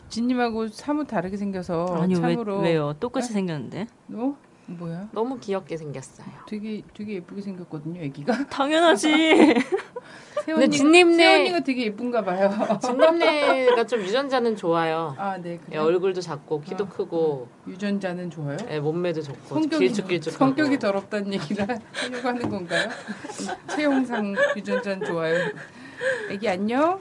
[0.10, 2.94] 진님하고 사뭇 다르게 생겨서 아니 왜 참으로 왜 요?
[3.00, 3.88] 똑같이 생겼는데?
[4.14, 4.36] 어?
[4.70, 5.08] 뭐야?
[5.14, 6.28] 너무 귀엽게 생겼어요.
[6.46, 8.48] 되게 되게 예쁘게 생겼거든요, 애기가.
[8.52, 9.08] 당연하지.
[10.46, 12.50] 세원이가, 진님네- 세원이가 되게 예쁜가 봐요.
[12.82, 15.16] 진남매가 좀 유전자는 좋아요.
[15.18, 15.60] 아, 네.
[15.72, 15.78] 예?
[15.78, 18.58] 얼굴도 작고 키도 아, 크고 유전자는 좋아요?
[18.70, 22.90] 예, 몸매도 좋고 성격이 길쭉길쭉하고 성격이 더럽다는 얘기를 하려고 하는 건가요?
[23.70, 25.50] 체형상 유전자는 좋아요.
[26.30, 27.00] 애기 안녕?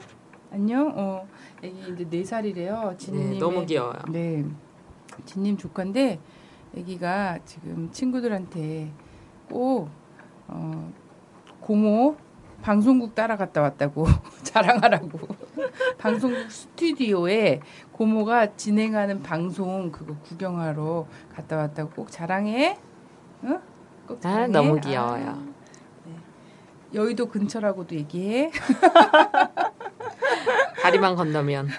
[0.51, 0.93] 안녕?
[0.95, 1.27] 어,
[1.63, 2.95] 애기 이제 네 살이래요.
[2.97, 3.99] 진님 네, 너무 귀여워요.
[4.09, 4.45] 네,
[5.25, 6.19] 진님 조카인데
[6.75, 8.91] 애기가 지금 친구들한테
[9.49, 9.89] 꼭
[10.47, 10.91] 어,
[11.61, 12.15] 고모
[12.61, 14.05] 방송국 따라갔다 왔다고
[14.43, 15.19] 자랑하라고
[15.97, 17.61] 방송국 스튜디오에
[17.91, 22.77] 고모가 진행하는 방송 그거 구경하러 갔다 왔다고 꼭 자랑해.
[23.43, 23.59] 응?
[24.07, 24.47] 꼭 아, 자랑해.
[24.47, 25.29] 너무 귀여워요.
[25.29, 25.45] 아,
[26.05, 26.13] 네.
[26.93, 28.51] 여의도 근처라고도 얘기해.
[30.81, 31.69] 다리만 건너면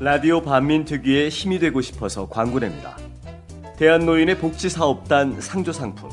[0.00, 2.96] 라디오 반민특위의 힘이 되고 싶어서 광고냅니다.
[3.76, 6.10] 대한노인의 복지사업단 상조 상품.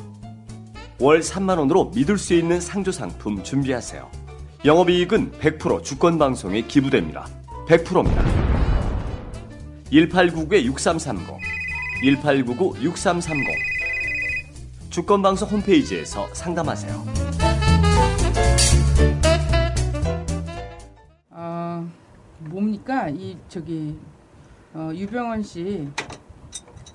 [1.00, 4.10] 월 3만 원으로 믿을 수 있는 상조 상품 준비하세요.
[4.66, 7.28] 영업이익은 100% 주권 방송에 기부됩니다.
[7.68, 8.26] 100%입니다.
[9.92, 11.38] 1899-6330,
[12.04, 13.77] 1899-6330.
[14.90, 17.04] 주권방송 홈페이지에서 상담하세요.
[21.30, 21.88] 어,
[22.40, 23.98] 뭡니까 이 저기
[24.74, 25.88] 어, 유병원 씨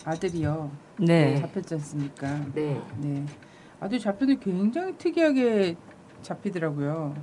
[0.04, 0.70] 아들이요.
[0.98, 1.36] 네.
[1.40, 2.38] 잡혔지 않습니까?
[2.54, 2.80] 네.
[2.98, 3.24] 네.
[3.80, 5.76] 아들 잡혔는데 굉장히 특이하게
[6.22, 7.14] 잡히더라고요.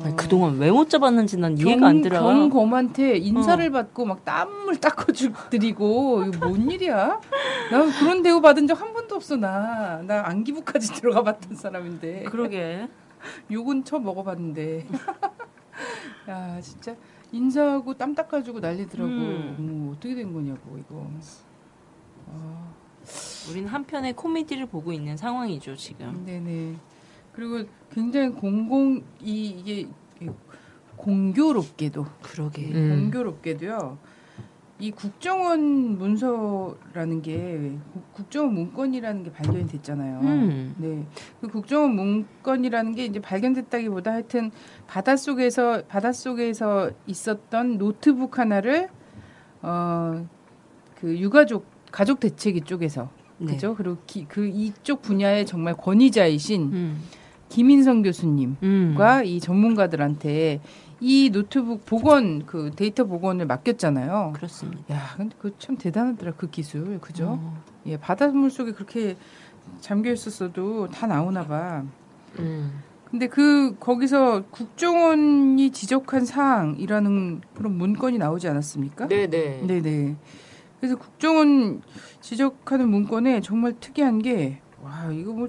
[0.00, 2.20] 아니, 어, 그동안 왜 못 잡았는지 난 이해가 안 들어요.
[2.22, 3.70] 경검한테 인사를 어.
[3.70, 7.20] 받고 막 땀을 닦아주드리고 이거 뭔 일이야?
[7.70, 10.02] 나 그런 대우 받은 적 한 번도 없어 나.
[10.02, 12.24] 나 안기부까지 들어가 봤던 사람인데.
[12.24, 12.88] 그러게.
[13.52, 14.86] 욕은 처음 먹어봤는데.
[16.28, 16.96] 야 진짜
[17.30, 19.08] 인사하고 땀 닦아주고 난리더라고.
[19.10, 19.56] 음.
[19.58, 21.08] 어머, 어떻게 된 거냐고 이거.
[22.32, 22.72] 아,
[23.50, 26.24] 우린 한편의 코미디를 보고 있는 상황이죠 지금.
[26.26, 26.74] 네네.
[27.34, 29.88] 그리고 굉장히 공공 이 이게
[30.96, 32.70] 공교롭게도 그러게.
[32.72, 33.10] 음.
[33.10, 33.98] 공교롭게도요.
[34.80, 40.20] 이 국정원 문서라는 게 국- 국정원 문건이라는 게 발견이 됐잖아요.
[40.20, 40.74] 음.
[40.78, 41.06] 네.
[41.40, 44.50] 그 국정원 문건이라는 게 이제 발견됐다기보다 하여튼
[44.88, 48.88] 바닷속에서 바닷속에서 있었던 노트북 하나를
[49.62, 50.24] 어
[51.00, 53.52] 그 유가족 가족 대책위 쪽에서 네.
[53.52, 53.74] 그죠?
[53.74, 57.02] 그리고 기, 그 이쪽 분야의 정말 권위자이신 음.
[57.58, 58.94] 김인성 교수님 음.
[58.98, 60.60] 과이 전문가들한테
[61.00, 64.32] 이 노트북 복원 그 데이터 복원을 맡겼잖아요.
[64.34, 64.92] 그렇습니다.
[64.92, 67.38] 야, 근데 그 참 대단하더라 그 기술, 그죠?
[67.40, 67.62] 어.
[67.86, 69.16] 예, 바닷물 속에 그렇게
[69.80, 71.84] 잠겨 있었어도 다 나오나 봐.
[72.40, 72.82] 음.
[73.08, 79.06] 근데 그 거기서 국정원이 지적한 사항이라는 그런 문건이 나오지 않았습니까?
[79.06, 79.66] 네네.
[79.68, 80.16] 네네.
[80.80, 81.82] 그래서 국정원
[82.20, 85.48] 지적하는 문건에 정말 특이한 게 와 이거 뭐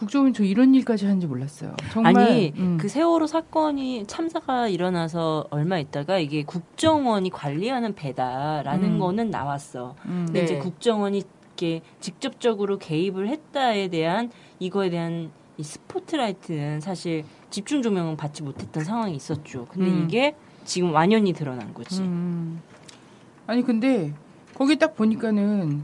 [0.00, 1.74] 국정원 저 이런 일까지 하는지 몰랐어요.
[1.92, 2.78] 정말 아니 음.
[2.80, 8.98] 그 세월호 사건이 참사가 일어나서 얼마 있다가 이게 국정원이 관리하는 배다라는 음.
[8.98, 9.94] 거는 나왔어.
[10.06, 10.24] 음.
[10.24, 10.44] 근데 네.
[10.44, 18.42] 이제 국정원이 이렇게 직접적으로 개입을 했다에 대한 이거에 대한 이 스포트라이트는 사실 집중 조명은 받지
[18.42, 19.66] 못했던 상황이 있었죠.
[19.70, 20.06] 근데 음.
[20.06, 22.00] 이게 지금 완연히 드러난 거지.
[22.00, 22.62] 음.
[23.46, 24.14] 아니 근데
[24.54, 25.82] 거기 딱 보니까는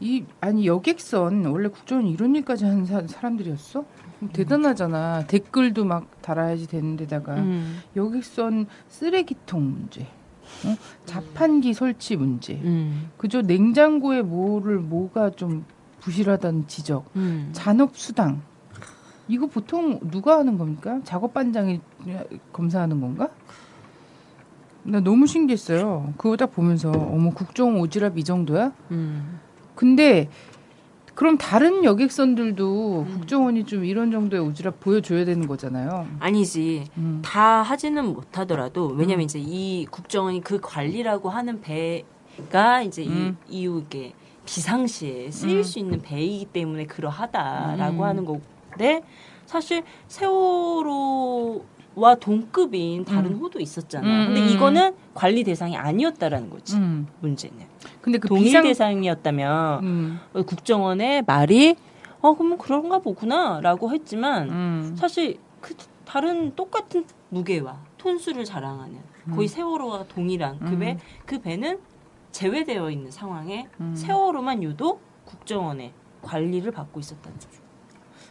[0.00, 3.84] 이 아니 여객선 원래 국정원 이런 일까지 하는 사, 사람들이었어?
[4.32, 5.26] 대단하잖아.
[5.26, 7.80] 댓글도 막 달아야지 되는 데다가 음.
[7.94, 10.76] 여객선 쓰레기통 문제, 어?
[11.04, 13.10] 자판기 설치 문제, 음.
[13.16, 15.64] 그저 냉장고에 뭐를 뭐가 좀
[16.00, 17.50] 부실하다는 지적, 음.
[17.52, 18.42] 잔업 수당.
[19.28, 21.00] 이거 보통 누가 하는 겁니까?
[21.04, 21.80] 작업 반장이
[22.52, 23.28] 검사하는 건가?
[24.84, 26.14] 나 너무 신기했어요.
[26.16, 28.72] 그거 딱 보면서 어머 국정 오지랖 이 정도야?
[28.92, 29.40] 음.
[29.76, 30.28] 근데
[31.14, 36.06] 그럼 다른 여객선들도 국정원이 좀 이런 정도의 오지랖 보여줘야 되는 거잖아요.
[36.18, 36.84] 아니지.
[36.98, 37.22] 음.
[37.24, 43.38] 다 하지는 못하더라도 왜냐면 이제 이 국정원이 그 관리라고 하는 배가 이제 음.
[43.48, 44.12] 이 이후 이게
[44.44, 45.62] 비상시에 쓰일 음.
[45.62, 48.02] 수 있는 배이기 때문에 그러하다라고 음.
[48.02, 49.02] 하는 건데
[49.46, 51.64] 사실 세월호
[51.96, 53.38] 와 동급인 다른 음.
[53.38, 54.06] 호도 있었잖아.
[54.06, 54.48] 음, 근데 음.
[54.48, 56.76] 이거는 관리 대상이 아니었다라는 거지.
[56.76, 57.08] 음.
[57.20, 57.56] 문제는
[58.02, 60.20] 근데 그 동일 비상 대상이었다면 음.
[60.34, 61.74] 어, 국정원의 말이
[62.20, 64.96] 어 그러면 그런가 보구나라고 했지만 음.
[64.96, 68.98] 사실 그 다른 똑같은 무게와 톤수를 자랑하는
[69.34, 71.78] 거의 세월호와 동일한 그 배 그 배는
[72.30, 73.94] 제외되어 있는 상황에 음.
[73.96, 75.92] 세월호만 유독 국정원의
[76.22, 77.65] 관리를 받고 있었다는 거죠.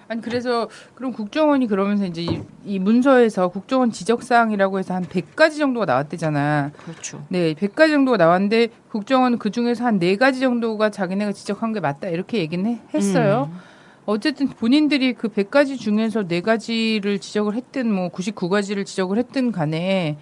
[0.08, 5.58] 아니 그래서 그럼 국정원이 그러면서 이제 이, 이 문서에서 국정원 지적 사항이라고 해서 한 100가지
[5.58, 6.72] 정도가 나왔대잖아.
[6.84, 7.26] 그렇죠.
[7.30, 12.38] 네, 100가지 정도가 나왔는데 국정원은 그 중에서 한 4가지 정도가 자기네가 지적한 게 맞다 이렇게
[12.40, 13.50] 얘기는 해- 했어요.
[13.52, 13.58] 음.
[14.06, 20.18] 어쨌든 본인들이 그 100가지 중에서 4가지를 지적을 했든 뭐 99가지를 지적을 했든 간에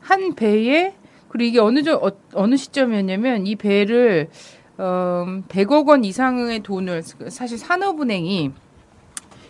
[0.00, 0.92] 한 배에
[1.28, 4.28] 그리고 이게 어느 저 어, 어느 시점이었냐면 이 배를
[4.76, 8.52] 어, 100억 원 이상의 돈을 사실 산업은행이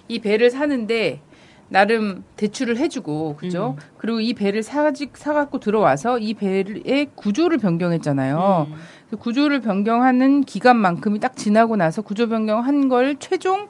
[0.08, 1.20] 이 배를 사는데
[1.69, 3.76] 나름 대출을 해주고 그죠?
[3.99, 8.69] 그리고 이 배를 사지 사갖고 들어와서 이 배의 구조를 변경했잖아요.
[8.70, 8.75] 음.
[9.11, 13.69] 그 구조를 변경하는 기간만큼이 딱 지나고 나서 구조 변경한 걸 최종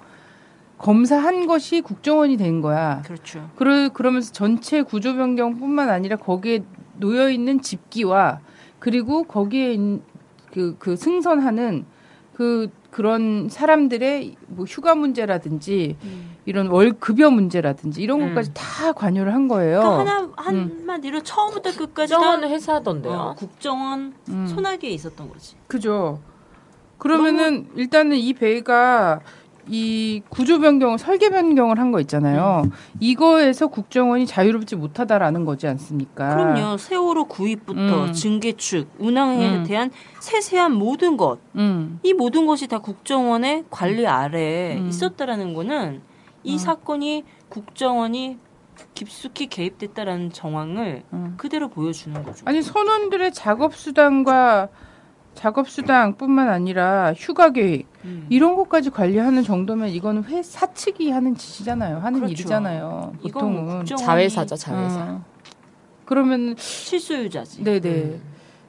[0.78, 3.02] 검사한 것이 국정원이 된 거야.
[3.04, 3.50] 그렇죠.
[3.56, 6.64] 그러, 그러면서 전체 구조 변경뿐만 아니라 거기에
[6.98, 8.40] 놓여 있는 집기와
[8.78, 9.78] 그리고 거기에
[10.52, 11.86] 그, 그 승선하는
[12.34, 15.98] 그 그런 사람들의 뭐 휴가 문제라든지
[16.46, 18.28] 이런 월 급여 문제라든지 이런 음.
[18.28, 19.80] 것까지 다 관여를 한 거예요.
[19.80, 23.12] 그러니까 하나 한마디로 처음부터 끝까지 다 국정원 회사던데요.
[23.12, 24.46] 어, 국정원 음.
[24.46, 25.56] 손아귀에 있었던 거지.
[25.66, 26.20] 그죠.
[26.96, 29.20] 그러면은 일단은 이 배가
[29.68, 32.64] 이 구조 변경을 설계 변경을 한 거 있잖아요.
[32.98, 36.34] 이거에서 국정원이 자유롭지 못하다라는 거지 않습니까?
[36.34, 36.76] 그럼요.
[36.76, 38.12] 세월호 구입부터 음.
[38.12, 39.64] 증개축, 운항에 음.
[39.64, 39.90] 대한
[40.20, 42.00] 세세한 모든 것, 음.
[42.02, 44.88] 이 모든 것이 다 국정원의 관리 아래에 음.
[44.88, 46.02] 있었다라는 거는
[46.42, 46.58] 이 음.
[46.58, 48.38] 사건이 국정원이
[48.94, 51.34] 깊숙이 개입됐다라는 정황을 음.
[51.36, 52.42] 그대로 보여주는 거죠.
[52.46, 54.68] 아니 선원들의 작업 수당과
[55.36, 58.26] 작업 수당뿐만 아니라 휴가 계획 음.
[58.30, 61.98] 이런 것까지 관리하는 정도면 이거는 회 사측이 하는 짓이잖아요.
[61.98, 62.32] 하는 그렇죠.
[62.32, 63.12] 일이잖아요.
[63.22, 63.84] 이건 보통은.
[63.84, 64.98] 자회사죠, 자회사.
[64.98, 65.24] 어.
[66.06, 67.62] 그러면 실소유자지.
[67.62, 67.88] 네네.
[67.88, 68.20] 음.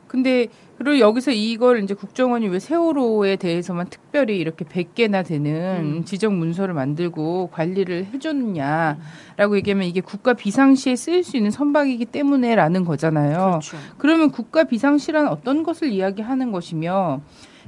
[0.07, 6.05] 근데 그리고 여기서 이걸 이제 국정원이 왜 세월호에 대해서만 특별히 이렇게 100개나 되는 음.
[6.05, 13.59] 지적 문서를 만들고 관리를 해줬느냐라고 얘기하면 이게 국가 비상시에 쓰일 수 있는 선박이기 때문에라는 거잖아요.
[13.59, 13.77] 그렇죠.
[13.97, 17.21] 그러면 국가 비상시란 어떤 것을 이야기하는 것이며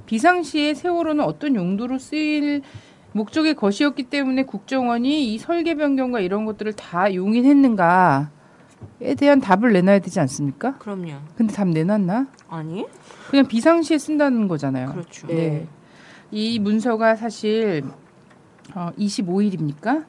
[0.05, 2.61] 비상시에 세월호는 어떤 용도로 쓰일
[3.13, 8.29] 목적의 것이었기 때문에 국정원이 이 설계 변경과 이런 것들을 다 용인했는가
[9.01, 10.77] 에 대한 답을 내놔야 되지 않습니까?
[10.77, 11.13] 그럼요.
[11.35, 12.27] 근데 답 내놨나?
[12.49, 12.85] 아니?
[13.29, 14.91] 그냥 비상시에 쓴다는 거잖아요.
[14.91, 15.27] 그렇죠.
[15.27, 15.67] 네.
[16.31, 17.83] 이 문서가 사실
[18.75, 20.05] 어, 25일입니까?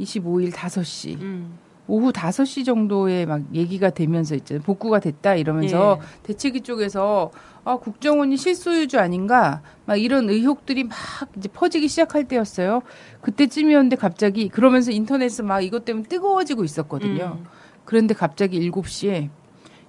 [0.00, 1.20] 25일 5시.
[1.20, 1.58] 음.
[1.86, 6.06] 오후 5시 정도에 막 얘기가 되면서 이제 복구가 됐다 이러면서 예.
[6.22, 7.30] 대책위 쪽에서
[7.64, 10.96] 아, 국정원이 실소유주 아닌가 막 이런 의혹들이 막
[11.36, 12.80] 이제 퍼지기 시작할 때였어요.
[13.20, 17.38] 그때쯤이었는데 갑자기 그러면서 인터넷에 막 이것 때문에 뜨거워지고 있었거든요.
[17.38, 17.46] 음.
[17.84, 19.28] 그런데 갑자기 7시에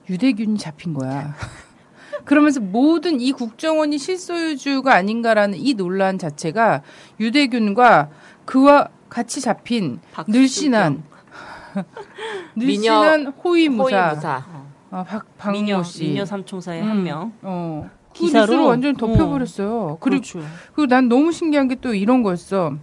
[0.09, 1.33] 유대균이 잡힌 거야.
[2.25, 6.81] 그러면서 모든 이 국정원이 실소유주가 아닌가라는 이 논란 자체가
[7.19, 8.09] 유대균과
[8.45, 9.99] 그와 같이 잡힌.
[10.27, 11.03] 늘씬한
[12.55, 14.45] 늘씬한 호위무사, 호위무사.
[14.91, 15.03] 아,
[15.37, 16.03] 박 미녀, 박모 씨.
[16.05, 16.89] 미녀 삼총사의 음.
[16.89, 17.33] 한 명.
[17.41, 17.89] 어.
[18.13, 18.45] 그 기사로?
[18.45, 19.97] 뉴스를 완전 히 덮여버렸어요.
[19.99, 20.39] 그리고 그렇죠.
[20.73, 22.75] 그리고 난 너무 신기한 게 또 이런 거였어.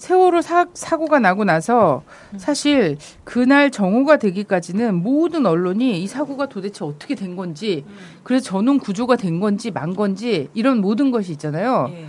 [0.00, 2.02] 세월호 사, 사고가 나고 나서
[2.38, 7.84] 사실 그날 정오가 되기까지는 모든 언론이 이 사고가 도대체 어떻게 된 건지
[8.24, 11.90] 그래서 전원 구조가 된 건지 만 건지 이런 모든 것이 있잖아요.
[11.92, 12.06] 예.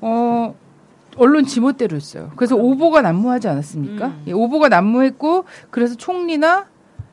[0.00, 0.54] 어
[1.16, 2.30] 언론 지멋대로 했어요.
[2.36, 4.06] 그래서 오보가 난무하지 않았습니까?
[4.06, 4.22] 음.
[4.28, 6.68] 예, 오보가 난무했고 그래서 총리나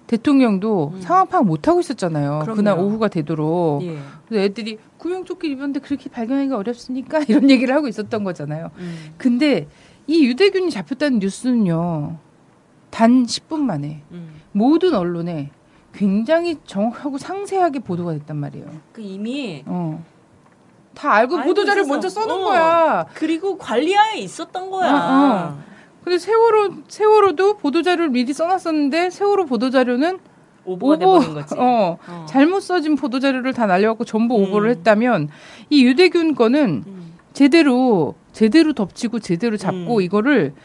[0.10, 1.02] 대통령도 음.
[1.02, 2.40] 상황 파악 못 하고 있었잖아요.
[2.40, 2.56] 그럼요.
[2.56, 3.84] 그날 오후가 되도록.
[3.84, 4.00] 예.
[4.28, 7.20] 그래서 애들이 구명조끼 입었는데 그렇게 발견하기가 어렵습니까?
[7.30, 8.72] 이런 얘기를 하고 있었던 거잖아요.
[8.80, 9.14] 음.
[9.18, 9.68] 근데
[10.08, 12.18] 이 유대균이 잡혔다는 뉴스는요.
[12.90, 14.42] 단 10분 만에 음.
[14.52, 15.52] 모든 언론에
[15.94, 18.66] 굉장히 정확하고 상세하게 보도가 됐단 말이에요.
[18.92, 20.04] 그 이미 어.
[20.96, 21.86] 다 알고 알고 보도자를.
[21.86, 22.46] 먼저 써놓은 어.
[22.46, 23.06] 거야.
[23.14, 24.92] 그리고 관리하에 있었던 거야.
[24.92, 25.69] 어, 어.
[26.10, 30.18] 근데 세월호 세월호도 보도자료를 미리 써놨었는데 세월호 보도자료는
[31.36, 31.54] 거지.
[31.56, 32.26] 어, 어.
[32.28, 34.46] 잘못 써진 보도자료를 다 날려갖고 전부 음.
[34.46, 35.30] 오버를 했다면
[35.70, 37.14] 이 유대균 거는 음.
[37.34, 40.02] 제대로 제대로 덮치고 제대로 잡고 음.
[40.02, 40.56] 이거를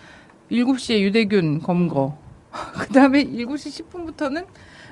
[0.51, 2.17] 7시에 유대균 검거
[2.81, 4.47] 그다음에 7시 10분부터는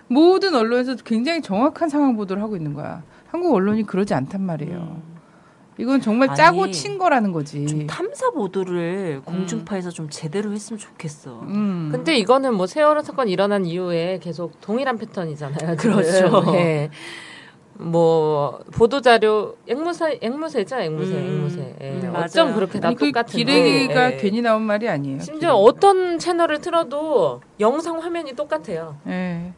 [0.07, 3.03] 모든 언론에서 굉장히 정확한 상황 보도를 하고 있는 거야.
[3.29, 5.01] 한국 언론이 그러지 않단 말이에요.
[5.77, 5.83] 음.
[5.83, 7.67] 이건 정말 아니, 짜고 친 거라는 거지.
[7.67, 11.41] 좀 탐사 보도를 공중파에서 좀 제대로 했으면 좋겠어.
[11.43, 11.89] 음.
[11.93, 15.77] 근데 이거는 뭐 세월호 사건 일어난 이후에 계속 동일한 패턴이잖아요.
[15.77, 16.45] 그렇죠.
[16.55, 16.91] 예.
[17.75, 21.77] 뭐 보도 자료 앵무새 앵무새죠 앵무새 음, 앵무새.
[21.81, 21.91] 예.
[21.91, 22.55] 음, 어쩜 맞아요.
[22.55, 23.11] 그렇게 다 아니, 그.
[23.11, 24.17] 기레기가 예.
[24.19, 25.21] 괜히 나온 말이 아니에요.
[25.21, 28.97] 심지어 어떤 채널을 틀어도 영상 화면이 똑같아요.
[29.09, 29.53] 예.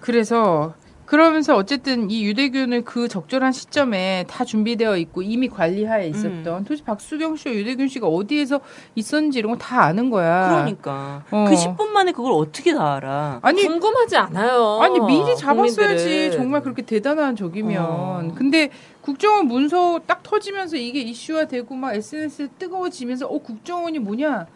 [0.00, 0.74] 그래서
[1.10, 6.62] 그러면서 어쨌든 이 유대균을 그 적절한 시점에 다 준비되어 있고 이미 관리하에 있었던 음.
[6.62, 8.60] 도대체 박수경 씨와 유대균 씨가 어디에서
[8.94, 10.48] 있었는지 이런 거 다 아는 거야.
[10.50, 11.46] 그러니까 어.
[11.48, 13.40] 그 10분 만에 그걸 어떻게 다 알아?
[13.42, 14.78] 아니 궁금하지 않아요.
[14.80, 16.30] 아니 미리 잡았어야지 국민들은.
[16.30, 18.32] 정말 그렇게 대단한 적이면 어.
[18.36, 24.46] 근데 국정원 문서 딱 터지면서 이게 이슈화 되고 막 SNS에 뜨거워지면서 어 국정원이 뭐냐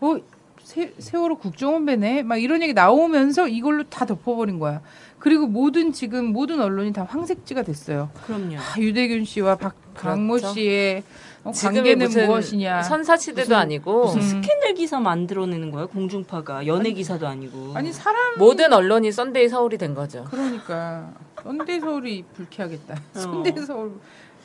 [0.00, 0.16] 어
[0.64, 4.80] 세, 세월호 국정원 배네 막 이런 얘기 나오면서 이걸로 다 덮어버린 거야
[5.20, 8.56] 그리고 모든 지금 모든 언론이 다 황색지가 됐어요 그럼요.
[8.56, 10.54] 아, 유대균 씨와 박 강모 그렇죠.
[10.54, 11.02] 씨의
[11.44, 14.26] 어, 관계는 무엇이냐 선사시대도 무슨- 아니고 무슨 음.
[14.42, 17.72] 스캔들 기사 만들어내는 거야 공중파가 연예 기사도 아니고.
[17.74, 20.24] 아니 사람 모든 언론이 썬데이 서울이 된 거죠.
[20.30, 21.12] 그러니까
[21.42, 23.18] 썬데이 서울이 불쾌하겠다 어.
[23.18, 23.92] 썬데이 서울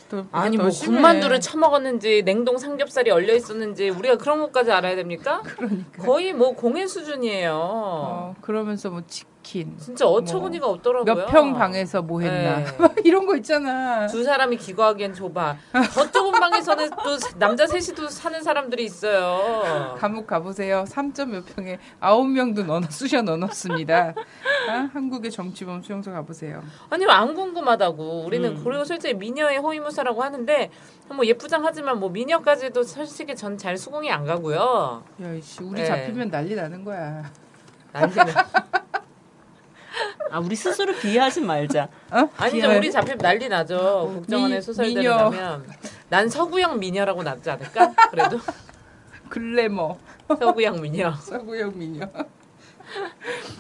[0.10, 0.96] 더, 아니 더뭐 심해.
[0.98, 5.42] 군만두를 처먹었는지 냉동 삼겹살이 얼려 있었는지 우리가 그런 것까지 알아야 됩니까?
[5.44, 7.52] 그러니까 거의 뭐 공연 수준이에요.
[7.56, 9.02] 어, 그러면서 뭐
[9.46, 11.16] 치킨 진짜 어처구니가 없더라고요.
[11.16, 12.66] 몇 평 방에서 뭐 했나 네.
[12.78, 14.08] 막 이런 거 있잖아.
[14.08, 15.56] 두 사람이 기거하기엔 좁아.
[15.94, 19.96] 저 좁은 방에서는 또 남자 셋이도 사는 사람들이 있어요.
[19.98, 20.84] 감옥 가보세요.
[20.88, 24.14] 3점 몇 평에 9명도 넣어 쑤셔 넣어놓습니다.
[24.70, 26.64] 아, 한국의 정치범 수용소 가보세요.
[26.90, 28.24] 아니 안 궁금하다고.
[28.26, 28.62] 우리는 음.
[28.64, 30.72] 그리고 솔직히 미녀의 호위무사라고 하는데
[31.10, 35.02] 뭐 예쁘장하지만 뭐 미녀까지도 솔직히 전 잘 수긍이 안 가고요.
[35.24, 35.86] 야, 이씨, 우리 네.
[35.86, 37.24] 잡히면 난리 나는 거야.
[37.94, 38.26] 난리는.
[40.32, 41.88] 아 우리 스스로 비하하지 말자.
[42.12, 42.30] 어?
[42.38, 42.78] 아니죠 네.
[42.78, 44.12] 우리 잡히면 난리 나죠.
[44.16, 45.16] 국정원의 미- 소설대로 미녀.
[45.18, 45.66] 나면
[46.10, 47.94] 난 서구형 미녀라고 낫지 않을까?
[48.12, 48.40] 그래도
[49.30, 49.98] 글래머,
[50.28, 51.14] 서구형 미녀.
[51.16, 52.08] 서구형 미녀.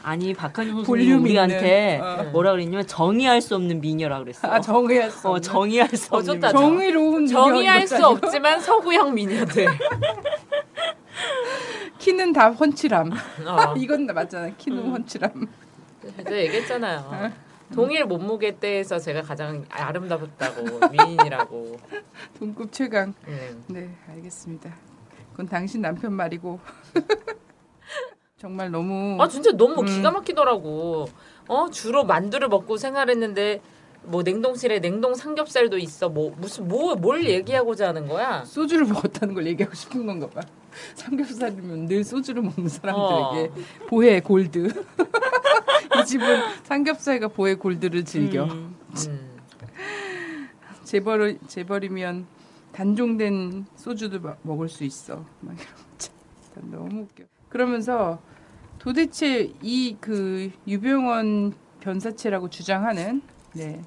[0.03, 2.29] 아니 박한용 볼륨 선생님 우리한테 어.
[2.31, 4.47] 뭐라 그랬냐면 정의할 수 없는 미녀라 그랬어.
[4.47, 5.41] 아, 정의할 수어 없는.
[5.41, 6.41] 정의할 수 어, 없는.
[6.41, 9.65] 정의로운 정의할 수 없지만 서구형 미녀들.
[11.97, 13.11] 키는 다 훤칠함.
[13.47, 13.73] 어.
[13.77, 14.49] 이건 맞잖아.
[14.57, 15.47] 키는 훤칠함.
[16.17, 17.31] 제가 얘기했잖아요.
[17.73, 21.77] 동일 몸무게 때에서 제가 가장 아름답다고 미인이라고.
[22.37, 23.13] 동급 최강.
[23.27, 23.63] 음.
[23.67, 24.71] 네, 알겠습니다.
[25.31, 26.59] 그건 당신 남편 말이고.
[28.37, 29.85] 정말 너무 아 진짜 너무 음.
[29.85, 31.07] 기가 막히더라고.
[31.47, 33.61] 어 주로 만두를 먹고 생활했는데
[34.03, 36.09] 뭐 냉동실에 냉동 삼겹살도 있어.
[36.09, 38.43] 뭐 무슨 뭐 뭘 얘기하고자 하는 거야?
[38.45, 40.41] 소주를 먹었다는 걸 얘기하고 싶은 건가 봐.
[40.95, 43.51] 삼겹살이면 늘 소주를 먹는 사람들에게
[43.87, 44.67] 보혜 골드.
[46.01, 46.25] 이 집은
[46.63, 48.43] 삼겹살과 보혜 골드를 즐겨.
[48.45, 48.75] 음.
[49.07, 49.35] 음.
[50.83, 52.25] 재벌 재벌이면
[52.71, 55.25] 단종된 소주도 마- 먹을 수 있어.
[55.41, 55.55] 막
[56.55, 57.23] 이런 너무 웃겨.
[57.49, 58.19] 그러면서
[58.79, 63.21] 도대체 이 그 유병원 변사체라고 주장하는
[63.53, 63.81] 네.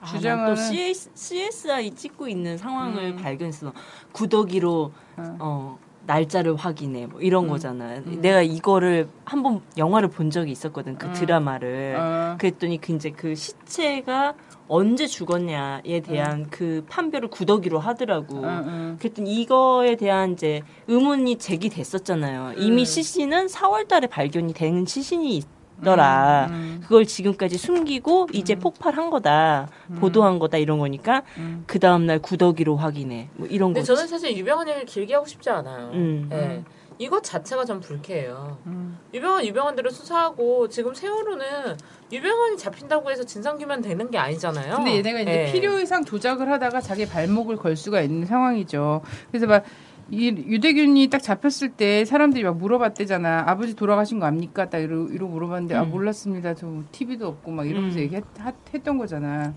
[0.00, 3.16] 아, 주장하는- CS, CSI 찍고 있는 상황을 음.
[3.16, 3.72] 발견했어.
[4.12, 5.36] 구더기로 어.
[5.38, 7.50] 어, 날짜를 확인해 뭐 이런 음.
[7.50, 8.00] 거잖아.
[8.00, 10.96] 내가 이거를 한번 영화를 본 적이 있었거든.
[10.98, 11.12] 그 음.
[11.12, 11.96] 드라마를.
[11.98, 14.34] 어, 그랬더니 그 이제 그 시체가
[14.68, 18.38] 언제 죽었냐에 대한 그 판별을 구더기로 하더라고.
[18.38, 18.96] 어, 어.
[18.98, 22.54] 그랬더니 이거에 대한 이제 의문이 제기됐었잖아요.
[22.56, 22.84] 이미 음.
[22.84, 25.42] 시신은 4월달에 발견이 된 시신이
[25.80, 26.46] 있더라.
[26.50, 29.68] 음, 그걸 지금까지 숨기고 이제 폭발한 거다,
[29.98, 31.64] 보도한 거다 이런 거니까 음.
[31.66, 33.28] 그 다음 날 구더기로 확인해.
[33.34, 33.88] 뭐 이런 근데 거지.
[33.88, 35.90] 저는 사실 유병헌 얘기를 길게 하고 싶지 않아요.
[35.92, 36.28] 음.
[36.32, 36.62] 예.
[36.98, 38.58] 이것 자체가 전 불쾌해요.
[38.66, 38.98] 음.
[39.14, 41.78] 유병헌 유병헌대로 수사하고 지금 세월호는
[42.12, 44.76] 유병헌이 잡힌다고 해서 진상 규명 되는 게 아니잖아요.
[44.76, 45.52] 근데 얘네가 이제 예.
[45.52, 49.00] 필요 이상 조작을 하다가 자기 발목을 걸 수가 있는 상황이죠.
[49.30, 49.64] 그래서 막
[50.10, 53.44] 이 유대균이 딱 잡혔을 때 사람들이 막 물어봤대잖아.
[53.46, 54.68] 아버지 돌아가신 거 압니까?
[54.68, 55.90] 딱 이러, 이러 물어봤는데 아 음.
[55.90, 56.54] 몰랐습니다.
[56.54, 58.02] 저 TV도 없고 막 이러면서 음.
[58.02, 59.54] 얘기했던 거잖아.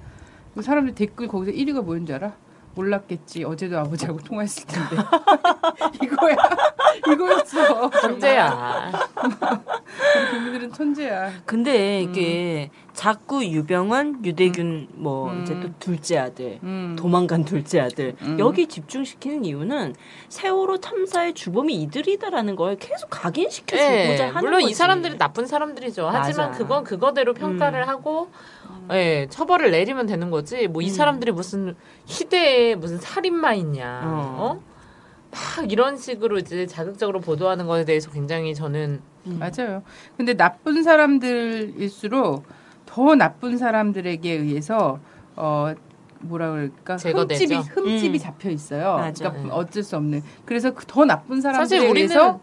[0.54, 2.34] 그 사람들 댓글 거기서 1위가 뭐였는 줄 알아?
[2.76, 3.44] 몰랐겠지.
[3.44, 5.04] 어제도 아버지하고 통화했을 텐데.
[6.04, 6.36] 이거야.
[7.12, 7.90] 이거였어.
[7.90, 8.92] 천재야.
[9.24, 11.32] 우리 국민들은 천재야.
[11.46, 15.42] 근데 이게 자꾸 유병원, 유대균 뭐 음.
[15.42, 16.96] 이제 또 둘째 아들 음.
[16.98, 18.38] 도망간 둘째 아들 음.
[18.40, 19.96] 여기 집중시키는 이유는
[20.30, 24.72] 세월호 참사의 주범이 이들이다라는 걸 계속 각인시켜 주고자 예, 하는 물론 거지.
[24.72, 26.08] 이 사람들이 나쁜 사람들이죠.
[26.08, 26.58] 하지만 맞아.
[26.60, 28.30] 그건 그거대로 평가를 하고
[28.92, 30.68] 예, 처벌을 내리면 되는 거지.
[30.68, 34.02] 뭐 이 사람들이 무슨 희대에 무슨 살인마 있냐.
[34.04, 34.36] 어.
[34.60, 34.74] 어?
[35.32, 39.82] 막 이런 식으로 이제 자극적으로 보도하는 것에 대해서 굉장히 저는 맞아요.
[40.16, 42.44] 근데 나쁜 사람들일수록
[42.94, 45.00] 더 나쁜 사람들에게 의해서
[45.36, 45.74] 어
[46.20, 47.56] 뭐라 그럴까 제거되죠.
[47.56, 48.20] 흠집이 흠집이 음.
[48.20, 48.98] 잡혀 있어요.
[48.98, 49.32] 맞아.
[49.32, 50.22] 그러니까 어쩔 수 없는.
[50.46, 52.40] 그래서 그 더 나쁜 사람들에 우리는 의해서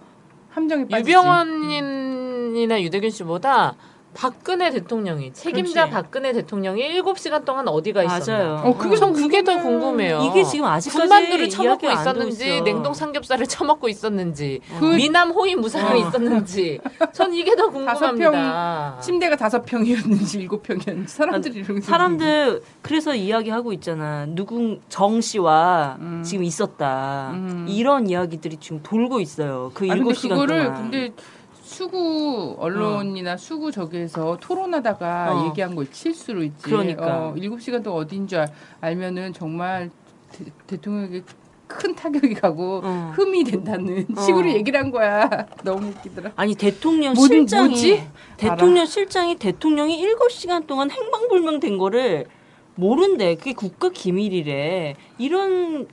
[0.50, 1.08] 함정에 빠지지.
[1.10, 3.76] 유병원이나 유대균 씨보다
[4.12, 5.90] 박근혜 대통령이 책임자 그렇지.
[5.92, 8.38] 박근혜 대통령이 7시간 동안 어디가 있었나.
[8.44, 8.62] 맞아요.
[8.64, 10.20] 어 그게 전 그게 더 궁금해요.
[10.30, 12.64] 이게 지금 아직까지 군만두를 처먹고 있었는지 있어.
[12.64, 16.08] 냉동 삼겹살을 처먹고 있었는지 그 미남 호위 무사히 어.
[16.08, 16.80] 있었는지
[17.12, 18.98] 전 이게 더 궁금합니다.
[19.00, 24.26] 침대가 다섯 평이었는지 일곱 평이었는지 사람들이 이러고 사람들 그래서 이야기하고 있잖아.
[24.26, 26.22] 누군 정 씨와 음.
[26.24, 27.30] 지금 있었다.
[27.34, 27.66] 음.
[27.68, 29.70] 이런 이야기들이 지금 돌고 있어요.
[29.74, 30.82] 그 아, 일곱 시간 그거를 동안.
[30.90, 31.12] 근데
[31.70, 35.46] 수구 언론이나 수구 저기에서 토론하다가 어.
[35.48, 36.62] 얘기한 걸 실수로 있지.
[36.62, 37.28] 그러니까.
[37.28, 38.48] 어, 7시간 동안 어딘 줄 알,
[38.80, 39.88] 알면은 정말
[40.66, 41.22] 대, 통령에게
[41.68, 43.12] 큰 타격이 가고 어.
[43.14, 44.20] 흠이 된다는 어.
[44.20, 45.30] 식으로 얘기를 한 거야.
[45.62, 46.32] 너무 웃기더라.
[46.34, 48.06] 아니 대통령 뭐든 실장이 뭐지?
[48.36, 52.26] 대통령 실장이 대통령이 7시간 동안 행방불명 된 거를
[52.74, 53.36] 모른대.
[53.36, 54.96] 그게 국가 기밀이래.
[55.18, 55.86] 이런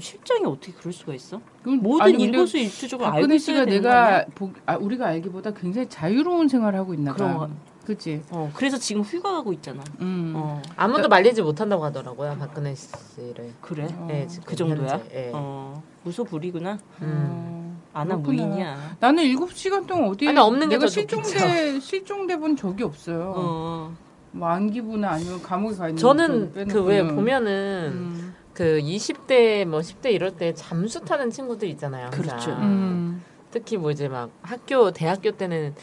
[0.00, 1.40] 실장이 어떻게 그럴 수가 있어?
[1.62, 3.82] 그럼 모든 근데 일거수일투족을 알고 박근혜 있어야 씨가 되는?
[3.82, 7.34] 내가 보, 아, 우리가 알기보다 굉장히 자유로운 생활을 하고 있나 봐.
[7.34, 7.50] 거.
[7.84, 8.22] 그치?
[8.30, 9.82] 어, 그래서 지금 휴가 가고 있잖아.
[10.00, 10.32] 음.
[10.36, 13.52] 어, 아무도 말리지 못한다고 하더라고요 박근혜 씨를.
[13.60, 13.88] 그래?
[13.92, 14.06] 어.
[14.08, 14.88] 네, 지금 그 정도야?
[14.92, 15.30] 현재, 예.
[15.34, 16.78] 어, 무소 불이구나.
[17.02, 17.28] 음.
[17.30, 18.16] 어, 아나.
[18.16, 18.96] 무인이야.
[19.00, 23.32] 나는 7시간 동안 어디 아니, 없는 게 내가 더 실종돼 실종돼 본 적이 없어요.
[23.36, 23.96] 어.
[24.32, 27.02] 뭐 안기부나 아니면 감옥에 가 있는 저는 걸그 왜.
[27.02, 28.29] 보면은 음.
[28.60, 32.10] 그 20대 뭐 10대 이럴 때 잠수 타는 친구들 있잖아요.
[32.12, 32.22] 항상.
[32.22, 32.50] 그렇죠.
[32.60, 33.24] 음.
[33.50, 35.74] 특히 뭐 이제 막 학교 대학교 때는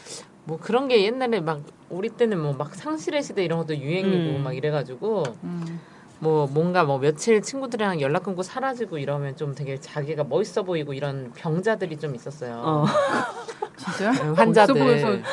[0.44, 1.60] 뭐 그런 게 옛날에 막
[1.90, 4.44] 우리 때는 뭐 막 상실의 시대 이런 것도 유행이고 음.
[4.44, 5.80] 막 이래가지고 음.
[6.20, 11.32] 뭐 뭔가 뭐 며칠 친구들이랑 연락 끊고 사라지고 이러면 좀 되게 자기가 멋있어 보이고 이런
[11.34, 12.62] 병자들이 좀 있었어요.
[12.64, 12.84] 어.
[13.78, 14.76] 진짜 음, 환자들.
[14.76, 15.24] 애들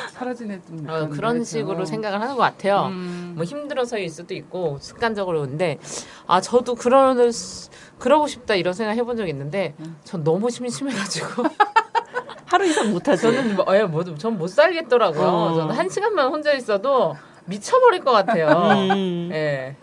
[0.87, 2.87] 어, 그런 식으로 생각을 하는 것 같아요.
[2.91, 3.33] 음.
[3.35, 5.79] 뭐 힘들어서일 수도 있고 습관적으로 근데
[6.27, 7.15] 아 저도 그러
[7.99, 11.43] 그러고 싶다 이런 생각 해본 적 있는데 전 너무 심심해가지고
[12.45, 13.23] 하루 이상 못하지.
[13.23, 15.27] 저는 뭐, 예, 뭐, 전못 살겠더라고요.
[15.27, 15.53] 어.
[15.55, 18.47] 저는 한 시간만 혼자 있어도 미쳐버릴 것 같아요.
[18.93, 19.29] 음.
[19.33, 19.75] 예.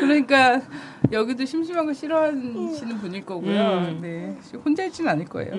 [0.00, 0.60] 그러니까
[1.10, 3.60] 여기도 심심한 거 싫어하시는 분일 거고요.
[3.60, 3.98] 음.
[4.00, 5.52] 네 혼자 있지는 않을 거예요.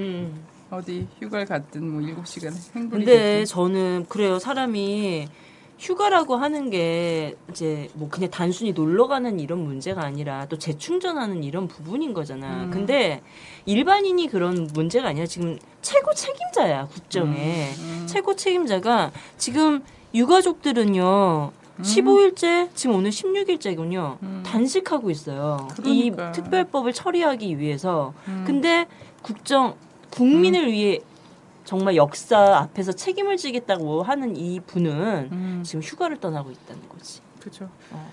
[0.73, 0.77] 음.
[0.77, 3.45] 어디 휴가를 갔든 뭐 7시간 행군이 근데 됐든.
[3.45, 4.39] 저는 그래요.
[4.39, 5.27] 사람이
[5.79, 11.67] 휴가라고 하는 게 이제 뭐 그냥 단순히 놀러 가는 이런 문제가 아니라 또 재충전하는 이런
[11.67, 12.65] 부분인 거잖아.
[12.65, 12.71] 음.
[12.71, 13.21] 근데
[13.65, 17.71] 일반인이 그런 문제가 아니라 지금 최고 책임자야, 국정에.
[17.79, 18.05] 음.
[18.07, 19.83] 최고 책임자가 지금
[20.13, 21.51] 유가족들은요.
[21.79, 21.81] 음.
[21.81, 24.17] 15일째, 지금 오늘 16일째군요.
[24.21, 24.43] 음.
[24.45, 25.67] 단식하고 있어요.
[25.75, 26.29] 그러니까.
[26.29, 28.13] 이 특별법을 처리하기 위해서.
[28.27, 28.43] 음.
[28.45, 28.85] 근데
[29.23, 29.75] 국정
[30.13, 30.99] 국민을 위해
[31.65, 35.63] 정말 역사 앞에서 책임을 지겠다고 하는 이 분은 음.
[35.65, 37.21] 지금 휴가를 떠나고 있다는 거지.
[37.39, 37.69] 그렇죠.
[37.91, 38.09] 어.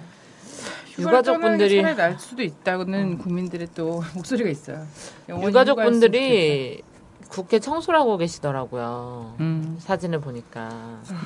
[0.98, 4.86] 유가족분들이- 날 수도 있다는 국민들의 또 목소리가 있어요.
[5.28, 6.82] 유가족분들이
[7.28, 9.36] 국회 청소를 하고 계시더라고요.
[9.40, 9.76] 음.
[9.78, 10.68] 사진을 보니까.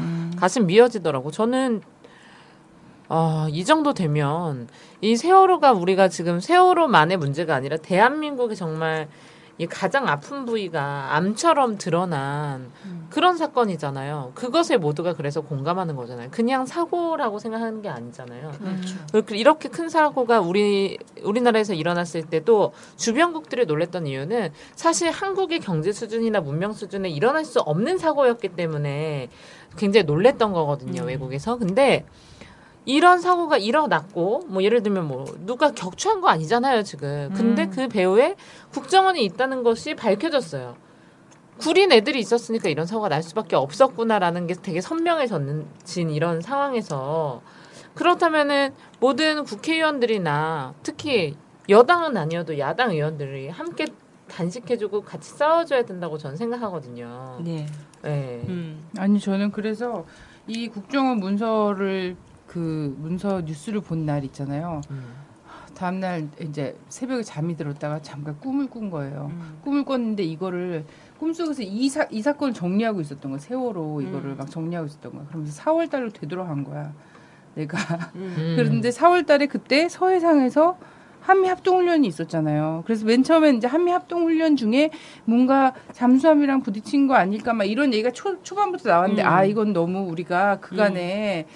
[0.00, 0.32] 음.
[0.37, 1.30] 가슴 미어지더라고.
[1.30, 1.82] 저는
[3.08, 4.66] 아, 이 정도 되면
[5.00, 9.08] 이 세월호가 우리가 지금 세월호만의 문제가 아니라 대한민국이 정말
[9.57, 12.73] 이 가장 아픈 부위가 암처럼 드러난
[13.09, 14.33] 그런 사건이잖아요.
[14.35, 16.29] 그것에 모두가 그래서 공감하는 거잖아요.
[16.33, 18.51] 그냥 사고라고 생각하는 게 아니잖아요.
[18.59, 18.97] 그렇죠.
[19.12, 26.40] 그렇게 이렇게 큰 사고가 우리 우리나라에서 일어났을 때도 주변국들이 놀랬던 이유는 사실 한국의 경제 수준이나
[26.40, 29.29] 문명 수준에 일어날 수 없는 사고였기 때문에
[29.77, 31.07] 굉장히 놀랬던 거거든요 음.
[31.07, 31.57] 외국에서.
[31.57, 32.05] 근데
[32.87, 37.33] 이런 사고가 일어났고 뭐 예를 들면 뭐 누가 격추한 거 아니잖아요 지금.
[37.35, 37.70] 근데 음.
[37.70, 38.37] 그 배후에
[38.73, 40.77] 국정원이 있다는 것이 밝혀졌어요.
[41.59, 47.42] 구린 애들이 있었으니까 이런 사고가 날 수밖에 없었구나라는 게 되게 선명해진 이런 상황에서
[47.94, 51.37] 그렇다면은 모든 국회의원들이나 특히
[51.68, 53.87] 여당은 아니어도 야당 의원들이 함께
[54.29, 57.38] 단식해주고 같이 싸워줘야 된다고 저는 생각하거든요.
[57.42, 57.66] 네.
[58.03, 58.42] 네.
[58.49, 58.88] 음.
[58.99, 60.05] 아니 저는 그래서
[60.47, 62.16] 이 국정원 문서를
[62.55, 64.81] 그 문서 뉴스를 본 날 있잖아요.
[64.90, 65.03] 음.
[65.75, 69.29] 다음 날 이제 새벽에 잠이 들었다가 잠깐 꿈을 꾼 거예요.
[69.33, 69.59] 음.
[69.64, 70.85] 꿈을 꿨는데 이거를
[71.19, 73.40] 꿈속에서 이, 사, 이 사건을 정리하고 있었던 거야.
[73.40, 74.37] 세월호 이거를 음.
[74.37, 75.25] 막 정리하고 있었던 거야.
[75.27, 76.93] 그러면서 4월 달로 되돌아간 거야.
[77.57, 77.77] 내가.
[78.14, 78.35] 음.
[78.38, 78.55] 음.
[78.57, 80.79] 그런데 4월 달에 그때 서해상에서
[81.23, 82.83] 한미 합동 훈련이 있었잖아요.
[82.85, 84.90] 그래서 맨 처음에 이제 한미 합동 훈련 중에
[85.25, 89.27] 뭔가 잠수함이랑 부딪힌 거 아닐까 막 이런 얘기가 초, 초반부터 나왔는데 음.
[89.27, 91.47] 아 이건 너무 우리가 그간에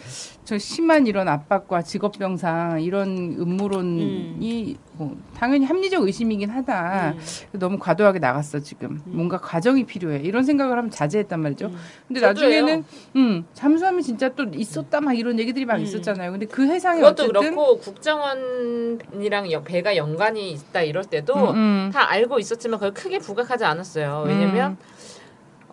[0.49, 7.11] 저 심한 이런 압박과 직업병상 이런 음모론이 뭐 당연히 합리적 의심이긴 하다.
[7.17, 7.19] 음.
[7.59, 8.99] 너무 과도하게 나갔어 지금.
[9.05, 10.21] 뭔가 과정이 필요해.
[10.21, 11.67] 이런 생각을 하면 자제했단 말이죠.
[11.67, 11.77] 음.
[12.07, 12.23] 근데.
[12.23, 12.85] 나중에는
[13.17, 15.83] 음 잠수함이 진짜 또 있었다 막 이런 얘기들이 막 음.
[15.83, 16.31] 있었잖아요.
[16.31, 21.91] 근데 그 해상이 그것도 그렇고 국정원이랑 여- 배가 연관이 있다 이럴 때도 음, 음.
[21.93, 24.25] 다 알고 있었지만 그걸 크게 부각하지 않았어요.
[24.27, 24.79] 왜냐면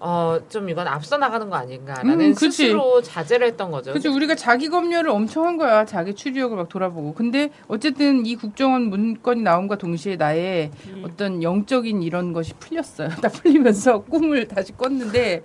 [0.05, 2.33] 어 좀 이건 앞서 나가는 거 아닌가라는 음.
[2.33, 3.91] 스스로 자제를 했던 거죠.
[3.93, 8.83] 그치 우리가 자기 검열을 엄청 한 거야 자기 추리력을 막 돌아보고 근데 어쨌든 이 국정원
[8.83, 11.03] 문건이 나온과 동시에 나의 음.
[11.05, 15.43] 어떤 영적인 이런 것이 풀렸어요 다 풀리면서 꿈을 다시 꿨는데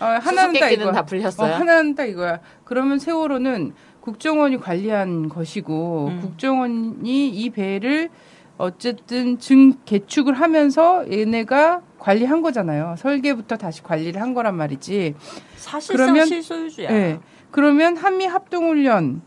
[0.00, 1.54] 어, 하나는 딱 이거야 다 어, 풀렸어요.
[1.54, 6.20] 하나는 딱 이거야 그러면 세월호는 국정원이 관리한 것이고 음.
[6.22, 8.08] 국정원이 이 배를
[8.58, 15.14] 어쨌든 증 개축을 하면서 얘네가 관리한 거잖아요 설계부터 다시 관리를 한 거란 말이지
[15.56, 16.90] 사실상 그러면- 실소유주야.
[16.90, 17.20] 네.
[17.50, 19.22] 그러면 한미 합동훈련,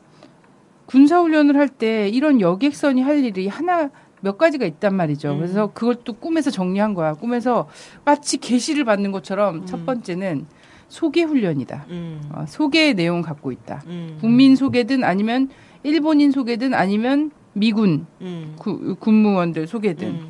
[0.85, 3.89] 군사훈련을 할 때 이런 여객선이 할 일이 하나
[4.19, 5.31] 몇 가지가 있단 말이죠.
[5.31, 5.37] 음.
[5.37, 7.13] 그래서 그걸 또 꿈에서 정리한 거야.
[7.13, 7.67] 꿈에서
[8.05, 9.65] 마치 계시를 받는 것처럼 음.
[9.65, 10.45] 첫 번째는
[10.89, 11.85] 소개 훈련이다.
[11.89, 12.21] 음.
[12.33, 13.81] 어, 소개의 내용을 갖고 있다.
[13.87, 14.17] 음.
[14.21, 15.49] 국민 소개든 아니면
[15.83, 18.55] 일본인 소개든 아니면 미군 음.
[18.57, 20.27] 구- 군무원들 소개든 음.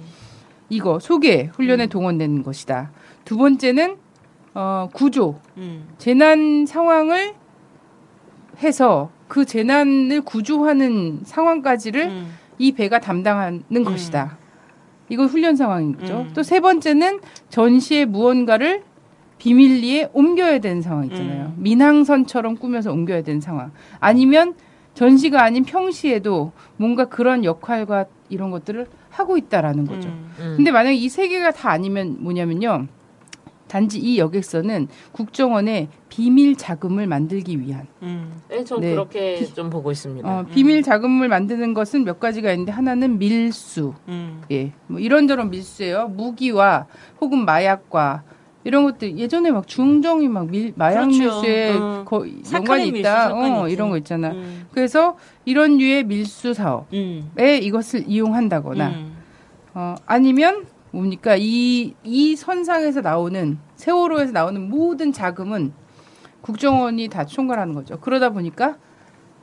[0.69, 1.89] 이거 소개 훈련에 음.
[1.89, 2.91] 동원되는 것이다.
[3.25, 3.97] 두 번째는
[4.53, 5.87] 어, 구조 음.
[5.97, 7.33] 재난 상황을
[8.61, 12.33] 해서 그 재난을 구조하는 상황까지를 음.
[12.57, 14.37] 이 배가 담당하는 것이다.
[15.09, 16.21] 이건 훈련 상황인 거죠.
[16.21, 16.33] 음.
[16.33, 18.83] 또세 번째는 전시의 무언가를
[19.39, 21.53] 비밀리에 옮겨야 되는 상황 있잖아요.
[21.57, 21.63] 음.
[21.63, 23.71] 민항선처럼 꾸며서 옮겨야 되는 상황.
[23.99, 24.53] 아니면
[24.93, 30.09] 전시가 아닌 평시에도 뭔가 그런 역할과 이런 것들을 하고 있다라는 거죠.
[30.09, 30.31] 음.
[30.39, 30.53] 음.
[30.57, 32.87] 근데 만약에 이 세 개가 다 아니면 뭐냐면요.
[33.67, 38.41] 단지 이 여객선은 국정원의 비밀 자금을 만들기 위한 음.
[38.49, 38.91] 네, 전 네.
[38.91, 40.27] 그렇게 좀 보고 있습니다.
[40.27, 44.41] 어, 비밀 자금을 만드는 것은 몇 가지가 있는데 하나는 밀수, 음.
[44.51, 46.09] 예, 뭐 이런저런 밀수예요.
[46.09, 46.87] 무기와
[47.21, 48.23] 혹은 마약과
[48.63, 51.19] 이런 것들 예전에 막 중정이 막 밀, 마약 그렇죠.
[51.19, 52.03] 밀수에 어.
[52.05, 53.23] 거, 사카린 연관이 밀수 있다.
[53.29, 53.73] 사건이 어, 있지.
[53.73, 54.31] 이런 거 있잖아.
[54.31, 54.67] 음.
[54.71, 57.31] 그래서 이런 류의 밀수 사업에 음.
[57.37, 59.17] 이것을 이용한다거나 음.
[59.73, 65.73] 어, 아니면 뭡니까 이, 이 선상에서 나오는 세월호에서 나오는 모든 자금은
[66.41, 67.99] 국정원이 다 총괄하는 거죠.
[67.99, 68.77] 그러다 보니까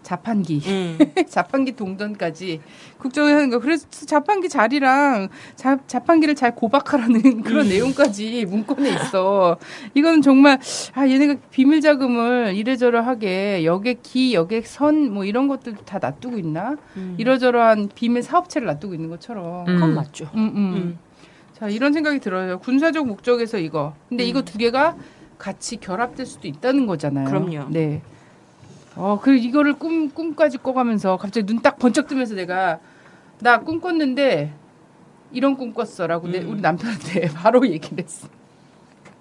[0.03, 0.99] 자판기, 음.
[1.29, 2.61] 자판기 동전까지
[2.99, 3.59] 국정원이 하는 거.
[3.59, 7.69] 그래서 자판기 자리랑 자, 자판기를 잘 고박하라는 그런 음.
[7.69, 9.59] 내용까지 문건에 있어.
[9.95, 10.59] 이거는 정말
[10.95, 16.77] 아 얘네가 비밀 자금을 이래저래하게 여객 기, 여객 선 뭐 이런 것들 다 놔두고 있나?
[16.97, 17.15] 음.
[17.19, 19.67] 이러저러한 비밀 사업체를 놔두고 있는 것처럼.
[19.69, 19.75] 음.
[19.75, 20.31] 그건 맞죠.
[20.35, 20.57] 음, 음.
[20.77, 20.99] 음.
[21.53, 22.59] 자, 이런 생각이 들어요.
[22.61, 23.95] 군사적 목적에서 이거.
[24.09, 24.29] 근데 음.
[24.29, 24.97] 이거 두 개가
[25.39, 27.27] 같이 결합될 수도 있다는 거잖아요.
[27.29, 27.67] 그럼요.
[27.71, 28.01] 네.
[28.99, 32.81] 어, 그리고 이거를 꿈, 꿈까지 꿔가면서 갑자기 눈 딱 번쩍 뜨면서 내가
[33.41, 34.53] 나 꿈 꿨는데
[35.31, 36.51] 이런 꿈 꿨어라고 내, 음.
[36.51, 38.29] 우리 남편한테 바로 얘기를 했어.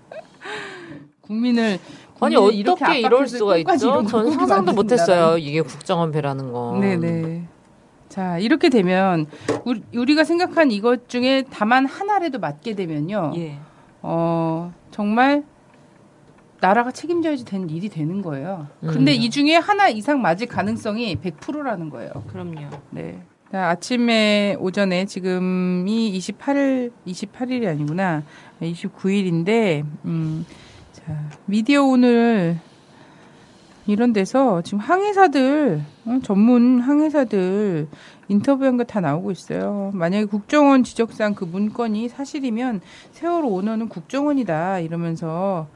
[1.21, 1.77] 국민을
[2.19, 4.03] 아니 어떻게 이럴 수가 있죠?
[4.03, 5.37] 꿈을 상상도 못했어요.
[5.37, 6.77] 이게 국정원 배라는 거.
[6.81, 7.43] 네네.
[8.09, 9.27] 자, 이렇게 되면
[9.65, 13.33] 우리, 우리가 생각한 이것 중에 다만 하나라도 맞게 되면요.
[13.35, 13.57] 예.
[14.01, 15.43] 어, 정말
[16.59, 18.67] 나라가 책임져야지 되는 일이 되는 거예요.
[18.81, 19.21] 근데 음.
[19.21, 22.11] 이 중에 하나 이상 맞을 가능성이 100%라는 거예요.
[22.31, 22.69] 그럼요.
[22.89, 23.21] 네.
[23.51, 28.23] 자, 아침에 오전에 지금이 28일 28일이 아니구나.
[28.61, 30.45] 29일인데 음.
[30.91, 32.57] 자, 미디어 오늘
[33.85, 37.87] 이런 데서 지금 항해사들 어, 전문 항해사들
[38.27, 39.91] 인터뷰한 거 다 나오고 있어요.
[39.93, 45.67] 만약에 국정원 지적상 그 문건이 사실이면 세월호 오너는 국정원이다 이러면서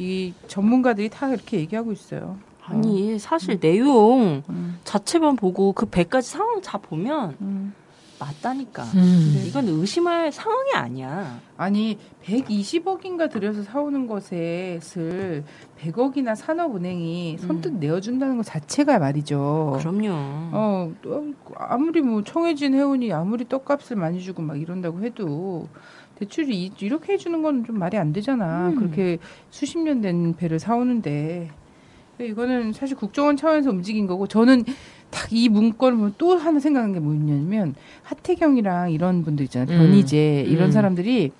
[0.00, 2.38] 이 전문가들이 다 이렇게 얘기하고 있어요.
[2.64, 4.78] 아니 사실 내용 음.
[4.84, 7.74] 자체만 보고 그 배까지 상황 다 보면 음.
[8.20, 8.82] 맞다니까.
[8.94, 9.44] 음.
[9.46, 11.40] 이건 의심할 상황이 아니야.
[11.56, 15.44] 아니 120억인가 들여서 사오는 것을
[15.80, 19.78] 100억이나 산업은행이 선뜻 내어준다는 것 자체가 말이죠.
[19.80, 20.10] 그럼요.
[20.12, 25.68] 어, 또 아무리 뭐 청해진 회원이 아무리 떡값을 많이 주고 막 이런다고 해도
[26.20, 28.68] 대출이 이- 이렇게 해주는 건 좀 말이 안 되잖아.
[28.68, 28.76] 음.
[28.76, 29.18] 그렇게
[29.50, 31.50] 수십 년 된 배를 사오는데
[32.20, 34.64] 이거는 사실 국정원 차원에서 움직인 거고 저는
[35.10, 39.76] 딱 이 문건을 보면 또 하나 생각한 게 뭐냐면 하태경이랑 이런 분들 있잖아요.
[39.80, 39.86] 음.
[39.86, 40.70] 변희재 이런 음.
[40.72, 41.32] 사람들이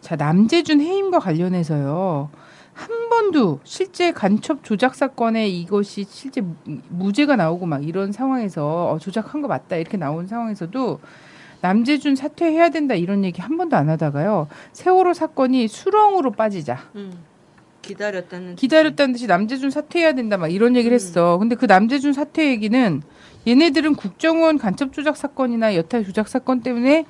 [0.00, 2.28] 자 남재준 해임과 관련해서요.
[2.74, 6.54] 한 번도 실제 간첩 조작 사건에 이것이 실제 무-
[6.90, 11.00] 무죄가 나오고 막 이런 상황에서 어, 조작한 거 맞다 이렇게 나온 상황에서도
[11.60, 17.12] 남재준 사퇴해야 된다 이런 얘기 한 번도 안 하다가요 세월호 사건이 수렁으로 빠지자 음.
[17.82, 23.02] 기다렸다는 기다렸다는 듯이 남재준 사퇴해야 된다 막 이런 얘기를 했어 근데 그 남재준 사퇴 얘기는
[23.46, 27.04] 얘네들은 국정원 간첩 조작 사건이나 여타 조작 사건 때문에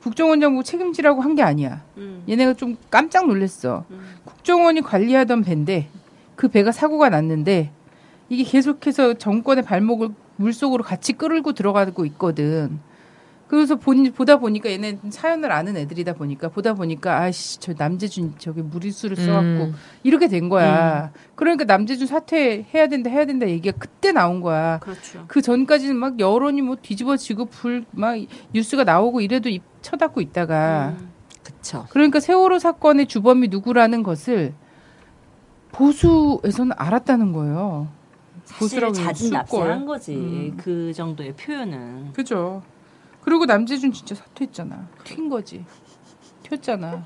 [0.00, 2.24] 국정원 정부 책임지라고 한 게 아니야 음.
[2.28, 3.84] 얘네가 좀 깜짝 놀랐어.
[3.90, 4.00] 음.
[4.24, 5.88] 국정원이 관리하던 배인데
[6.34, 7.70] 그 배가 사고가 났는데
[8.28, 12.80] 이게 계속해서 정권의 발목을 물속으로 같이 끌고 들어가고 있거든.
[13.52, 18.62] 그래서 본, 보다 보니까 얘네 사연을 아는 애들이다 보니까 보다 보니까 아씨 저 남재준 저기
[18.62, 19.74] 무리수를 써갖고 음.
[20.02, 21.12] 이렇게 된 거야.
[21.34, 24.78] 그러니까 남재준 사퇴해야 된다 해야 된다 얘기가 그때 나온 거야.
[24.78, 25.26] 그렇죠.
[25.28, 28.16] 그 전까지는 막 여론이 뭐 뒤집어지고 불 막
[28.54, 31.10] 뉴스가 나오고 이래도 입 쳐닫고 있다가 음.
[31.44, 31.84] 그쵸.
[31.90, 34.54] 그러니까 세월호 사건의 주범이 누구라는 것을
[35.72, 37.88] 보수에서는 알았다는 거예요.
[38.44, 39.86] 사실 보수라고 자진 납세한 쓸걸.
[39.86, 40.14] 거지.
[40.14, 40.54] 음.
[40.56, 42.12] 그 정도의 표현은.
[42.14, 42.62] 그죠.
[43.22, 44.88] 그리고 남재준 진짜 사퇴했잖아.
[45.04, 45.64] 튄 거지.
[46.42, 47.04] 튀었잖아.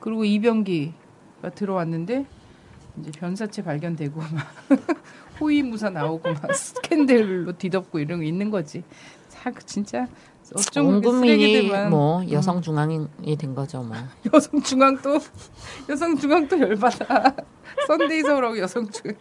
[0.00, 2.26] 그리고 이병기가 들어왔는데
[3.00, 4.28] 이제 변사체 발견되고 막
[5.40, 8.84] 호위무사 나오고 막 스캔들로 뒤덮고 이런 거 있는 거지.
[9.28, 10.06] 자, 진짜
[10.54, 13.96] 어쩜 온 그렇게 국민이 쓰레기들만 뭐 여성 중앙이 된 거죠 뭐.
[14.32, 15.18] 여성 중앙 또
[15.88, 17.34] 여성 중앙 또 열받아.
[17.88, 19.16] 썬데이 서울하고 여성 중앙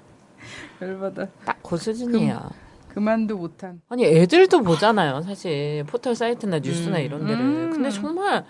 [0.81, 1.27] 열받아.
[1.45, 2.49] 딱 그 수준이에요.
[2.93, 3.81] 그만도 못한.
[3.89, 5.21] 아니 애들도 보잖아요.
[5.21, 7.03] 사실 포털 사이트나 뉴스나 음.
[7.03, 7.39] 이런 데를.
[7.39, 7.69] 음.
[7.71, 8.45] 근데 정말 야,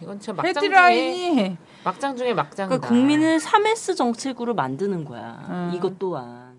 [0.00, 2.68] 이건 진짜 막장 중에 헤드라인이 막장 중에 막장이다.
[2.68, 5.46] 그러니까 국민을 3S 정책으로 만드는 거야.
[5.48, 5.72] 음.
[5.74, 6.51] 이것 또한.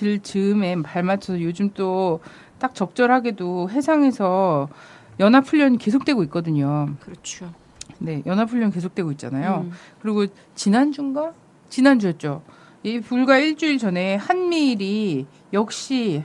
[0.00, 2.20] 들 즈음에 발맞춰서 요즘 또
[2.60, 4.68] 딱 적절하게도 해상에서
[5.18, 6.94] 연합훈련이 계속되고 있거든요.
[7.00, 7.52] 그렇죠.
[7.98, 9.64] 네, 연합훈련 계속되고 있잖아요.
[9.66, 9.72] 음.
[10.00, 11.32] 그리고 지난주인가?
[11.68, 12.42] 지난주였죠.
[12.82, 16.22] 이 불과 일주일 전에 한미일이 역시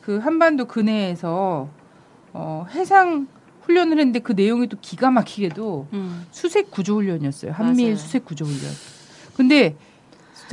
[0.00, 1.68] 그 한반도 근해에서
[2.32, 3.26] 어, 해상
[3.62, 6.26] 훈련을 했는데 그 내용이 또 기가 막히게도 음.
[6.30, 7.52] 수색 구조 훈련이었어요.
[7.52, 7.96] 한미일 맞아요.
[7.96, 8.70] 수색 구조 훈련.
[9.36, 9.76] 근데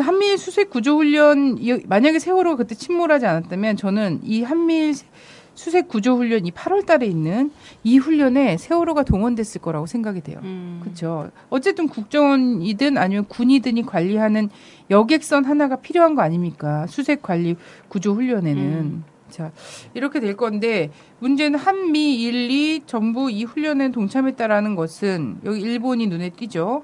[0.03, 4.93] 한미일 수색 구조 훈련 이- 만약에 세월호가 그때 침몰하지 않았다면 저는 이 한미일
[5.55, 7.49] 수색 구조 훈련 이 8월 달에 있는
[7.83, 10.39] 이 훈련에 세월호가 동원됐을 거라고 생각이 돼요.
[10.43, 10.81] 음.
[10.83, 11.31] 그렇죠.
[11.49, 14.49] 어쨌든 국정원이든 아니면 군이든이 관리하는
[14.91, 16.85] 여객선 하나가 필요한 거 아닙니까?
[16.87, 17.55] 수색 관리
[17.87, 18.61] 구조 훈련에는.
[18.63, 19.03] 음.
[19.31, 19.51] 자,
[19.93, 26.83] 이렇게 될 건데 문제는 한미일이 전부 이 훈련에 동참했다라는 것은 여기 일본이 눈에 띄죠.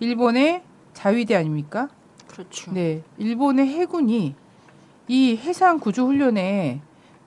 [0.00, 0.62] 일본의
[0.94, 1.88] 자위대 아닙니까?
[2.34, 2.72] 그렇죠.
[2.72, 3.02] 네.
[3.18, 4.34] 일본의 해군이
[5.08, 6.80] 이 해상 구조 훈련에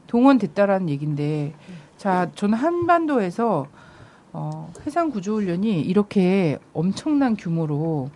[0.07, 1.53] 동원됐다라는 얘기인데
[1.97, 3.67] 자, 저는 한반도에서
[4.33, 8.09] 어, 해상 구조 훈련이 이렇게 엄청난 규모로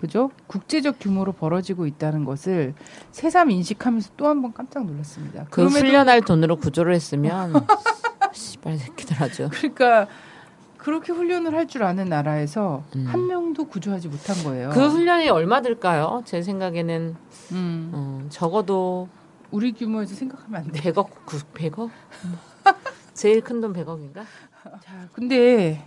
[0.00, 0.30] 그죠?
[0.46, 2.74] 국제적 규모로 벌어지고 있다는 것을
[3.10, 5.46] 새삼 인식하면서 또 한 번 깜짝 놀랐습니다.
[5.50, 7.52] 그 그럼에도- 훈련할 돈으로 구조를 했으면
[8.32, 9.48] 씨발 새끼들 아주.
[9.50, 10.06] 그러니까
[10.88, 13.04] 그렇게 훈련을 할 줄 아는 나라에서 음.
[13.06, 14.70] 한 명도 구조하지 못한 거예요.
[14.70, 16.22] 그 훈련이 얼마 들까요?
[16.24, 17.14] 제 생각에는
[17.52, 19.06] 음, 어, 적어도
[19.50, 20.80] 우리 규모에서 생각하면 안 돼.
[20.90, 21.08] 100억,
[21.52, 21.90] 100억?
[23.12, 24.14] 제일 큰 돈 100억인가?
[24.82, 25.84] 자, 근데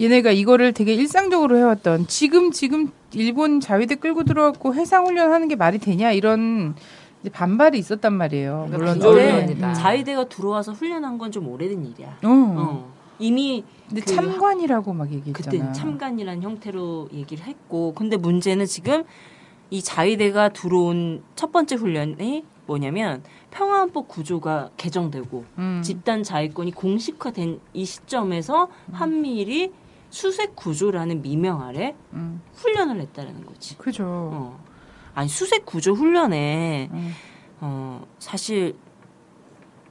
[0.00, 5.78] 얘네가 이거를 되게 일상적으로 해왔던 지금 지금 일본 자위대 끌고 들어왔고 해상 훈련하는 게 말이
[5.78, 6.74] 되냐 이런
[7.20, 8.66] 이제 반발이 있었단 말이에요.
[8.68, 9.74] 물론 구조 근데 훈련이다.
[9.74, 12.08] 자위대가 들어와서 훈련한 건 좀 오래된 일이야.
[12.24, 12.28] 어.
[12.28, 12.95] 어.
[13.18, 15.72] 이미 근데 그 참관이라고 막 그때 얘기했잖아.
[15.72, 19.04] 참관이라는 형태로 얘기를 했고 근데 문제는 지금
[19.70, 25.82] 이 자위대가 들어온 첫 번째 훈련이 뭐냐면 평화안보 구조가 개정되고 음.
[25.84, 29.72] 집단 자위권이 공식화된 이 시점에서 한미일이
[30.10, 32.40] 수색 구조라는 미명 아래 음.
[32.54, 33.76] 훈련을 했다라는 거지.
[33.78, 34.04] 그죠.
[34.06, 34.64] 어.
[35.14, 37.12] 아니 수색 구조 훈련에 음.
[37.60, 38.76] 어 사실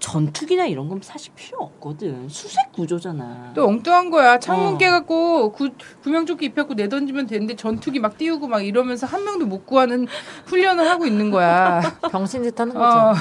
[0.06, 2.30] 전투기나 이런 건 사실 필요 없거든.
[2.30, 3.54] 수색 구조잖아.
[3.56, 4.38] 또 엉뚱한 거야.
[4.38, 4.78] 창문 어.
[4.78, 5.72] 깨갖고 구,
[6.04, 10.06] 구명조끼 입혀갖고 내던지면 되는데 전투기 막 띄우고 막 이러면서 한 명도 못 구하는
[10.46, 11.82] 훈련을 하고 있는 거야.
[12.12, 12.86] 병신짓 하는 거죠.
[12.86, 13.14] 어,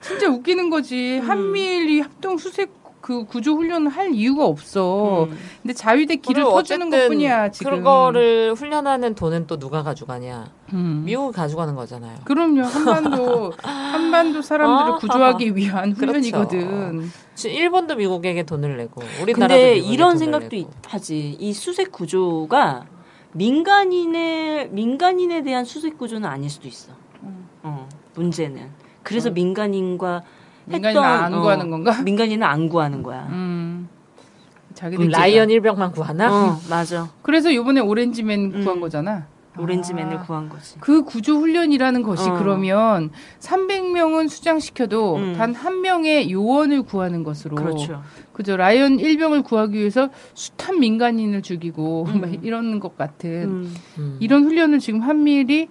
[0.00, 1.20] 진짜 웃기는 거지.
[1.22, 1.28] 음.
[1.28, 5.24] 한미일이 합동 수색 그 구조 훈련을 할 이유가 없어.
[5.30, 5.38] 음.
[5.62, 7.76] 근데 자위대 길을 터주는 것뿐이야 지금.
[7.76, 10.50] 그거를 훈련하는 돈은 또 누가 가져가냐?
[10.72, 11.02] 음.
[11.06, 12.18] 미국이 가져가는 거잖아요.
[12.24, 12.62] 그럼요.
[12.62, 16.18] 한반도 한반도 사람들을 아, 구조하기 위한 그렇죠.
[16.18, 17.10] 훈련이거든.
[17.36, 20.56] 지- 일본도 미국에게 돈을 내고 우리나라도 근데 미국에게 이런 돈을 생각도 내고.
[20.56, 21.36] 있- 하지.
[21.38, 22.86] 이 수색 구조가
[23.32, 26.92] 민간인의 민간인에 대한 수색 구조는 아닐 수도 있어.
[27.22, 27.46] 음.
[27.62, 28.68] 어, 문제는.
[29.02, 30.22] 그래서 민간인과
[30.66, 32.02] 민간인 안 어, 구하는 건가?
[32.02, 33.26] 민간인은 안 구하는 거야.
[33.30, 33.88] 음.
[34.74, 36.50] 자기들 라이언 일병만 구하나?
[36.50, 37.08] 어, 맞아.
[37.22, 38.64] 그래서 이번에 오렌지맨 음.
[38.64, 39.26] 구한 거잖아.
[39.58, 40.22] 오렌지맨을 아.
[40.22, 40.78] 구한 거지.
[40.80, 42.34] 그 구조 훈련이라는 것이 어.
[42.34, 45.32] 그러면 300명은 수장시켜도 음.
[45.34, 48.02] 단한 명의 요원을 구하는 것으로 그렇죠.
[48.34, 52.20] 그죠 라이언 일병을 구하기 위해서 숱한 민간인을 죽이고 음.
[52.20, 53.74] 막 이런 것 같은 음.
[53.98, 54.16] 음.
[54.20, 55.68] 이런 훈련을 지금 한미일이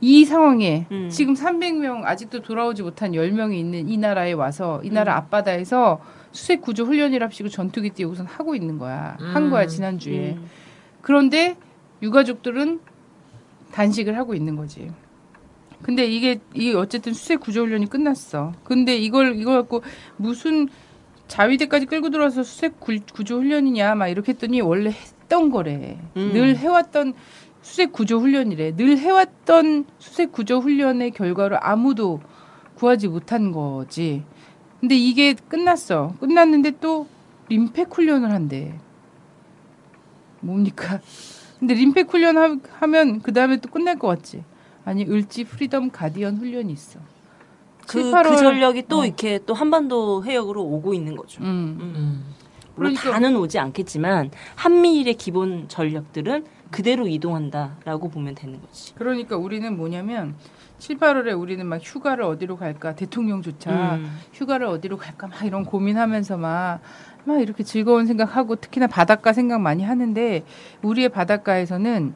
[0.00, 1.08] 이 상황에 음.
[1.10, 5.18] 지금 300명 아직도 돌아오지 못한 10명이 있는 이 나라에 와서 이 나라 음.
[5.18, 6.00] 앞바다에서
[6.32, 9.16] 수색 구조 훈련이랍시고 전투기 띄우고선 하고 있는 거야.
[9.18, 9.50] 한 음.
[9.50, 10.32] 거야 지난주에.
[10.32, 10.46] 음.
[11.02, 11.56] 그런데
[12.02, 12.80] 유가족들은
[13.72, 14.90] 단식을 하고 있는 거지.
[15.82, 18.52] 근데 이게 이게 어쨌든 수색 구조 훈련이 끝났어.
[18.64, 19.82] 근데 이걸 이걸 갖고
[20.16, 20.68] 무슨
[21.28, 25.98] 자위대까지 끌고 들어와서 수색 구, 구조 훈련이냐 막 이렇게 했더니 원래 했던 거래.
[26.16, 26.32] 음.
[26.32, 27.14] 늘 해왔던
[27.62, 28.76] 수색 구조 훈련이래.
[28.76, 32.20] 늘 해왔던 수색 구조 훈련의 결과를 아무도
[32.74, 34.24] 구하지 못한 거지.
[34.80, 36.14] 근데 이게 끝났어.
[36.20, 37.06] 끝났는데 또
[37.48, 38.78] 림팩 훈련을 한대.
[40.40, 41.00] 뭡니까?
[41.58, 44.42] 근데 림팩 훈련 하, 하면 그 다음에 또 끝날 것 같지?
[44.84, 46.98] 아니 을지 프리덤 가디언 훈련이 있어.
[47.86, 49.04] 그, 7, 8월 그 전력이 또 어.
[49.04, 51.42] 이렇게 또 한반도 해역으로 오고 있는 거죠.
[51.42, 51.76] 음.
[51.80, 52.24] 음.
[52.76, 58.94] 물론 그러니까- 다는 오지 않겠지만 한미일의 기본 전력들은 그대로 이동한다라고 보면 되는 거지.
[58.94, 60.34] 그러니까 우리는 뭐냐면
[60.78, 64.18] 7, 8월에 우리는 막 휴가를 어디로 갈까 대통령조차 음.
[64.32, 66.80] 휴가를 어디로 갈까 막 이런 고민하면서 막,
[67.24, 70.44] 막 이렇게 즐거운 생각하고 특히나 바닷가 생각 많이 하는데
[70.82, 72.14] 우리의 바닷가에서는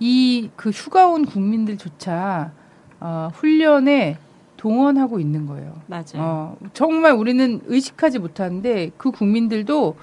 [0.00, 2.52] 이 그 휴가 온 국민들조차
[3.00, 4.18] 어, 훈련에
[4.56, 5.80] 동원하고 있는 거예요.
[5.86, 6.02] 맞아요.
[6.16, 9.96] 어, 정말 우리는 의식하지 못하는데 그 국민들도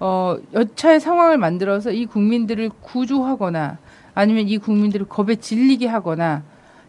[0.00, 3.78] 어, 여차의 상황을 만들어서 이 국민들을 구조하거나
[4.14, 6.42] 아니면 이 국민들을 겁에 질리게 하거나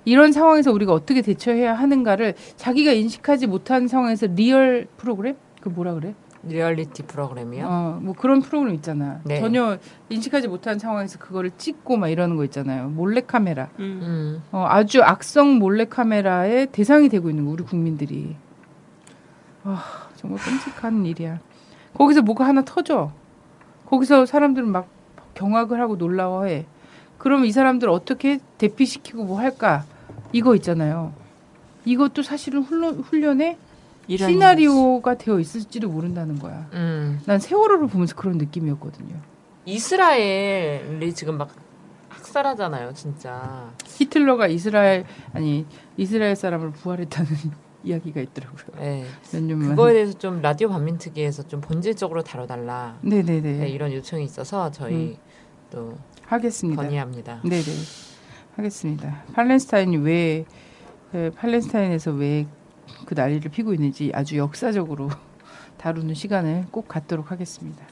[0.06, 6.16] 이런 상황에서 우리가 어떻게 대처해야 하는가를 자기가 인식하지 못한 상황에서 리얼 프로그램 그 뭐라 그래?
[6.44, 7.66] 리얼리티 프로그램이요.
[7.68, 9.20] 어, 뭐 그런 프로그램 있잖아.
[9.26, 9.42] 네.
[9.42, 12.90] 전혀 인식하지 못한 상황에서 그거를 찍고 막 이러는 거 있잖아요.
[12.90, 13.70] 몰래 카메라.
[13.80, 14.00] 음.
[14.02, 14.44] 음.
[14.52, 18.36] 어, 아주 악성 몰래 카메라의 대상이 되고 있는 거 우리 국민들이.
[19.64, 19.84] 아,
[20.16, 21.40] 정말 끔찍한 일이야.
[21.94, 23.12] 거기서 뭐가 하나 터져.
[23.86, 24.88] 거기서 사람들은 막
[25.34, 26.66] 경악을 하고 놀라워해.
[27.18, 29.84] 그러면 이 사람들 어떻게 대피시키고 뭐 할까?
[30.32, 31.14] 이거 있잖아요.
[31.86, 33.58] 이것도 사실은 훈련, 훈련에
[34.08, 36.68] 시나리오가 되어 있을지도 모른다는 거야.
[36.74, 37.20] 음.
[37.26, 39.16] 난 세월호를 보면서 그런 느낌이었거든요.
[39.66, 41.50] 이스라엘이 지금 막
[42.10, 43.70] 학살하잖아요, 진짜.
[43.86, 45.66] 히틀러가 이스라엘 아니
[45.98, 47.30] 이스라엘 사람을 부활했다는
[47.84, 48.64] 이야기가 있더라고요.
[48.80, 49.06] 네.
[49.32, 49.70] 몇 년만.
[49.70, 52.98] 그거에 대해서 좀 라디오 반민특위에서 좀 본질적으로 다뤄달라.
[53.02, 53.42] 네네네.
[53.60, 55.18] 네, 이런 요청이 있어서 저희
[55.72, 56.82] 또 하겠습니다.
[56.82, 57.42] 건의합니다.
[57.44, 57.64] 네네.
[58.58, 59.24] 하겠습니다.
[59.34, 60.46] 팔레스타인이 왜
[61.14, 62.46] 에, 팔레스타인에서 왜
[63.06, 65.10] 그 난리를 피고 있는지 아주 역사적으로
[65.78, 67.84] 다루는 시간을 꼭 갖도록 하겠습니다.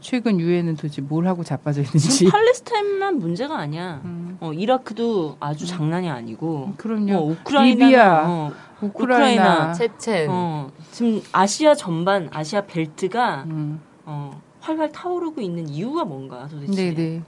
[0.00, 2.30] 최근 유엔은 도대체 뭘 하고 자빠져 있는지.
[2.30, 4.00] 팔레스타인만 문제가 아니야.
[4.04, 6.72] 음, 어, 이라크도 아주 장난이 아니고.
[6.76, 7.14] 그럼요.
[7.16, 8.52] 어, 우크라이나, 리비아, 어,
[8.82, 9.42] 우크라이나.
[9.68, 9.72] 우크라이나.
[9.72, 10.26] 체첸.
[10.30, 16.92] 어, 지금 아시아 전반, 아시아 벨트가 음, 어, 활활 타오르고 있는 이유가 뭔가 도대체.
[16.92, 17.22] 네네.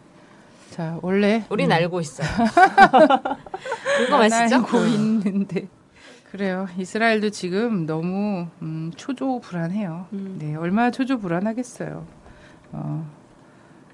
[0.70, 2.26] 자 원래 우린 음, 알고 있어요.
[2.28, 2.46] 안
[4.08, 4.56] 궁금하시죠?
[4.56, 5.68] 알고 있는데
[6.30, 6.66] 그래요.
[6.76, 10.06] 이스라엘도 지금 너무 음, 초조 불안해요.
[10.12, 10.36] 음.
[10.40, 12.04] 네, 얼마나 초조 불안하겠어요.
[12.72, 13.06] 어,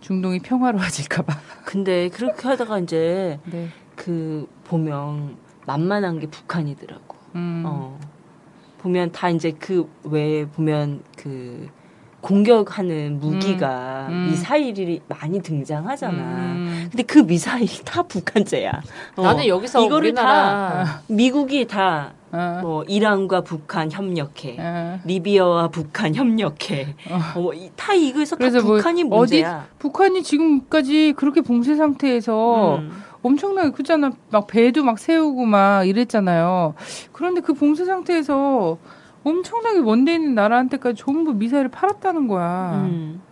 [0.01, 1.35] 중동이 평화로워질까봐.
[1.67, 3.69] 근데 그렇게 하다가 이제 네.
[3.95, 5.37] 그 보면
[5.67, 7.10] 만만한 게 북한이더라고.
[7.35, 7.99] 음, 어.
[8.79, 11.69] 보면 다 이제 그 외에 보면 그
[12.21, 14.29] 공격하는 무기가 음.
[14.31, 16.13] 미사일이 많이 등장하잖아.
[16.19, 18.83] 음, 근데 그 미사일이 다 북한제야.
[19.17, 19.23] 어.
[19.23, 24.57] 나는 여기서 이거를 우리나라 미국이 다 어, 뭐 이란과 북한 협력해.
[24.59, 25.01] 어.
[25.05, 26.95] 리비아와 북한 협력해.
[27.11, 29.67] 어, 뭐 이- 다 이거에서 다뭐 북한이 어디 문제야.
[29.79, 33.03] 북한이 지금까지 그렇게 봉쇄 상태에서 음.
[33.23, 34.13] 엄청나게 그잖아.
[34.31, 36.75] 막 배도 막 세우고 막 이랬잖아요.
[37.13, 38.79] 그런데 그 봉쇄 상태에서
[39.25, 42.83] 엄청나게 먼데 있는 나라한테까지 전부 미사일을 팔았다는 거야.
[42.85, 43.23] 음.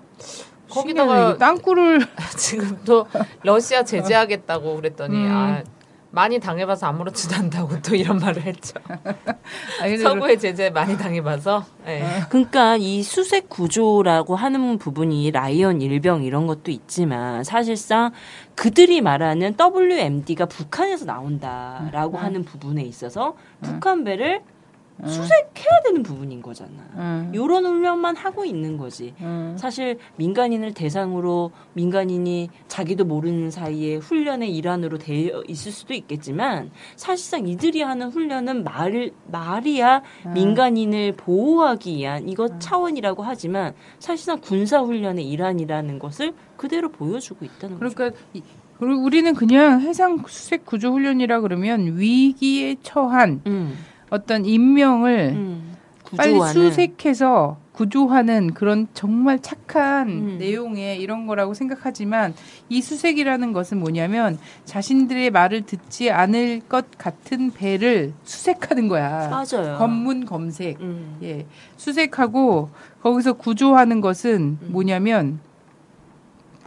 [0.69, 2.01] 거기다가 땅굴을
[2.37, 3.07] 지금 또
[3.43, 5.31] 러시아 제재하겠다고 그랬더니 음.
[5.31, 5.63] 아
[6.11, 8.75] 많이 당해봐서 아무렇지도 않다고 또 이런 말을 했죠.
[9.81, 11.65] 아니, 서구의 제재 많이 당해봐서.
[11.87, 12.03] 예.
[12.31, 18.13] 그러니까 이 수색 구조라고 하는 부분이 라이언 일병 이런 것도 있지만 사실상
[18.55, 22.23] 그들이 말하는 WMD가 북한에서 나온다라고 음.
[22.23, 24.58] 하는 부분에 있어서 북한 배를 음.
[25.07, 26.73] 수색해야 되는 부분인 거잖아.
[26.95, 29.15] 음, 요런 훈련만 하고 있는 거지.
[29.21, 29.55] 음.
[29.59, 37.83] 사실 민간인을 대상으로 민간인이 자기도 모르는 사이에 훈련의 일환으로 되어 있을 수도 있겠지만 사실상 이들이
[37.83, 40.33] 하는 훈련은 말 말이야 음.
[40.35, 47.95] 민간인을 보호하기 위한 이것 차원이라고 하지만 사실상 군사 훈련의 일환이라는 것을 그대로 보여주고 있다는 거죠.
[47.95, 48.43] 그러니까 이-
[48.79, 53.77] 그리고 우리는 그냥 해상 수색 구조 훈련이라 그러면 위기에 처한 음,
[54.11, 55.77] 어떤 인명을 음,
[56.17, 60.37] 빨리 수색해서 구조하는 그런 정말 착한 음.
[60.39, 62.35] 내용의 이런 거라고 생각하지만
[62.69, 69.29] 이 수색이라는 것은 뭐냐면 자신들의 말을 듣지 않을 것 같은 배를 수색하는 거야.
[69.29, 69.79] 맞아요.
[69.79, 70.81] 검문 검색.
[70.81, 71.47] 음, 예.
[71.77, 74.69] 수색하고 거기서 구조하는 것은 음.
[74.73, 75.39] 뭐냐면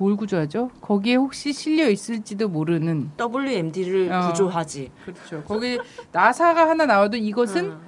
[0.02, 0.72] 뭘 구조하죠?
[0.82, 4.30] 거기에 혹시 실려 있을지도 모르는 WMD를 어.
[4.30, 4.90] 구조하지.
[5.06, 5.44] 그렇죠.
[5.44, 5.78] 거기
[6.12, 7.80] 나사가 하나 나와도 이것은 음.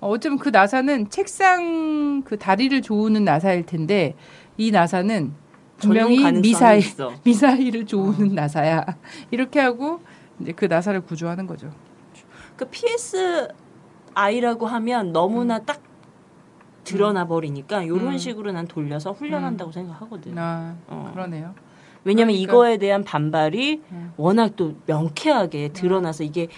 [0.00, 4.16] 어, 어쩌면 그 나사는 책상 그 다리를 조우는 나사일 텐데
[4.56, 5.32] 이 나사는
[5.76, 7.12] 분명히 미사일 있어.
[7.22, 8.84] 미사일을 조우는 나사야.
[9.30, 10.00] 이렇게 하고
[10.40, 11.70] 이제 그 나사를 구조하는 거죠.
[12.56, 12.68] 그
[14.16, 15.64] PSI라고 하면 너무나 음.
[15.64, 15.80] 딱
[16.84, 18.18] 드러나 버리니까 이런 음.
[18.18, 20.36] 식으로 난 돌려서 훈련한다고 생각하거든.
[20.38, 21.10] 아, 어.
[21.12, 21.54] 그러네요.
[22.04, 22.52] 왜냐면 그러니까.
[22.52, 24.12] 이거에 대한 반발이 음.
[24.16, 26.48] 워낙 또 명쾌하게 드러나서 이게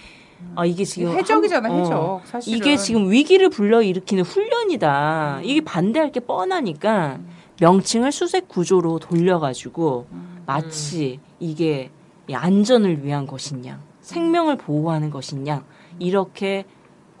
[0.55, 2.21] 아 이게 지금 해적이잖아, 한- 어, 해적.
[2.25, 2.57] 사실은.
[2.57, 5.37] 이게 지금 위기를 불러일으키는 훈련이다.
[5.39, 5.43] 음.
[5.43, 7.19] 이게 반대할 게 뻔하니까
[7.59, 10.43] 명칭을 수색 구조로 돌려가지고 음.
[10.45, 11.91] 마치 이게
[12.27, 15.63] 이 안전을 위한 것이냐, 생명을 보호하는 것이냐
[15.99, 16.65] 이렇게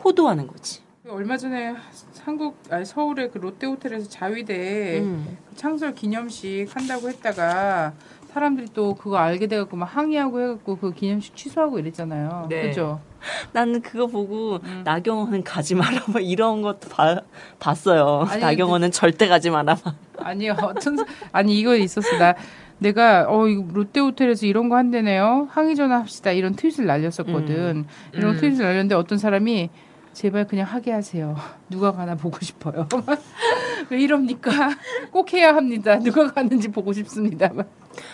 [0.03, 0.81] 호도하는 거지.
[1.09, 1.75] 얼마 전에
[2.23, 5.37] 한국 아니 서울의 그 롯데 호텔에서 자위대 음.
[5.55, 7.93] 창설 기념식 한다고 했다가
[8.31, 12.47] 사람들이 또 그거 알게 돼갖고 막 항의하고 해갖고 그 기념식 취소하고 이랬잖아요.
[12.49, 12.69] 네.
[12.69, 12.99] 그죠?
[13.51, 14.81] 나는 그거 보고 음.
[14.83, 17.21] 나경원은 가지 마라 막 이런 것도 봐,
[17.59, 18.25] 봤어요.
[18.27, 19.77] 아니, 나경원은 절대 가지 마라.
[19.83, 19.95] 막.
[20.17, 22.33] 아니 어떤 사- 아니 이거 있었어 나
[22.79, 25.49] 내가 어 이거 롯데 호텔에서 이런 거 한대네요.
[25.51, 26.31] 항의 전화 합시다.
[26.31, 27.85] 이런 트윗을 날렸었거든.
[28.13, 28.39] 이런 음.
[28.39, 29.69] 트윗을 날렸는데 어떤 사람이
[30.13, 31.35] 제발 그냥 하게 하세요.
[31.69, 32.87] 누가 가나 보고 싶어요.
[33.89, 34.51] 왜 이럽니까?
[35.11, 35.99] 꼭 해야 합니다.
[35.99, 37.49] 누가 가는지 보고 싶습니다.
[37.53, 37.67] 막.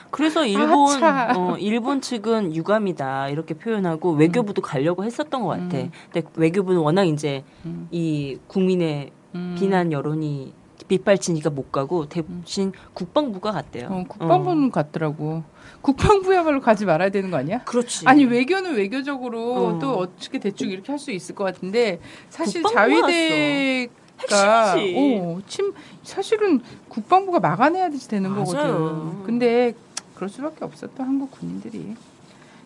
[0.10, 1.34] 그래서 일본 아차.
[1.36, 5.78] 어, 일본 측은 유감이다 이렇게 표현하고 외교부도 가려고 했었던 것 같아.
[5.78, 5.92] 음.
[6.12, 7.88] 근데 외교부는 워낙 이제 음.
[7.92, 9.56] 이 국민의 음.
[9.58, 10.54] 비난 여론이
[10.88, 13.88] 빗발치니까 못 가고 대신 국방부가 갔대요.
[13.92, 15.44] 어, 국방부는 갔더라고.
[15.82, 17.64] 국방부야말로 가지 말아야 되는 거 아니야?
[17.64, 18.06] 그렇지.
[18.08, 19.80] 아니 외교는 외교적으로 어.
[19.80, 22.00] 또 어떻게 대충 이렇게 할 수 있을 것 같은데
[22.30, 25.20] 사실 자위대가 핵심이지.
[25.22, 25.74] 어, 침
[26.04, 26.60] 사실은
[26.90, 28.44] 국방부가 막아내야 되는 맞아요.
[28.46, 29.24] 거거든.
[29.24, 29.74] 근데
[30.16, 31.96] 그럴 수밖에 없었던 한국 군인들이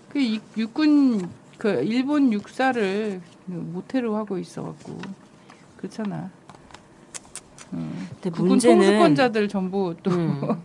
[0.09, 4.97] 그 이- 육군 그 일본 육사를 모태로 하고 있어갖고
[5.77, 6.31] 그렇잖아.
[7.73, 8.07] 음.
[8.15, 10.61] 근데 국군 문제는 통수권자들 전부 또 음.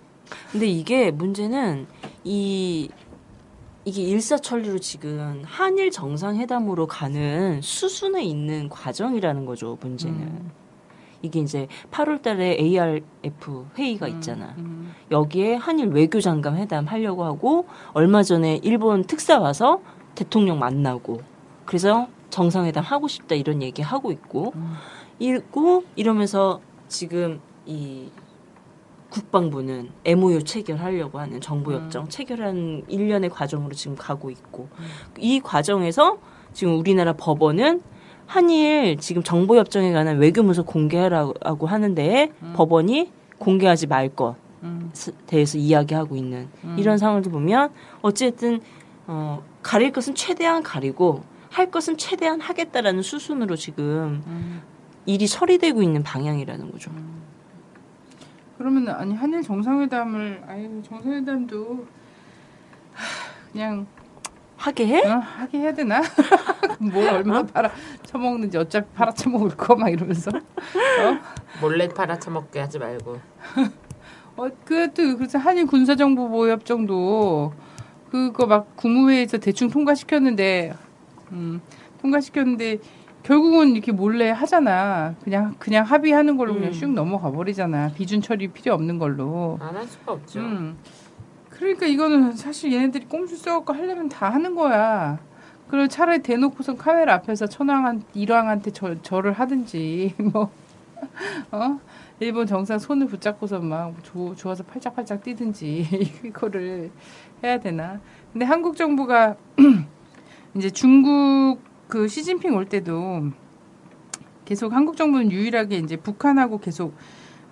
[0.53, 1.87] 근데 이게 문제는
[2.25, 2.89] 이
[3.85, 9.79] 이게 일사천리로 지금 한일 정상회담으로 가는 수순에 있는 과정이라는 거죠.
[9.81, 10.51] 문제는 음.
[11.23, 14.55] 이게 이제 8월 달에 ARF 회의가 있잖아.
[14.59, 14.93] 음.
[15.11, 19.81] 여기에 한일 외교장관 회담 하려고 하고 얼마 전에 일본 특사 와서
[20.15, 21.23] 대통령 만나고
[21.65, 24.75] 그래서 정상회담 하고 싶다 이런 얘기 하고 있고 음.
[25.19, 28.11] 읽고 이러면서 지금 이
[29.11, 32.09] 국방부는 MOU 체결하려고 하는 정보협정.
[32.09, 34.69] 체결한 일련의 과정으로 지금 가고 있고.
[35.19, 36.19] 이 과정에서
[36.53, 37.81] 지금 우리나라 법원은
[38.27, 44.93] 한일 지금 정보 협정에 관한 외교문서 공개하라고 하는데 법원이 공개하지 말것 음.
[45.27, 47.71] 대해서 이야기하고 있는 이런 상황을 보면
[48.03, 48.61] 어쨌든
[49.07, 54.63] 어, 가릴 것은 최대한 가리고 할 것은 최대한 하겠다라는 수순으로 지금 음.
[55.07, 56.91] 일이 처리되고 있는 방향이라는 거죠.
[58.59, 61.87] 그러면 아니 한일 정상회담을 아유 정상회담도
[62.93, 63.87] 하, 그냥
[64.57, 65.07] 하게 해?
[65.09, 66.03] 어, 하게 해야 되나?
[66.81, 67.71] 뭘 얼마나 팔아
[68.03, 70.31] 처먹는지 어차피 팔아 처먹을 거 막 이러면서
[71.61, 73.19] 몰래 팔아쳐먹게 하지 말고.
[74.37, 77.53] 어 그것도 그래서 한일 군사정보보호협정도
[78.11, 80.75] 그거 막 국무회의에서 대충 통과시켰는데
[81.33, 81.61] 음
[82.01, 82.79] 통과시켰는데
[83.33, 86.73] 결국은 이렇게 몰래 하잖아 그냥 그냥 합의하는 걸로 그냥 음.
[86.73, 90.41] 슉 넘어가 버리잖아 비준 처리 필요 없는 걸로 안 할 수가 없죠.
[90.41, 90.79] 음.
[91.51, 95.19] 그러니까 이거는 사실 얘네들이 꼼수 써갖고 하려면 다 하는 거야.
[95.69, 100.51] 그리고 차라리 대놓고선 카메라 앞에서 천황한 일왕한테 저, 절을 하든지 뭐
[101.53, 101.79] 어?
[102.21, 105.87] 일본 정상 손을 붙잡고서 막 조, 좋아서 팔짝팔짝 뛰든지
[106.25, 106.91] 이거를
[107.45, 108.01] 해야 되나?
[108.33, 109.37] 근데 한국 정부가
[110.57, 113.31] 이제 중국 그 시진핑 올 때도
[114.45, 116.95] 계속 한국 정부는 유일하게 이제 북한하고 계속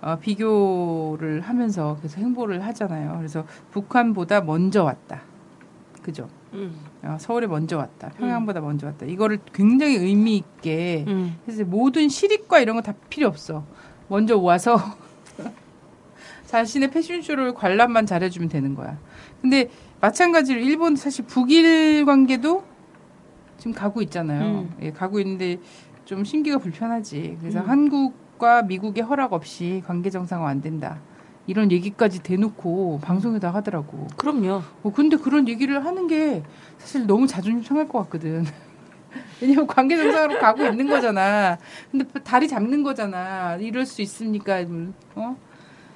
[0.01, 3.15] 어, 비교를 하면서 계속 행보를 하잖아요.
[3.17, 5.21] 그래서 북한보다 먼저 왔다.
[6.03, 6.29] 그죠?
[6.53, 6.75] 음.
[7.03, 8.09] 어, 서울에 먼저 왔다.
[8.09, 9.05] 평양보다 먼저 왔다.
[9.05, 11.37] 이거를 굉장히 의미 있게 음.
[11.45, 13.63] 그래서 모든 실익과 이런 거 다 필요 없어.
[14.07, 14.77] 먼저 와서
[16.45, 18.97] 자신의 패션쇼를 관람만 잘해주면 되는 거야.
[19.41, 19.69] 근데
[19.99, 22.63] 마찬가지로 일본 사실 북일 관계도
[23.57, 24.43] 지금 가고 있잖아요.
[24.43, 24.75] 음.
[24.81, 25.59] 예, 가고 있는데
[26.05, 27.37] 좀 심기가 불편하지.
[27.39, 27.69] 그래서 음.
[27.69, 30.99] 한국과 미국의 허락 없이 관계 정상화 안 된다.
[31.47, 34.07] 이런 얘기까지 대놓고 방송에다 하더라고.
[34.17, 34.61] 그럼요.
[34.83, 36.43] 어, 근데 그런 얘기를 하는 게
[36.77, 38.45] 사실 너무 자존심 상할 것 같거든.
[39.41, 41.57] 왜냐면 관계 정상으로 가고 있는 거잖아.
[41.89, 43.55] 근데 다리 잡는 거잖아.
[43.55, 44.63] 이럴 수 있습니까?
[45.15, 45.37] 어?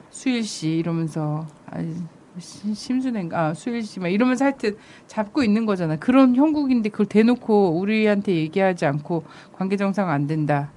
[0.10, 1.96] 수일 씨 이러면서 아니
[2.40, 4.76] 심- 심순애인가 아, 수일 씨 막 이러면서 하여튼
[5.08, 5.96] 잡고 있는 거잖아.
[5.98, 9.24] 그런 형국인데 그걸 대놓고 우리한테 얘기하지 않고
[9.54, 10.72] 관계 정상 안 된다.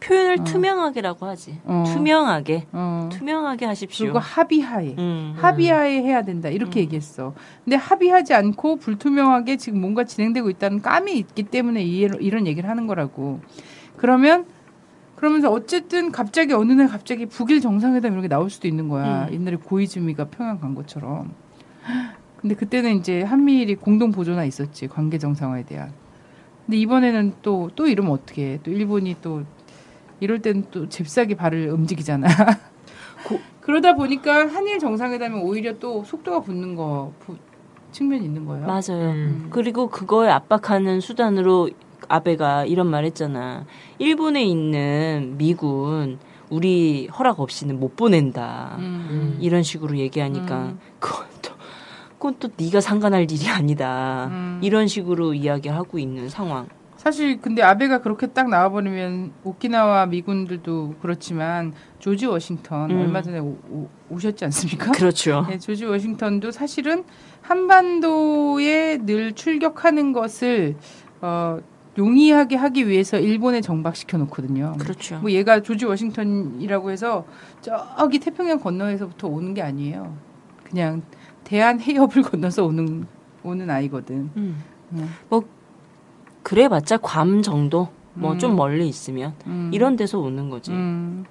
[0.00, 0.44] 표현을 어.
[0.44, 1.58] 투명하게라고 하지.
[1.64, 1.84] 어.
[1.86, 2.66] 투명하게.
[2.72, 3.08] 어.
[3.10, 4.04] 투명하게 하십시오.
[4.06, 4.94] 그리고 합의하에.
[4.98, 5.34] 음.
[5.38, 6.82] 합의하에 해야 된다 이렇게 음.
[6.82, 7.32] 얘기했어.
[7.64, 12.86] 근데 합의하지 않고 불투명하게 지금 뭔가 진행되고 있다는 감이 있기 때문에 이, 이런 얘기를 하는
[12.86, 13.40] 거라고.
[13.96, 14.44] 그러면
[15.22, 19.28] 그러면서 어쨌든 갑자기 어느 날 갑자기 북일 정상회담 이렇게 나올 수도 있는 거야.
[19.28, 19.32] 음.
[19.34, 21.32] 옛날에 고이즈미가 평양 간 것처럼.
[22.40, 25.92] 근데 그때는 이제 한미일이 공동 보조나 있었지 관계 정상화에 대한.
[26.66, 28.58] 근데 이번에는 또또 이러면 어떻게?
[28.64, 29.44] 또 일본이 또
[30.18, 32.26] 이럴 때는 또 잽싸게 발을 움직이잖아.
[33.60, 37.36] 그러다 보니까 한일 정상회담이 오히려 또 속도가 붙는 거 부-
[37.92, 38.66] 측면이 있는 거예요.
[38.66, 39.12] 맞아요.
[39.12, 39.46] 음.
[39.50, 41.70] 그리고 그거에 압박하는 수단으로
[42.12, 43.64] 아베가 이런 말 했잖아.
[43.98, 46.18] 일본에 있는 미군
[46.50, 48.76] 우리 허락 없이는 못 보낸다.
[48.80, 49.38] 음.
[49.40, 50.78] 이런 식으로 얘기하니까 음.
[50.98, 51.54] 그건 또
[52.18, 54.28] 그건 또 네가 상관할 일이 아니다.
[54.30, 54.60] 음.
[54.62, 56.68] 이런 식으로 이야기하고 있는 상황.
[56.96, 63.00] 사실 근데 아베가 그렇게 딱 나와버리면 오키나와 미군들도 그렇지만 조지 워싱턴 음.
[63.00, 63.88] 얼마 전에 오,
[64.20, 64.92] 셨지 않습니까?
[64.92, 65.46] 그렇죠.
[65.48, 67.04] 네, 조지 워싱턴도 사실은
[67.40, 70.76] 한반도에 늘 출격하는 것을
[71.22, 71.58] 어,
[71.98, 74.74] 용이하게 하기 위해서 일본에 정박시켜 놓거든요.
[74.78, 75.18] 그렇죠.
[75.18, 77.26] 뭐 얘가 조지 워싱턴이라고 해서
[77.60, 80.16] 저기 태평양 건너에서부터 오는 게 아니에요.
[80.64, 81.02] 그냥
[81.44, 83.06] 대한 해협을 건너서 오는
[83.42, 84.30] 오는 아이거든.
[84.36, 84.62] 음.
[84.92, 85.14] 음.
[85.28, 85.42] 뭐
[86.42, 88.38] 그래봤자 괌 정도 뭐 음.
[88.38, 89.70] 좀 멀리 있으면 음.
[89.72, 90.70] 이런 데서 오는 거지.
[90.70, 91.24] 음.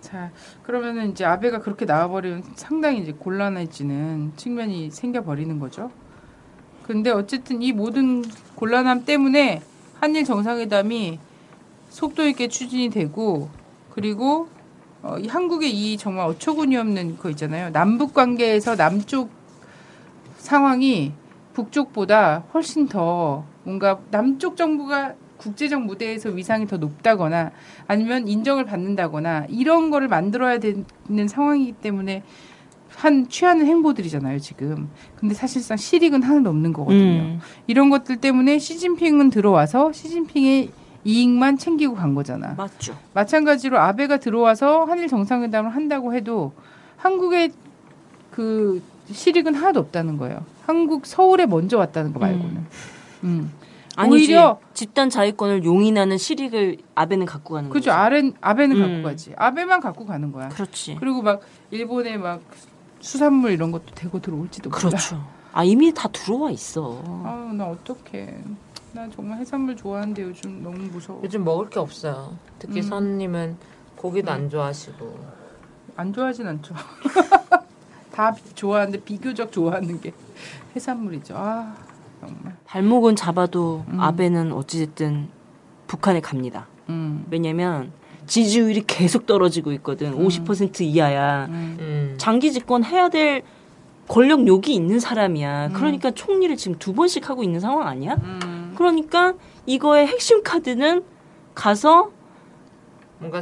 [0.00, 0.30] 자,
[0.62, 5.90] 그러면은 이제 아베가 그렇게 나와버리면 상당히 이제 곤란해지는 측면이 생겨버리는 거죠.
[6.84, 8.22] 근데 어쨌든 이 모든
[8.54, 9.60] 곤란함 때문에
[10.00, 11.18] 한일 정상회담이
[11.88, 13.48] 속도 있게 추진이 되고
[13.90, 14.48] 그리고
[15.02, 17.70] 어, 이 한국의 이 정말 어처구니 없는 거 있잖아요.
[17.70, 19.30] 남북 관계에서 남쪽
[20.36, 21.12] 상황이
[21.52, 27.52] 북쪽보다 훨씬 더 뭔가 남쪽 정부가 국제적 무대에서 위상이 더 높다거나
[27.86, 32.22] 아니면 인정을 받는다거나 이런 거를 만들어야 되는 상황이기 때문에
[32.98, 34.88] 한 취하는 행보들이잖아요 지금.
[35.14, 37.20] 근데 사실상 실익은 하나도 없는 거거든요.
[37.20, 37.40] 음.
[37.68, 40.70] 이런 것들 때문에 시진핑은 들어와서 시진핑의
[41.04, 42.54] 이익만 챙기고 간 거잖아.
[42.56, 42.98] 맞죠.
[43.14, 46.52] 마찬가지로 아베가 들어와서 한일 정상회담을 한다고 해도
[46.96, 47.52] 한국의
[48.32, 48.82] 그
[49.12, 50.44] 실익은 하나도 없다는 거예요.
[50.66, 52.66] 한국 서울에 먼저 왔다는 거 말고는.
[53.22, 53.52] 음.
[53.94, 54.14] 아니지.
[54.16, 57.90] 오히려 집단 자위권을 용인하는 실익을 아베는 갖고 가는 그죠.
[57.90, 57.90] 거지.
[57.90, 58.82] 아베 아베는 음.
[58.82, 59.32] 갖고 가지.
[59.36, 60.48] 아베만 갖고 가는 거야.
[60.48, 60.96] 그렇지.
[60.98, 61.40] 그리고 막
[61.70, 62.40] 일본에 막
[63.00, 64.80] 수산물 이런 것도 대고 들어올지도 몰라.
[64.80, 65.24] 그렇죠.
[65.52, 67.02] 아 이미 다 들어와 있어.
[67.24, 68.42] 아우 나 어떡해.
[68.92, 71.20] 나 정말 해산물 좋아하는데 요즘 너무 무서워.
[71.24, 72.36] 요즘 먹을 게 없어요.
[72.58, 72.82] 특히 음.
[72.82, 73.56] 선님은
[73.96, 75.38] 고기도 안 좋아하시고.
[75.96, 76.74] 안 좋아하진 않죠.
[78.12, 80.12] 다 좋아하는데 비교적 좋아하는 게
[80.74, 81.34] 해산물이죠.
[81.36, 81.74] 아
[82.20, 82.56] 정말.
[82.64, 84.00] 발목은 잡아도 음.
[84.00, 85.28] 아베는 어찌됐든
[85.86, 86.66] 북한에 갑니다.
[86.88, 87.26] 음.
[87.30, 87.92] 왜냐면
[88.28, 90.14] 지지율이 계속 떨어지고 있거든.
[90.16, 91.46] 50% 이하야.
[91.46, 91.76] 음.
[91.80, 92.14] 음.
[92.18, 93.42] 장기 집권 해야 될
[94.06, 95.70] 권력욕이 있는 사람이야.
[95.74, 98.16] 그러니까 총리를 지금 두 번씩 하고 있는 상황 아니야?
[98.22, 98.72] 음.
[98.76, 99.34] 그러니까
[99.66, 101.02] 이거의 핵심 카드는
[101.54, 102.10] 가서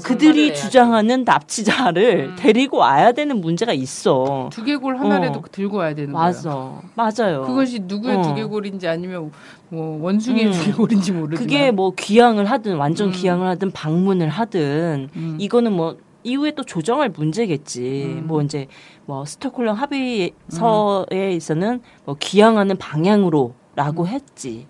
[0.03, 0.55] 그들이.
[0.55, 2.37] 주장하는 납치자를 음.
[2.39, 4.49] 데리고 와야 되는 문제가 있어.
[4.53, 5.43] 두개골 하나라도 어.
[5.53, 6.25] 들고 와야 되는 거야.
[6.25, 6.81] 맞아.
[6.95, 7.43] 맞아요.
[7.43, 8.23] 그것이 누구의 어.
[8.23, 9.31] 두개골인지 아니면
[9.69, 10.53] 뭐 원숭이의 음.
[10.53, 13.13] 두개골인지 모르지만 그게 뭐 귀향을 하든 완전 음.
[13.13, 15.37] 귀향을 하든 방문을 하든 음.
[15.39, 18.17] 이거는 뭐 이후에 또 조정할 문제겠지.
[18.21, 18.27] 음.
[18.27, 18.67] 뭐 이제
[19.05, 24.67] 뭐 스톡홀름 합의서에 있어는 뭐 귀향하는 방향으로라고 했지만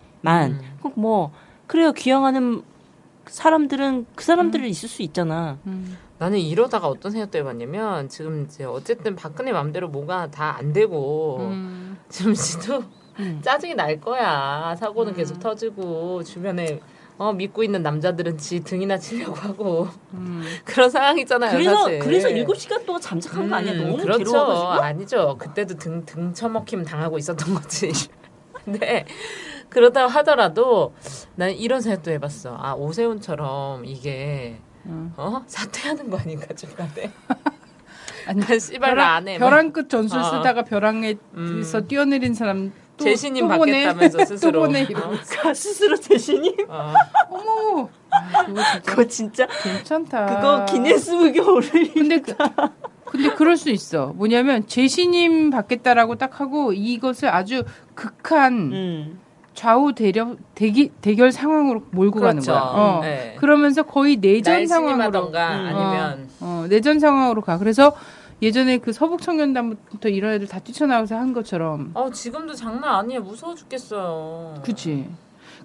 [0.53, 0.61] 음.
[0.83, 1.31] 그뭐
[1.67, 2.63] 그래요 귀향하는
[3.29, 5.59] 사람들은 그 사람들이 있을 수 있잖아.
[5.67, 5.97] 음.
[6.19, 11.99] 나는 이러다가 어떤 생각도 해봤냐면 지금 이제 어쨌든 박근혜 맘대로 뭐가 다 안 되고 음.
[12.09, 12.83] 지금 지도
[13.19, 13.41] 음.
[13.43, 14.75] 짜증이 날 거야.
[14.79, 15.17] 사고는 음.
[15.17, 16.81] 계속 터지고 주변에
[17.19, 20.43] 어, 믿고 있는 남자들은 지 등이나 치려고 하고 음.
[20.65, 21.51] 그런 상황이잖아요.
[21.51, 21.99] 그래서 사실.
[22.01, 23.73] 그래서 일곱 시간 동안 잠적한 거 아니야?
[23.73, 24.19] 음, 너무 그렇죠.
[24.19, 24.85] 괴로워가지고.
[24.85, 25.37] 아니죠.
[25.39, 27.91] 그때도 등, 등 처먹힘 당하고 있었던 거지.
[28.65, 29.07] 근데
[29.71, 30.95] 그렇다 하더라도
[31.35, 32.57] 난 이런 생각도 해봤어.
[32.59, 35.13] 아 오세훈처럼 이게 음.
[35.17, 37.11] 어 사퇴하는 거 아닌가 중간에.
[38.29, 39.39] 아니, 난 씨발 나안 해.
[39.39, 40.25] 벼랑 끝 전술 어.
[40.25, 41.87] 쓰다가 벼랑에서 음.
[41.89, 43.85] 뛰어내린 사람 또, 재신임 또 보내.
[43.85, 44.53] 받겠다면서 스스로.
[44.53, 45.13] 또 보내 어?
[45.43, 46.93] 가 스스로 대신이 어.
[47.31, 50.27] 어머, 아, 그거 진짜 그거 진짜 괜찮다.
[50.27, 52.35] 그거 기네스북에 오를 근데 그,
[53.05, 54.09] 근데 그럴 수 있어.
[54.17, 57.63] 뭐냐면 재신임 받겠다라고 딱 하고 이것을 아주
[57.95, 59.21] 극한 음.
[59.57, 62.53] 좌우 대려 대기 대결 상황으로 몰고 그렇죠.
[62.53, 62.61] 가는 거야.
[62.61, 63.01] 어.
[63.01, 63.35] 네.
[63.41, 65.67] 그러면서 거의 내전 상황으로 날씬하던가 음.
[65.67, 67.59] 아니면 어, 내전 상황으로 가.
[67.59, 67.93] 그래서
[68.43, 71.91] 예전에 그 서북 청년단부터 이런 애들 다 뛰쳐나와서 한 것처럼.
[71.95, 74.61] 어 지금도 장난 아니야 무서워 죽겠어요.
[74.63, 75.09] 그치.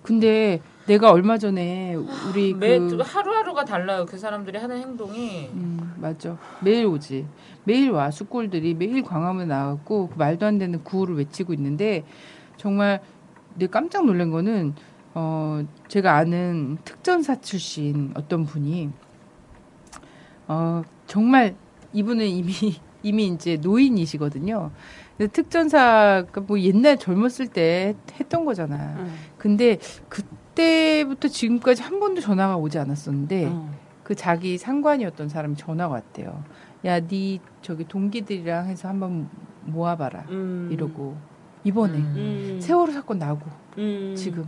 [0.04, 1.94] 근데 내가 얼마 전에
[2.30, 4.06] 우리 매 그 하루하루가 달라요.
[4.08, 5.50] 그 사람들이 하는 행동이.
[5.54, 6.38] 음, 맞아.
[6.62, 7.26] 매일 오지.
[7.66, 8.10] 매일 와.
[8.10, 12.04] 숙골들이 매일 광화문에 나왔고 그 말도 안 되는 구호를 외치고 있는데
[12.58, 13.02] 정말
[13.56, 14.74] 내 깜짝 놀란 거는
[15.14, 18.89] 어 제가 아는 특전사 출신 어떤 분이
[20.47, 21.56] 어 정말
[21.93, 22.54] 이분은 이미
[23.04, 24.72] 이미 이제 노인이시거든요.
[25.18, 28.95] 근데 특전사가 뭐 옛날 젊었을 때 했던 거잖아.
[28.99, 29.14] 음.
[29.38, 29.78] 근데
[30.08, 33.72] 그때부터 지금까지 한 번도 전화가 오지 않았었는데 어.
[34.04, 36.43] 그 자기 상관이었던 사람이 전화가 왔대요.
[36.86, 39.30] 야, 네 저기 동기들이랑 해서 한번
[39.66, 40.26] 모아봐라.
[40.30, 40.70] 음.
[40.72, 41.16] 이러고
[41.64, 42.14] 이번에 음.
[42.55, 42.59] 음.
[42.62, 43.41] 세월호 사건 나고
[43.78, 44.14] 음.
[44.16, 44.45] 지금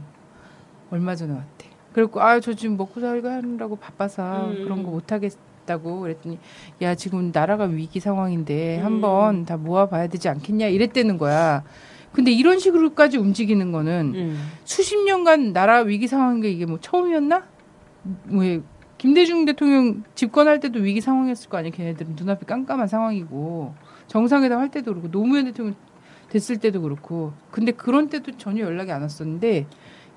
[0.92, 1.68] 얼마 전에 왔대.
[1.94, 4.64] 그리고 아 저 지금 먹고 살고 하느라고 바빠서 음.
[4.64, 6.40] 그런 거 못 하겠다고 그랬더니
[6.82, 8.86] 야 지금 나라가 위기 상황인데 음.
[8.86, 11.64] 한번 다 모아봐야 되지 않겠냐 이랬다는 거야.
[12.12, 14.50] 근데 이런 식으로까지 움직이는 거는 음.
[14.66, 17.44] 수십 년간 나라 위기 상황인 게 이게 뭐 처음이었나?
[18.30, 18.62] 왜
[19.00, 21.72] 김대중 대통령 집권할 때도 위기 상황이었을 거 아니야.
[21.72, 23.74] 걔네들은 눈앞이 깜깜한 상황이고
[24.08, 25.76] 정상회담 할 때도 그렇고 노무현 대통령
[26.30, 29.68] 됐을 때도 그렇고 근데 그런 때도 전혀 연락이 안 왔었는데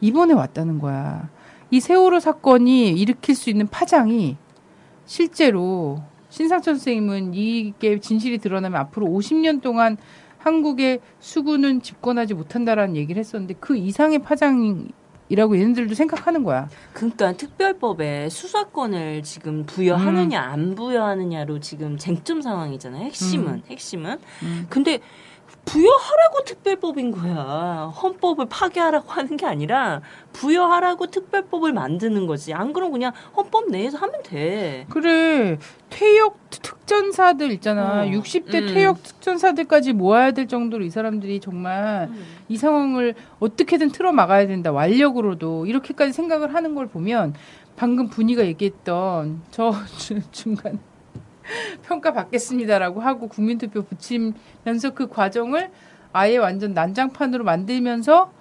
[0.00, 1.28] 이번에 왔다는 거야.
[1.70, 4.36] 이 세월호 사건이 일으킬 수 있는 파장이
[5.04, 9.96] 실제로 신상철 선생님은 이게 진실이 드러나면 앞으로 50년 동안
[10.38, 16.68] 한국의 수군은 집권하지 못한다라는 얘기를 했었는데 그 이상의 파장이라고 얘네들도 생각하는 거야.
[16.92, 23.04] 그러니까 특별법에 수사권을 지금 부여하느냐 안 부여하느냐로 지금 쟁점 상황이잖아요.
[23.06, 24.18] 핵심은 핵심은.
[24.42, 24.66] 음.
[24.68, 25.00] 근데
[25.66, 27.92] 부여하라고 특별법인 거야.
[28.00, 30.00] 헌법을 파괴하라고 하는 게 아니라
[30.32, 32.54] 부여하라고 특별법을 만드는 거지.
[32.54, 34.86] 안 그러면 그냥 헌법 내에서 하면 돼.
[34.88, 35.58] 그래
[35.90, 38.02] 퇴역 특전사들 있잖아.
[38.02, 38.06] 어.
[38.06, 38.74] 60대 음.
[38.74, 42.08] 퇴역 특전사들까지 모아야 될 정도로 이 사람들이 정말
[42.48, 44.70] 이 상황을 어떻게든 틀어 막아야 된다.
[44.72, 47.34] 완력으로도 이렇게까지 생각을 하는 걸 보면
[47.74, 50.78] 방금 분이가 얘기했던 저 주- 중간
[51.82, 55.70] 평가 받겠습니다라고 하고 국민투표 붙이면서 그 과정을
[56.12, 58.32] 아예 완전 난장판으로 만들면서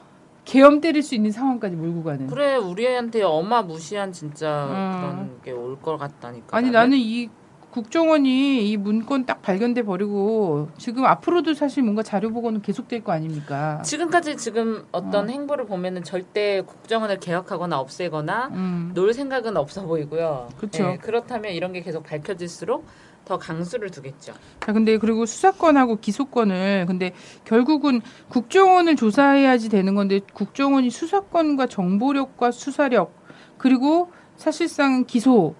[0.45, 2.27] 계엄 때릴 수 있는 상황까지 몰고 가는.
[2.27, 4.99] 그래 우리한테 어마무시한 진짜 음.
[5.01, 6.55] 그런 게 올 것 같다니까.
[6.55, 7.29] 아니 나는 이
[7.75, 13.81] 국정원이 이 문건 딱 발견돼 버리고 지금 앞으로도 사실 뭔가 자료 보고는 계속될 거 아닙니까?
[13.81, 18.91] 지금까지 지금 어떤 행보를 보면은 절대 국정원을 개혁하거나 없애거나 음.
[18.93, 20.47] 놀 생각은 없어 보이고요.
[20.57, 20.85] 그쵸.
[20.85, 22.85] 예, 그렇다면 이런 게 계속 밝혀질수록
[23.25, 24.31] 더 강수를 두겠죠.
[24.61, 27.11] 자, 근데 그리고 수사권하고 기소권을 근데
[27.43, 27.99] 결국은
[28.29, 33.13] 국정원을 조사해야지 되는 건데 국정원이 수사권과 정보력과 수사력
[33.57, 35.55] 그리고 사실상 기소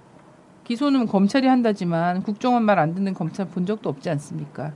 [0.66, 4.74] 기소는 검찰이 한다지만 국정원 말 안 듣는 검찰 본 적도 없지 않습니까?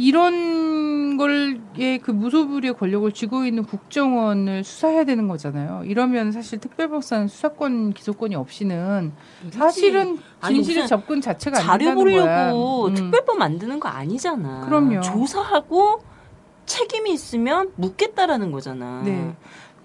[0.00, 5.82] 이런 걸에 그 무소불위의 권력을 쥐고 있는 국정원을 수사해야 되는 거잖아요.
[5.84, 9.12] 이러면 사실 특별법사는 수사권 기소권이 없이는
[9.50, 12.46] 사실은 진실의 접근 자체가 안 자료 된다는 거야.
[12.50, 12.94] 보려고 음.
[12.94, 14.66] 특별법 만드는 거 아니잖아.
[14.66, 15.00] 그럼요.
[15.00, 16.02] 조사하고
[16.66, 19.02] 책임이 있으면 묻겠다라는 거잖아.
[19.04, 19.34] 네.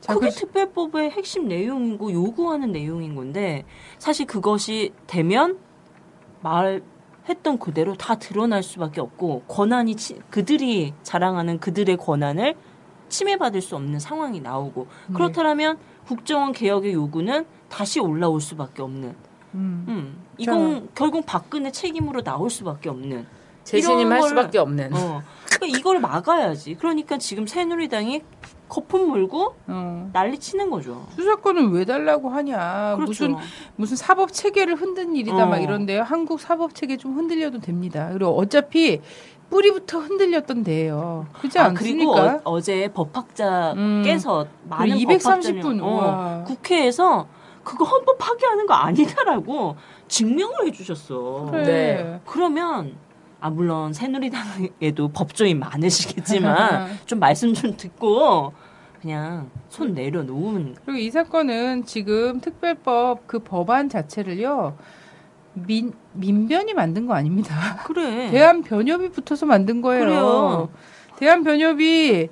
[0.04, 3.64] 자, 그게 그- 특별법의 핵심 내용이고 요구하는 내용인 건데
[4.00, 5.58] 사실 그것이 되면
[6.42, 12.56] 말했던 그대로 다 드러날 수밖에 없고 권한이 치- 그들이 자랑하는 그들의 권한을
[13.08, 15.14] 침해받을 수 없는 상황이 나오고 네.
[15.14, 19.16] 그렇다면 국정원 개혁의 요구는 다시 올라올 수밖에 없는
[19.56, 19.86] 음.
[19.88, 23.26] 음, 이건 결국 박근혜 책임으로 나올 수밖에 없는
[23.64, 24.94] 재신임할 이런 수밖에 걸- 없는.
[24.94, 25.22] 어.
[25.46, 26.74] 그러니까 이걸 막아야지.
[26.76, 28.22] 그러니까 지금 새누리당이
[28.74, 30.10] 거품 물고 어.
[30.12, 31.06] 난리 치는 거죠.
[31.16, 32.96] 수사권은 왜 달라고 하냐.
[32.96, 33.06] 그렇죠.
[33.06, 33.36] 무슨
[33.76, 35.46] 무슨 사법 체계를 흔든 일이다 어.
[35.46, 36.02] 막 이런데요.
[36.02, 38.10] 한국 사법 체계 좀 흔들려도 됩니다.
[38.12, 39.00] 그리고 어차피
[39.52, 41.28] 뿌리부터 흔들렸던 데예요.
[41.38, 42.42] 그렇지 아, 그리고 않습니까?
[42.50, 42.94] 어, 제 음.
[42.96, 46.44] 법학자께서 많은 그리고 230분, 법학자님, 어.
[46.48, 47.28] 국회에서
[47.64, 49.76] 그거 헌법 파괴하는 거 아니다라고
[50.08, 51.50] 증명을 해주셨어.
[51.52, 51.64] 그래.
[51.64, 52.22] 네.
[52.26, 52.96] 그러면
[53.40, 58.54] 아 물론 새누리당에도 법조인 많으시겠지만 좀 말씀 좀 듣고
[59.04, 64.78] 그냥 손 내려놓으면 그리고 이 사건은 지금 특별법 그 법안 자체를요.
[65.56, 67.84] 민 민변이 만든 거 아닙니다.
[67.86, 68.32] 그래.
[68.32, 70.06] 대한 변협이 붙어서 만든 거예요.
[70.06, 70.70] 그래요.
[71.18, 72.30] 대한 변협이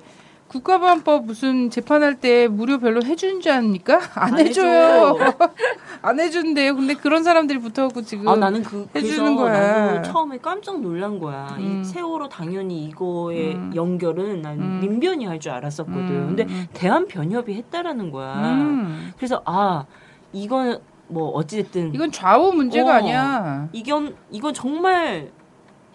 [0.52, 4.00] 국가보안법 무슨 재판할 때 무료 별로 해주는 줄 아닙니까?
[4.14, 5.16] 안, 안 해줘요.
[6.02, 6.74] 안 해준대요.
[6.76, 10.02] 근데 그런 사람들이 붙어갖고 지금 아 나는 그 해주는 거야.
[10.02, 11.56] 처음에 깜짝 놀란 거야.
[11.58, 11.80] 음.
[11.80, 13.72] 이 세월호 당연히 이거의 음.
[13.74, 14.78] 연결은 난 음.
[14.80, 15.98] 민변이 할 줄 알았었거든.
[15.98, 16.66] 음, 근데 음.
[16.72, 18.34] 대한 변협이 했다라는 거야.
[18.52, 19.12] 음.
[19.16, 19.86] 그래서 아
[20.32, 20.78] 이건
[21.08, 22.94] 뭐 어찌됐든 이건 좌우 문제가 어.
[22.94, 23.68] 아니야.
[23.72, 25.30] 이건 이건 정말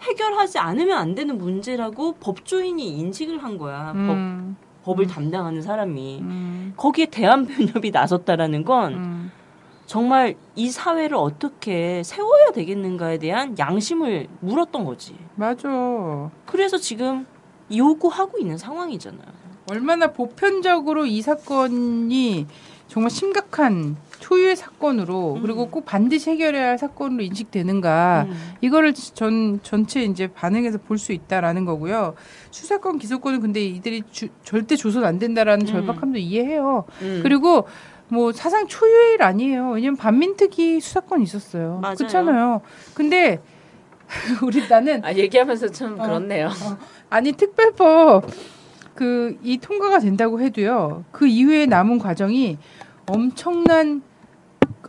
[0.00, 3.92] 해결하지 않으면 안 되는 문제라고 법조인이 인식을 한 거야.
[3.94, 4.56] 음.
[4.84, 6.72] 법, 법을 담당하는 사람이 음.
[6.76, 9.32] 거기에 대한 변협이 나섰다라는 건 음.
[9.86, 15.14] 정말 이 사회를 어떻게 세워야 되겠는가에 대한 양심을 물었던 거지.
[15.34, 16.30] 맞아.
[16.44, 17.26] 그래서 지금
[17.74, 19.38] 요구하고 있는 상황이잖아요.
[19.70, 22.46] 얼마나 보편적으로 이 사건이
[22.86, 23.96] 정말 심각한
[24.28, 25.42] 초유의 사건으로 음.
[25.42, 28.52] 그리고 꼭 반드시 해결해야 할 사건으로 인식되는가 음.
[28.60, 32.14] 이거를 전 전체 이제 반응해서 볼 수 있다라는 거고요.
[32.50, 35.66] 수사권 기소권은 근데 이들이 주- 절대 조선 안 된다라는 음.
[35.66, 36.84] 절박함도 이해해요.
[37.02, 37.20] 음.
[37.22, 37.66] 그리고
[38.08, 39.70] 뭐 사상 초유의 일 아니에요.
[39.70, 41.78] 왜냐면 반민특위 수사권 있었어요.
[41.80, 41.96] 맞아요.
[41.96, 42.60] 그렇잖아요.
[42.94, 43.40] 근데
[44.42, 46.02] 우리 나는 아 얘기하면서 좀 어.
[46.02, 46.50] 그렇네요.
[47.08, 48.26] 아니 특별법
[48.94, 51.04] 그 이 통과가 된다고 해도요.
[51.12, 52.58] 그 이후에 남은 과정이
[53.06, 54.02] 엄청난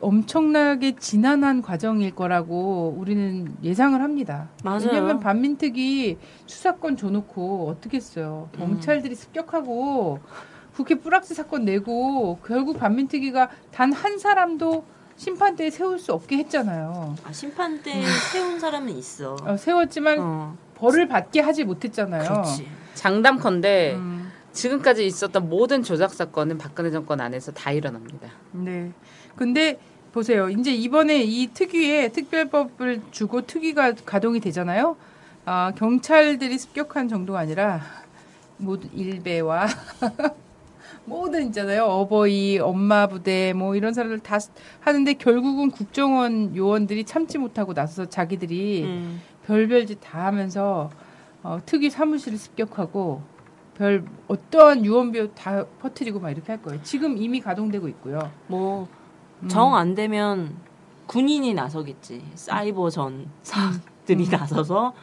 [0.01, 4.49] 엄청나게 지난한 과정일 거라고 우리는 예상을 합니다.
[4.63, 4.85] 맞아요.
[4.85, 8.49] 왜냐하면 반민특위 수사권 줘놓고 어떻게 했어요?
[8.57, 10.19] 경찰들이 습격하고
[10.73, 14.85] 국회 뿌락지 사건 내고 결국 반민특위가 단 한 사람도
[15.17, 17.15] 심판대에 세울 수 없게 했잖아요.
[17.25, 17.91] 아, 심판대
[18.31, 19.35] 세운 사람은 있어.
[19.43, 22.23] 어, 세웠지만 어, 벌을 받게 하지 못했잖아요.
[22.23, 22.65] 그렇지.
[22.93, 28.29] 장담컨대 음, 지금까지 있었던 모든 조작 사건은 박근혜 정권 안에서 다 일어납니다.
[28.53, 28.93] 네.
[29.35, 29.77] 근데
[30.11, 30.49] 보세요.
[30.49, 34.95] 이제 이번에 이 특위에 특별법을 주고 특위가 가동이 되잖아요.
[35.45, 37.81] 아, 경찰들이 습격한 정도가 아니라
[38.57, 39.67] 모든 일베와
[41.05, 41.85] 모든 있잖아요.
[41.85, 44.37] 어버이, 엄마 부대 뭐 이런 사람들 다
[44.81, 49.21] 하는데 결국은 국정원 요원들이 참지 못하고 나서서 자기들이 음.
[49.45, 50.89] 별별 짓 다 하면서
[51.41, 53.21] 어, 특위 사무실을 습격하고
[53.75, 56.81] 별 어떠한 유언비어 다 퍼뜨리고 막 이렇게 할 거예요.
[56.83, 58.31] 지금 이미 가동되고 있고요.
[58.47, 58.98] 뭐 음.
[59.47, 60.55] 정 안 되면
[61.07, 62.23] 군인이 나서겠지.
[62.35, 64.29] 사이버 전사들이 음.
[64.31, 64.93] 나서서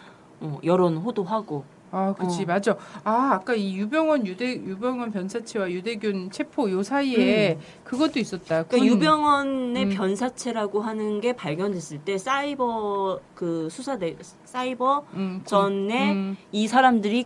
[0.41, 1.64] 어, 여론 호도하고.
[1.93, 2.47] 아, 그치, 어.
[2.47, 2.76] 맞아.
[3.05, 8.64] 아, 아까 이 유병원 유대 유병원 변사체와 유대균 체포 요 사이에 그것도 있었다.
[8.64, 9.91] 그러니까 군- 유병원의 음.
[9.91, 17.24] 변사체라고 하는 게 발견됐을 때 사이버 그 수사대 사이버 음, 군- 전에 음, 이 사람들이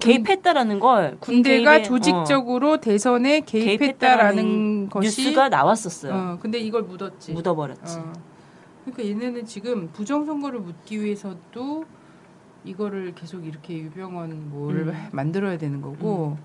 [0.00, 6.12] 개입했다라는 걸 군대가 조직적으로 대선에 어, 개입했다라는 것이 뉴스가 나왔었어요.
[6.12, 7.32] 어, 근데 이걸 묻었지.
[7.32, 7.98] 묻어버렸지.
[7.98, 8.12] 어.
[8.84, 11.84] 그러니까 얘네는 지금 부정선거를 묻기 위해서도
[12.64, 15.08] 이거를 계속 이렇게 유병원 뭐를 음.
[15.12, 16.36] 만들어야 되는 거고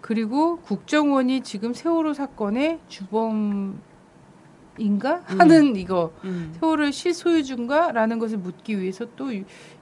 [0.00, 3.80] 그리고 국정원이 지금 세월호 사건의 주범
[4.78, 5.40] 인가 음.
[5.40, 6.54] 하는 이거 음.
[6.58, 9.30] 세월호의 실소유주인가라는 것을 묻기 위해서 또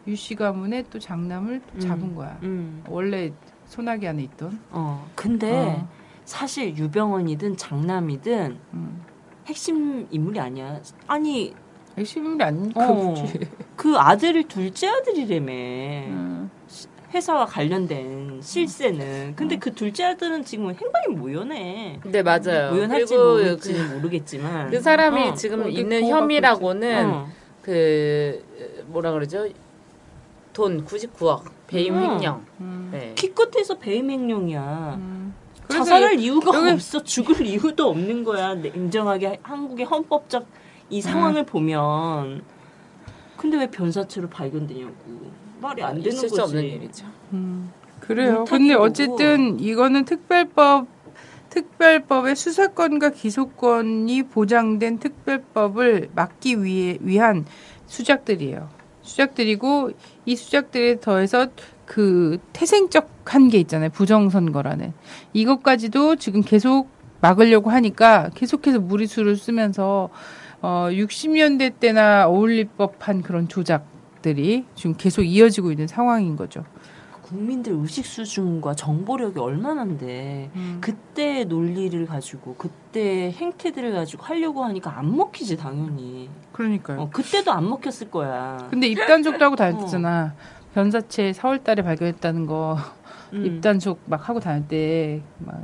[0.06, 2.14] 유, 유씨 가문의 또 장남을 또 잡은 음.
[2.14, 2.38] 거야.
[2.42, 2.82] 음.
[2.88, 3.32] 원래
[3.66, 4.58] 소나기 안에 있던.
[4.70, 5.08] 어.
[5.14, 5.88] 근데 어.
[6.24, 9.02] 사실 유병원이든 장남이든 음.
[9.46, 10.80] 핵심 인물이 아니야.
[11.06, 11.54] 아니
[11.96, 13.14] 핵심이 아닌 어.
[13.14, 13.40] 거지.
[13.76, 15.52] 그 아들이 둘째 아들이라며.
[15.52, 16.50] 음.
[17.12, 19.34] 회사와 관련된 실세는.
[19.34, 21.98] 근데 그 둘째 아들은 지금 행방이 모연해.
[22.04, 22.70] 네 맞아요.
[22.70, 24.70] 모연할지 그리고 모를지는 모르겠지만.
[24.70, 25.34] 그 사람이 어.
[25.34, 27.28] 지금 거기 있는 보호받고 혐의라고는 어.
[27.62, 29.48] 그 뭐라 그러죠?
[30.52, 32.02] 돈 99억 배임 음.
[32.02, 32.44] 횡령.
[32.60, 32.88] 음.
[32.92, 33.12] 네.
[33.16, 34.94] 키끝에서 배임 횡령이야.
[34.98, 35.34] 음.
[35.68, 37.02] 자살할 이유가 여기- 없어.
[37.04, 38.54] 죽을 이유도 없는 거야.
[38.54, 40.46] 냉정하게 한국의 헌법적
[40.90, 42.42] 이 상황을 보면.
[43.36, 44.92] 근데 왜 변사체로 발견되냐고.
[45.60, 46.34] 말이 안 되는 있을 거지.
[46.34, 47.06] 수 없는 일이죠.
[47.32, 48.44] 음, 그래요.
[48.48, 48.74] 근데.
[48.74, 50.86] 어쨌든 이거는 특별법
[51.50, 57.44] 특별법의 수사권과 기소권이 보장된 특별법을 막기 위해 위한
[57.86, 58.68] 수작들이에요.
[59.02, 59.92] 수작들이고
[60.26, 61.48] 이 수작들에 더해서
[61.86, 63.90] 그 태생적 한계 있잖아요.
[63.90, 64.92] 부정선거라는
[65.32, 66.88] 이것까지도 지금 계속
[67.20, 70.08] 막으려고 하니까 계속해서 무리수를 쓰면서
[70.62, 76.64] 어 60년대 때나 어울릴 법한 그런 조작들이 지금 계속 이어지고 있는 상황인 거죠.
[77.30, 80.50] 국민들 의식 수준과 정보력이 얼마나인데
[80.80, 86.28] 그때 논리를 가지고 그때 행태들을 가지고 하려고 하니까 안 먹히지 당연히.
[86.52, 87.02] 그러니까요.
[87.02, 88.66] 어, 그때도 안 먹혔을 거야.
[88.68, 90.34] 근데 입단속도 하고 다녔잖아.
[90.74, 92.76] 변사체 4월달에 발견했다는 거
[93.32, 93.46] 음.
[93.46, 95.62] 입단속 막 하고 다닐 때막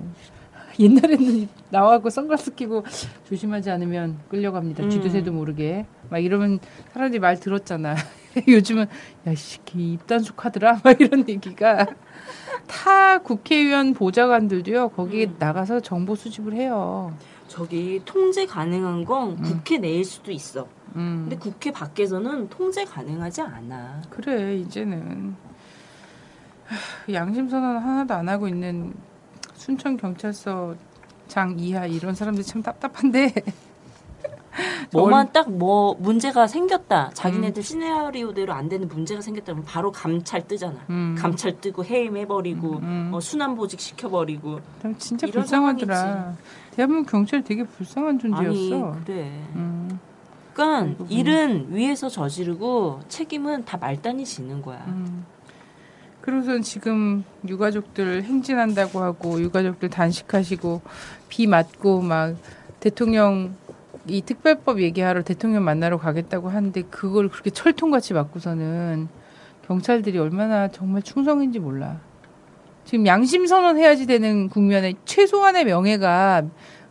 [0.78, 2.84] 옛날에는 나와고 선글라스 끼고
[3.28, 4.84] 조심하지 않으면 끌려갑니다.
[4.84, 4.90] 음.
[4.90, 6.60] 쥐도 새도 모르게 막 이러면
[6.92, 7.96] 사람들이 말 들었잖아.
[8.46, 8.86] 요즘은
[9.26, 11.86] 야씨 입단속 하더라 막 이런 얘기가
[12.66, 15.36] 타 국회의원 보좌관들도요 거기에 음.
[15.38, 17.14] 나가서 정보 수집을 해요.
[17.48, 20.66] 저기 통제 가능한 건 국회 내일 수도 있어.
[20.96, 21.26] 음.
[21.28, 24.02] 근데 국회 밖에서는 통제 가능하지 않아.
[24.10, 25.36] 그래 이제는
[26.66, 28.94] 하, 양심 선언 하나도 안 하고 있는
[29.54, 30.74] 순천 경찰서
[31.28, 33.32] 장 이하 이런 사람들 참 답답한데
[34.92, 37.10] 뭐만 딱 뭐 문제가 생겼다.
[37.14, 40.80] 자기네들 시나리오대로 안 되는 문제가 생겼다 면 바로 감찰 뜨잖아.
[40.90, 41.14] 음.
[41.18, 43.10] 감찰 뜨고 해임해버리고 음.
[43.14, 44.60] 어, 순환 보직 시켜버리고.
[44.82, 46.34] 참 진짜 이런 불쌍하더라.
[46.72, 48.96] 대한민국 경찰 되게 불쌍한 아니 존재였어.
[49.04, 49.30] 그래.
[49.54, 49.98] 음,
[50.52, 51.04] 그러니까.
[51.08, 54.84] 일은 위에서 저지르고 책임은 다 말단이 지는 거야.
[54.88, 55.24] 음.
[56.20, 60.82] 그러고선 지금 유가족들 행진한다고 하고 유가족들 단식하시고
[61.28, 62.34] 비 맞고 막
[62.80, 63.54] 대통령
[64.08, 69.08] 이 특별법 얘기하러 대통령 만나러 가겠다고 하는데 그걸 그렇게 철통같이 맞고서는
[69.66, 72.00] 경찰들이 얼마나 정말 충성인지 몰라.
[72.84, 76.44] 지금 양심 선언해야지 되는 국면에 최소한의 명예가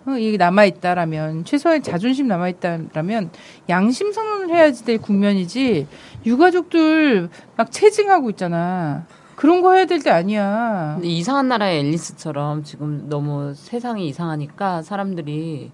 [0.07, 3.31] 어, 이게 남아 있다라면 최소한의 자존심 남아 있다라면
[3.69, 5.87] 양심 선언을 해야지 될 국면이지
[6.25, 9.05] 유가족들 막 체증하고 있잖아.
[9.35, 10.93] 그런 거 해야 될 때 아니야.
[10.95, 15.71] 근데 이상한 나라의 앨리스처럼 지금 너무 세상이 이상하니까 사람들이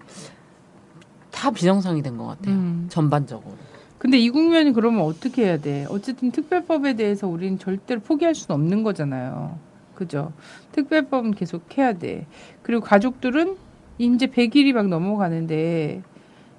[1.32, 2.54] 다다 비정상이 된 것 같아요.
[2.54, 2.86] 음.
[2.88, 3.56] 전반적으로.
[3.98, 5.86] 근데 이 국면이 그러면 어떻게 해야 돼?
[5.88, 9.58] 어쨌든 특별법에 대해서 우리는 절대로 포기할 수는 없는 거잖아요.
[9.94, 10.32] 그죠?
[10.72, 12.26] 특별법은 계속 해야 돼.
[12.62, 13.56] 그리고 가족들은
[13.98, 16.02] 이제 100일이 막 넘어가는데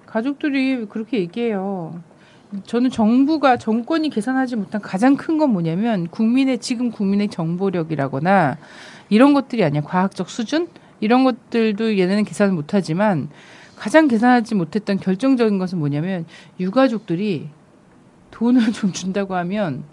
[0.05, 2.01] 가족들이 그렇게 얘기해요.
[2.65, 8.57] 저는 정부가 정권이 계산하지 못한 가장 큰 건 뭐냐면 국민의 지금 국민의 정보력이라거나
[9.09, 9.81] 이런 것들이 아니야.
[9.81, 10.67] 과학적 수준
[10.99, 13.29] 이런 것들도 얘네는 계산을 못하지만
[13.83, 16.25] 가장 계산하지 못했던 결정적인 것은 뭐냐면
[16.57, 17.49] 유가족들이
[18.31, 19.83] 돈을 좀 준다고 하면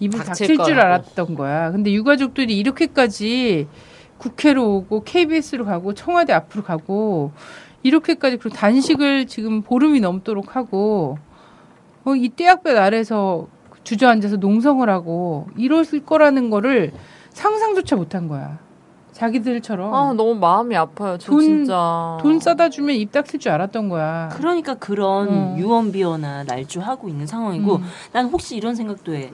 [0.00, 0.78] 입을 닥칠 닥칠 줄.
[0.78, 1.70] 알았던 거야.
[1.70, 3.66] 근데 유가족들이 이렇게까지
[4.18, 7.32] 국회로 오고 KBS로 가고 청와대 앞으로 가고
[7.82, 11.16] 이렇게까지 그리고 단식을 지금 보름이 넘도록 하고
[12.04, 13.48] 어, 이 떼약볕 아래서
[13.82, 16.92] 주저앉아서 농성을 하고 이랬을 거라는 거를
[17.30, 18.58] 상상조차 못한 거야.
[19.18, 21.16] 자기들처럼 아 너무 마음이 아파요.
[21.18, 24.28] 저 돈- 진짜 돈 싸다 주면 입 닥칠 줄 알았던 거야.
[24.32, 25.56] 그러니까 그런 어.
[25.58, 27.82] 유언비어나 날조하고 있는 상황이고 음.
[28.12, 29.32] 난 혹시 이런 생각도 해.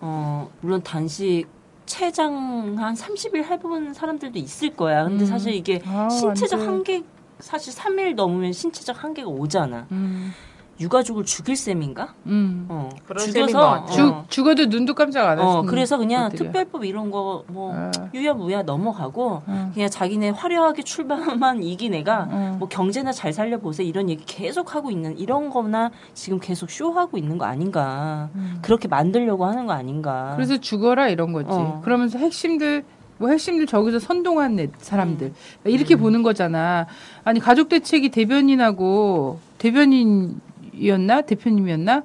[0.00, 1.46] 어, 물론 단식
[1.84, 5.04] 체장 한 30일 해본 사람들도 있을 거야.
[5.04, 5.26] 근데 음.
[5.26, 6.72] 사실 이게 아, 신체적 안 돼.
[6.72, 7.02] 한계
[7.38, 9.86] 사실 3일 넘으면 신체적 한계가 오잖아.
[9.92, 10.32] 음,
[10.80, 12.14] 유가족을 죽일 셈인가?
[12.26, 12.66] 음.
[12.68, 12.88] 어.
[13.18, 13.92] 죽여서 같아요.
[13.96, 14.24] 죽, 어.
[14.28, 15.58] 죽 어도 눈도 깜짝 안 했어.
[15.58, 17.90] 어, 그래서 그냥 특별법 이런 거뭐 아.
[18.14, 19.70] 유야무야 넘어가고 어.
[19.74, 22.56] 그냥 자기네 화려하게 출발만 이긴 애가 어.
[22.58, 27.18] 뭐 경제나 잘 살려 보세요 이런 얘기 계속 하고 있는 이런 거나 지금 계속 쇼하고
[27.18, 28.28] 있는 거 아닌가
[28.62, 30.36] 그렇게 만들려고 하는 거 아닌가 음.
[30.36, 31.48] 그래서 죽어라 이런 거지.
[31.50, 31.80] 어.
[31.84, 32.84] 그러면서 핵심들
[33.18, 35.32] 뭐 핵심들 저기서 선동한 애- 사람들
[35.64, 36.00] 이렇게 음.
[36.00, 36.86] 보는 거잖아.
[37.24, 40.40] 아니 가족 대책이 대변인하고 대변인
[40.78, 41.22] 이었나?
[41.22, 42.02] 대표님이었나?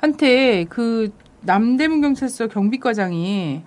[0.00, 3.62] 한테 그 남대문 경찰서 경비과장이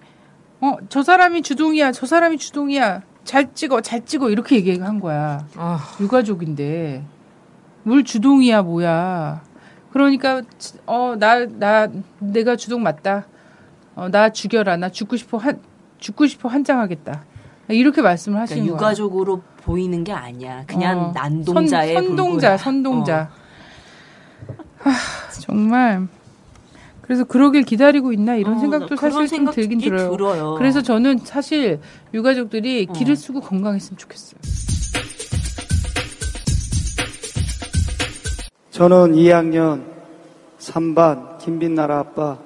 [0.61, 5.45] 어 저 사람이 주동이야 저 사람이 주동이야 잘 찍어 잘 찍어 이렇게 얘기한 거야.
[5.55, 7.03] 아, 유가족인데.
[7.83, 9.41] 뭘 주동이야 뭐야.
[9.91, 10.41] 그러니까
[10.85, 11.87] 어나나
[12.19, 13.25] 내가 주동 맞다.
[13.95, 14.77] 어 나 죽여라.
[14.77, 15.59] 나 죽고 싶어 한
[15.99, 17.23] 죽고 싶어 한장하겠다.
[17.69, 18.89] 이렇게 말씀을 하시는 그러니까 거야.
[18.91, 20.63] 유가족으로 보이는 게 아니야.
[20.67, 22.57] 그냥 어, 난동자의 선, 선동자 불구야.
[22.57, 23.29] 선동자.
[23.31, 23.40] 어.
[24.83, 24.91] 하,
[25.39, 26.07] 정말
[27.01, 30.11] 그래서 그러길 기다리고 있나 이런 어, 생각도 사실 좀 들긴 들어요.
[30.11, 30.55] 들어요.
[30.57, 31.79] 그래서 저는 사실
[32.13, 32.93] 유가족들이 어.
[32.93, 34.39] 길을 쓰고 건강했으면 좋겠어요.
[38.71, 39.83] 저는 2학년
[40.59, 42.37] 3반 김빛나라 아빠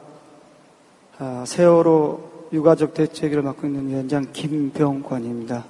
[1.20, 5.64] 아, 세월호 유가족 대책을 맡고 있는 위원장 김병관입니다.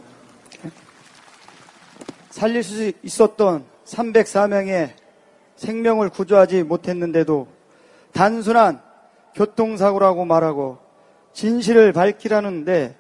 [2.29, 5.04] 살릴 수 있었던 304명의
[5.55, 7.47] 생명을 구조하지 못했는데도
[8.13, 8.81] 단순한
[9.33, 10.77] 교통사고라고 말하고
[11.33, 12.97] 진실을 밝히라는데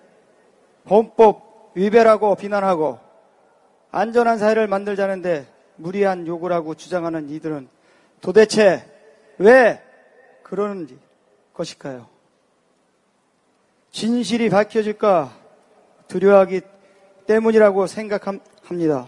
[0.89, 2.99] 헌법 위배라고 비난하고
[3.91, 5.47] 안전한 사회를 만들자는데
[5.77, 7.67] 무리한 요구라고 주장하는 이들은
[8.21, 8.85] 도대체
[9.37, 9.81] 왜
[10.43, 10.87] 그러는
[11.53, 12.07] 것일까요?
[13.91, 15.31] 진실이 밝혀질까
[16.07, 16.61] 두려워하기
[17.27, 19.07] 때문이라고 생각합니다.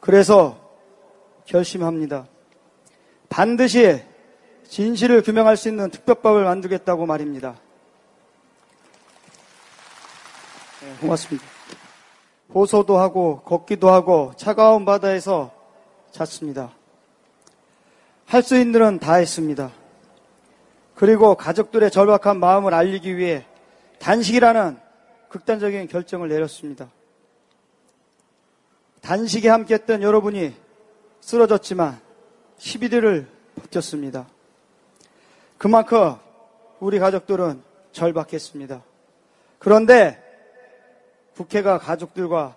[0.00, 0.57] 그래서
[1.48, 2.28] 결심합니다.
[3.28, 4.02] 반드시
[4.68, 7.56] 진실을 규명할 수 있는 특별법을 만들겠다고 말입니다.
[10.82, 11.44] 네, 고맙습니다.
[12.54, 15.52] 호소도 하고 걷기도 하고 차가운 바다에서
[16.10, 16.70] 잤습니다.
[18.26, 19.72] 할 수 있는 다 했습니다.
[20.94, 23.46] 그리고 가족들의 절박한 마음을 알리기 위해
[24.00, 24.78] 단식이라는
[25.30, 26.90] 극단적인 결정을 내렸습니다.
[29.00, 30.67] 단식에 함께했던 여러분이
[31.20, 32.00] 쓰러졌지만
[32.58, 34.26] 11일을 버텼습니다.
[35.58, 36.14] 그만큼
[36.80, 37.62] 우리 가족들은
[37.92, 38.82] 절박했습니다.
[39.58, 40.22] 그런데
[41.34, 42.54] 국회가 가족들과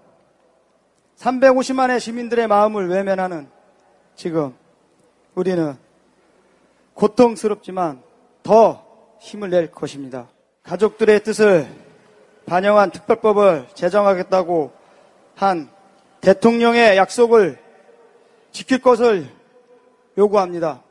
[1.18, 3.48] 350만의 시민들의 마음을 외면하는
[4.16, 4.56] 지금
[5.36, 5.76] 우리는
[6.94, 8.02] 고통스럽지만
[8.44, 8.86] 더
[9.20, 10.28] 힘을 낼 것입니다.
[10.64, 11.68] 가족들의 뜻을
[12.46, 14.72] 반영한 특별법을 제정하겠다고
[15.36, 15.70] 한
[16.22, 17.61] 대통령의 약속을
[18.52, 19.30] 지킬 것을
[20.18, 20.84] 요구합니다.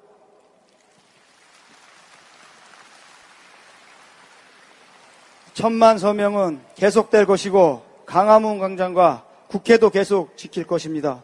[5.53, 11.23] 천만 서명은 계속될 것이고 강화문 광장과 국회도 계속 지킬 것입니다.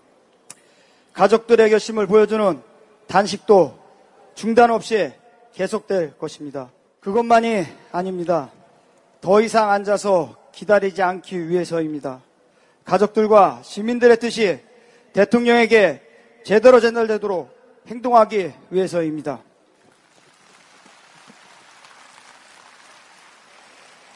[1.15, 2.61] 가족들의 결심을 보여주는
[3.07, 3.79] 단식도
[4.35, 5.13] 중단 없이
[5.55, 6.71] 계속될 것입니다.
[7.01, 8.51] 그것만이 아닙니다.
[9.23, 12.21] 더 이상 앉아서 기다리지 않기 위해서입니다.
[12.85, 14.61] 가족들과 시민들의 뜻이
[15.15, 16.03] 대통령에게
[16.47, 19.41] 제대로 전달되도록 행동하기 위해서입니다.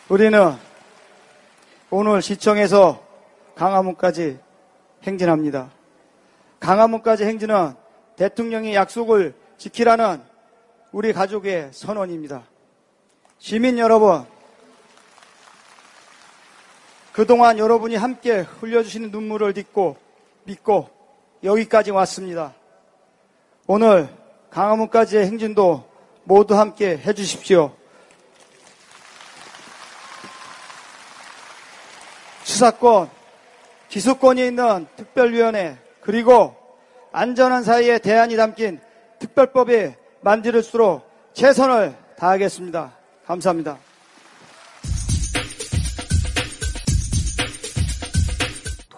[0.09, 0.55] 우리는
[1.91, 3.05] 오늘 시청에서
[3.57, 4.39] 강화문까지
[5.03, 5.73] 행진합니다.
[6.61, 7.75] 강화문까지 행진은
[8.15, 10.23] 대통령의 약속을 지키라는
[10.93, 12.45] 우리 가족의 선언입니다.
[13.41, 14.25] 시민 여러분,
[17.11, 19.97] 그동안 여러분이 함께 흘려주시는 눈물을 딛고
[20.45, 21.00] 믿고
[21.43, 22.55] 여기까지 왔습니다.
[23.67, 24.09] 오늘
[24.51, 25.85] 강화문까지의 행진도
[26.25, 27.73] 모두 함께 해주십시오.
[32.43, 33.11] 수사권,
[33.89, 36.57] 기소권이 있는 특별위원회, 그리고
[37.13, 38.81] 안전한 사이에 대안이 담긴
[39.19, 42.93] 특별법이 만들수록 최선을 다하겠습니다.
[43.25, 43.90] 감사합니다.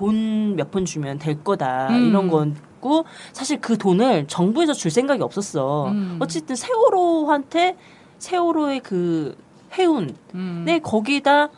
[0.02, 2.08] 돈 몇 푼 주면 될 거다 음.
[2.08, 5.88] 이런 거고 사실 그 돈을 정부에서 줄 생각이 없었어.
[5.90, 6.18] 음.
[6.20, 7.76] 어쨌든 세월호한테
[8.18, 9.36] 세월호의 그
[9.74, 10.64] 해운 음.
[10.66, 11.50] 네 거기다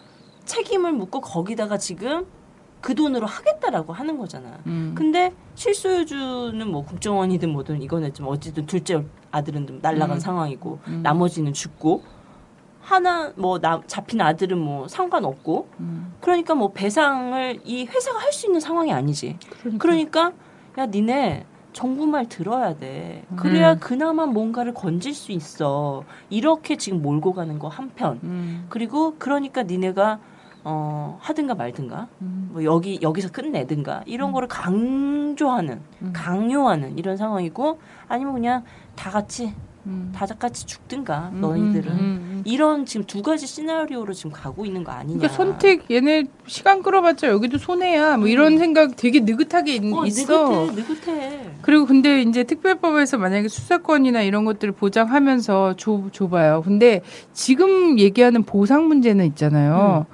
[0.45, 2.26] 책임을 묻고 거기다가 지금
[2.82, 4.59] 그 돈으로 하겠다라고 하는 거잖아.
[4.66, 4.92] 음.
[4.95, 10.20] 근데 실소유주는 뭐 국정원이든 뭐든 이거는 좀 어쨌든 둘째 아들은 좀 날라간 음.
[10.20, 11.01] 상황이고 음.
[11.03, 12.03] 나머지는 죽고
[12.85, 16.12] 하나 뭐 나, 잡힌 아들은 뭐 상관없고 음.
[16.20, 19.39] 그러니까 뭐 배상을 이 회사가 할 수 있는 상황이 아니지.
[19.62, 19.78] 그러니까.
[19.78, 20.32] 그러니까
[20.78, 23.24] 야 니네 정부 말 들어야 돼.
[23.37, 23.78] 그래야 음.
[23.80, 26.05] 그나마 뭔가를 건질 수 있어.
[26.30, 28.20] 이렇게 지금 몰고 가는 거 한편.
[28.24, 28.66] 음.
[28.68, 30.18] 그리고 그러니까 니네가
[30.64, 32.51] 어 하든가 말든가 음.
[32.53, 36.12] 뭐 여기 여기서 끝내든가 이런 거를 강조하는 음.
[36.14, 37.78] 강요하는 이런 상황이고
[38.09, 38.64] 아니면 그냥
[38.97, 39.55] 다 같이
[39.87, 40.12] 음.
[40.14, 42.43] 다 같이 죽든가 음, 너희들은 음, 음.
[42.45, 45.18] 이런 지금 두 가지 시나리오로 지금 가고 있는 거 아니냐.
[45.18, 50.66] 그러니까 선택 얘네 시간 끌어봤자 여기도 손해야 뭐 이런 생각 되게 느긋하게 있, 어, 있어.
[50.66, 51.51] 느긋해, 느긋해.
[51.62, 56.62] 그리고 근데 이제 특별법에서 만약에 수사권이나 이런 것들을 보장하면서 줘, 줘봐요.
[56.62, 60.07] 근데 지금 얘기하는 보상 문제는 있잖아요.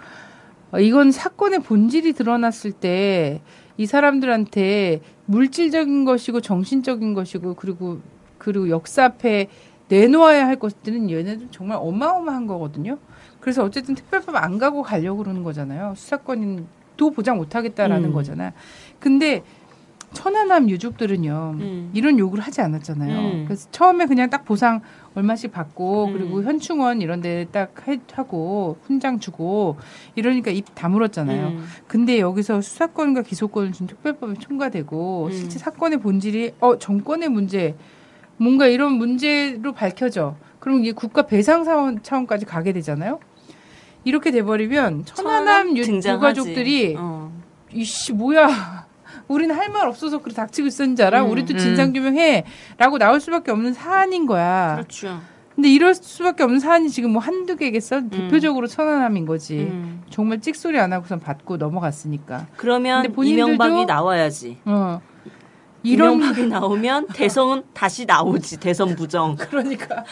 [0.72, 3.40] 어, 이건 사건의 본질이 드러났을 때
[3.80, 8.00] 이 사람들한테 물질적인 것이고 정신적인 것이고 그리고
[8.40, 9.48] 그리고 역사 앞에
[9.88, 12.98] 내놓아야 할 것들은 얘네들 정말 어마어마한 거거든요.
[13.38, 15.94] 그래서 어쨌든 특별법 안 가고 가려고 그러는 거잖아요.
[15.96, 18.12] 수사권도 보장 못 하겠다라는 음.
[18.14, 18.52] 거잖아.
[18.98, 19.42] 근데
[20.12, 21.54] 천안함 유족들은요.
[21.60, 21.90] 음.
[21.94, 23.18] 이런 요구를 하지 않았잖아요.
[23.18, 23.44] 음.
[23.46, 24.80] 그래서 처음에 그냥 딱 보상
[25.14, 26.12] 얼마씩 받고 음.
[26.12, 27.72] 그리고 현충원 이런 데 딱
[28.12, 29.76] 하고 훈장 주고
[30.16, 31.48] 이러니까 입 다물었잖아요.
[31.48, 31.64] 음.
[31.86, 35.32] 근데 여기서 수사권과 기소권을 준 특별법이 통과되고 음.
[35.32, 37.76] 실제 사건의 본질이 어 정권의 문제
[38.40, 40.34] 뭔가 이런 문제로 밝혀져.
[40.60, 43.20] 그럼 이게 국가 배상 사원 차원까지 가게 되잖아요.
[44.04, 45.82] 이렇게 돼버리면 천안함 유.
[45.82, 47.30] 유가족들이 어.
[47.70, 48.48] 이씨 뭐야
[49.28, 51.58] 우리는 할 말 없어서 그래 닥치고 있었는 줄 알아 음, 우리도 음.
[51.58, 55.20] 진상 규명해라고 나올 수밖에 없는 사안인 거야 그렇죠.
[55.54, 60.02] 근데 이럴 수밖에 없는 사안이 지금 뭐 한두 개겠어 대표적으로 천안함인 거지 음.
[60.08, 64.56] 정말 찍소리 안 하고선 받고 넘어갔으니까 그러면 본인들도- 이명박이 나와야지.
[64.64, 65.00] 어
[65.82, 68.60] 이런 이명박이 나오면 대성은 다시 나오지.
[68.60, 69.36] 대선 부정.
[69.36, 70.04] 그러니까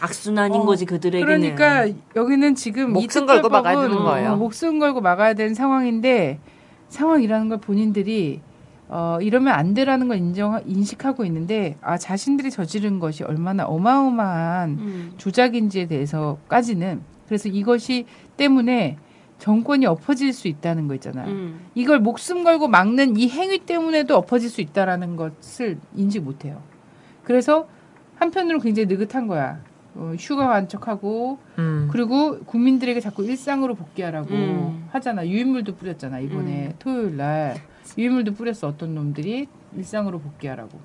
[0.00, 1.54] 악순환인 어, 거지 그들에게는.
[1.56, 4.32] 그러니까 여기는 지금 목숨 이 걸고 막아야 되는 거예요.
[4.32, 6.40] 어, 목숨 걸고 막아야 되는 상황인데
[6.88, 8.40] 상황이라는 걸 본인들이
[8.88, 15.12] 어, 이러면 안 되라는 걸 인정 인식하고 있는데 아 자신들이 저지른 것이 얼마나 어마어마한 음.
[15.16, 18.04] 조작인지에 대해서까지는 그래서 이것이
[18.36, 18.98] 때문에
[19.42, 21.26] 정권이 엎어질 수 있다는 거 있잖아요.
[21.26, 21.66] 음.
[21.74, 26.62] 이걸 목숨 걸고 막는 이 행위 때문에도 엎어질 수 있다라는 것을 인지 못해요.
[27.24, 27.66] 그래서
[28.14, 29.60] 한편으로 굉장히 느긋한 거야.
[29.96, 31.88] 어, 휴가 완척하고 음.
[31.90, 34.86] 그리고 국민들에게 자꾸 일상으로 복귀하라고 음.
[34.92, 35.26] 하잖아.
[35.26, 36.72] 유인물도 뿌렸잖아 이번에 음.
[36.78, 37.56] 토요일 날
[37.98, 40.78] 유인물도 뿌렸어 어떤 놈들이 일상으로 복귀하라고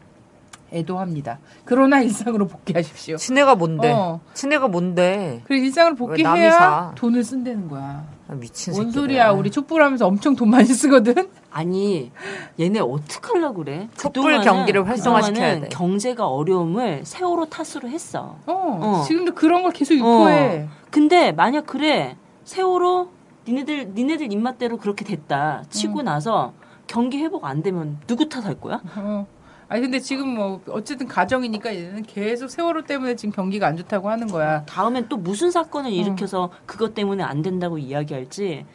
[0.74, 1.38] 애도합니다.
[1.64, 3.18] 그러나 일상으로 복귀하십시오.
[3.18, 3.92] 친애가 뭔데?
[3.92, 4.20] 어.
[4.34, 5.42] 친애가 뭔데?
[5.46, 6.92] 그리고 일상으로 복귀해야 사?
[6.96, 8.17] 돈을 쓴다는 거야.
[8.30, 9.02] 아, 미친 뭔 새끼들.
[9.02, 9.32] 소리야?
[9.32, 11.30] 우리 촛불하면서 엄청 돈 많이 쓰거든.
[11.50, 12.12] 아니
[12.60, 13.88] 얘네 어떡하려고 그래?
[13.98, 15.70] 촛불 그동안은- 경기를 활성화시켜야 돼.
[15.70, 18.38] 경제가 어려움을 세월호 탓으로 했어.
[18.46, 19.04] 어, 어.
[19.08, 20.68] 지금도 그런 걸 계속 유포해.
[20.92, 23.10] 근데 만약 그래 세월호
[23.48, 26.54] 니네들 니네들 입맛대로 그렇게 됐다 치고 나서
[26.86, 28.82] 경기 회복 안 되면 누구 탓할 거야?
[28.98, 29.26] 어.
[29.70, 34.28] 아니 근데 지금 뭐 어쨌든 가정이니까 얘는 계속 세월호 때문에 지금 경기가 안 좋다고 하는
[34.28, 34.64] 거야.
[34.66, 38.66] 다음엔 또 무슨 사건을 일으켜서 그것 때문에 안 된다고 이야기할지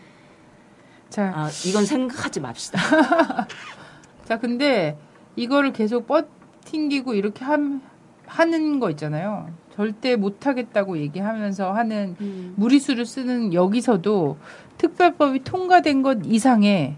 [1.09, 2.79] 자, 아 이건 생각하지 맙시다.
[4.25, 4.99] 자 근데
[5.37, 7.83] 이거를 계속 뻗팅기고 이렇게 함,
[8.27, 9.49] 하는 거 있잖아요.
[9.75, 12.53] 절대 못 하겠다고 얘기하면서 하는 음.
[12.57, 14.37] 무리수를 쓰는 여기서도
[14.77, 16.97] 특별법이 통과된 것 이상의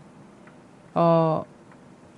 [0.95, 1.45] 어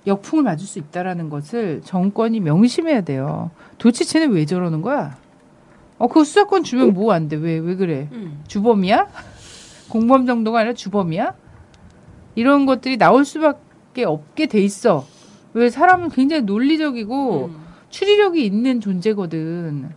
[0.07, 3.51] 역풍을 맞을 수 있다라는 것을 정권이 명심해야 돼요.
[3.77, 5.17] 도대체 쟤는 왜 저러는 거야?
[5.99, 7.35] 어, 그 수사권 주면 뭐 안 돼?
[7.35, 8.07] 왜, 왜 그래?
[8.13, 8.41] 음.
[8.47, 9.07] 주범이야?
[9.89, 11.33] 공범 정도가 아니라 주범이야?
[12.35, 15.05] 이런 것들이 나올 수밖에 없게 돼 있어.
[15.53, 17.67] 왜 사람은 굉장히 논리적이고 음.
[17.89, 19.89] 추리력이 있는 존재거든.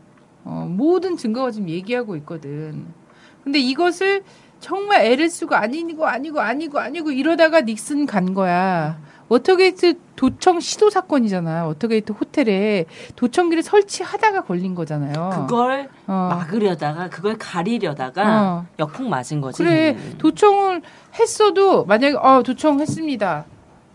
[0.44, 2.86] 어, 모든 증거가 지금 얘기하고 있거든.
[3.44, 4.22] 근데 이것을
[4.58, 8.98] 정말 애를 쓰고 아니고 아니고 아니고 아니고 이러다가 닉슨 간 거야.
[9.30, 11.64] 워터게이트 도청 시도 사건이잖아.
[11.66, 12.84] 워터게이트 호텔에
[13.14, 15.30] 도청기를 설치하다가 걸린 거잖아요.
[15.46, 16.28] 그걸 어.
[16.32, 18.66] 막으려다가 그걸 가리려다가 어.
[18.80, 19.62] 역풍 맞은 거지.
[19.62, 20.82] 그래 도청을
[21.18, 23.44] 했어도 만약에 어 도청했습니다.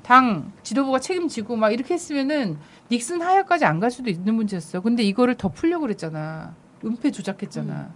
[0.04, 2.58] 당 지도부가 책임지고 막 이렇게 했으면은
[2.90, 4.80] 닉슨 하야까지 안 갈 수도 있는 문제였어.
[4.80, 6.56] 근데 이거를 덮으려고 그랬잖아.
[6.86, 7.90] 은폐 조작했잖아.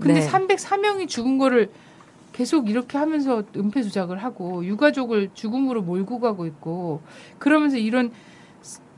[0.00, 0.28] 근데 네.
[0.28, 1.70] 304명이 죽은 거를
[2.32, 7.02] 계속 이렇게 하면서 은폐 조작을 하고 유가족을 죽음으로 몰고 가고 있고
[7.38, 8.10] 그러면서 이런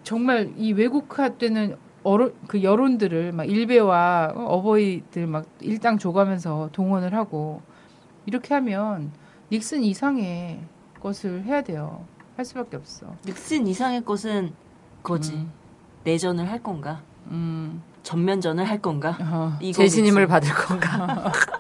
[0.03, 7.63] 정말 이 왜곡화되는 어론, 그 여론들을 막 일베와 어버이들 막 일당 줘가면서 동원을 하고
[8.27, 9.11] 이렇게 하면
[9.51, 10.61] 닉슨 이상의
[11.01, 12.07] 것을 해야 돼요.
[12.37, 13.07] 할 수밖에 없어.
[13.27, 14.53] 닉슨 이상의 것은
[15.03, 15.47] 거지.
[16.05, 17.03] 내전을 할 건가?
[17.29, 17.83] 음.
[18.03, 19.17] 전면전을 할 건가?
[19.21, 19.57] 어.
[19.61, 19.79] 이거겠지.
[19.79, 21.33] 재신임을 받을 건가?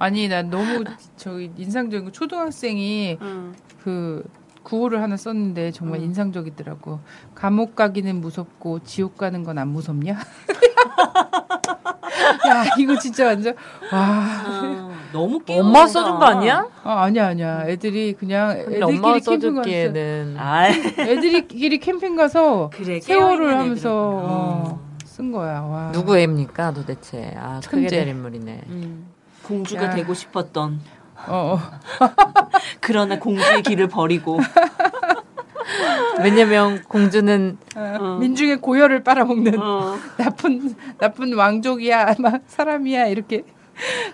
[0.00, 0.82] 아니 난 너무
[1.16, 3.54] 저기 인상적인 거 초등학생이 음.
[3.84, 4.24] 그
[4.62, 6.06] 구호를 하나 썼는데 정말 음.
[6.06, 7.00] 인상적이더라고.
[7.34, 10.16] 감옥 가기는 무섭고 지옥 가는 건 안 무섭냐?
[12.48, 13.54] 야 이거 진짜 완전
[13.92, 13.98] 와.
[14.00, 15.60] 아, 너무 끼워.
[15.60, 16.66] 엄마 써준 거 아니야?
[16.82, 17.64] 아, 아니야 아니야.
[17.66, 20.68] 애들이 그냥 애들끼리 캠핑 아,
[20.98, 23.00] 애들끼리 캠핑 가서 그래.
[23.00, 23.90] 세월을 하면서.
[23.92, 25.60] 어, 쓴 거야.
[25.60, 25.92] 와.
[25.92, 27.34] 누구 애입니까 도대체?
[27.36, 27.88] 아 크게 천재.
[28.04, 28.62] 될 인물이네.
[28.68, 29.09] 음.
[29.50, 29.90] 공주가 야.
[29.90, 30.80] 되고 싶었던
[31.26, 31.60] 어, 어.
[32.80, 34.38] 그러나 공주의 길을 버리고
[36.22, 38.16] 왜냐면 공주는 어.
[38.20, 39.96] 민중의 고열을 빨아먹는 어.
[40.16, 43.44] 나쁜 나쁜 왕족이야, 막 사람이야 이렇게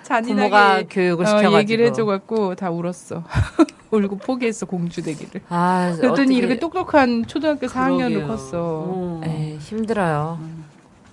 [0.02, 3.24] 잔인하게 교육을 어, 시켜가지고 얘기를 해줘갖고 다 울었어.
[3.90, 5.42] 울고 포기했어 공주 되기를.
[5.48, 8.26] 아 그랬더니 어떻게- 이렇게 똑똑한 초등학교 4학년으로 그러게요.
[8.26, 8.50] 컸어.
[8.54, 9.20] 어.
[9.24, 10.38] 에이, 힘들어요.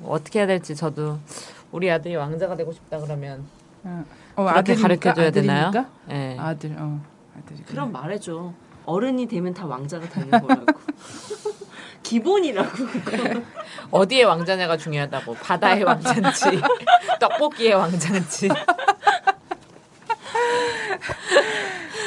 [0.06, 1.18] 어떻게 해야 될지 저도
[1.72, 3.44] 우리 아들이 왕자가 되고 싶다 그러면
[3.84, 4.04] 어,
[4.36, 4.82] 그렇게 아들이니까?
[4.88, 5.72] 가르쳐줘야 되나요?
[6.10, 6.38] 예.
[6.40, 7.02] 아들, 어,
[7.38, 7.64] 아들이.
[7.64, 8.54] 그럼 말해줘.
[8.86, 10.66] 어른이 되면 다 왕자가 되는 거라고.
[12.04, 12.70] 기본이라고.
[13.92, 16.62] 어디의 왕자냐가 중요하다고 바다의 왕자인지
[17.20, 18.50] 떡볶이의 왕자인지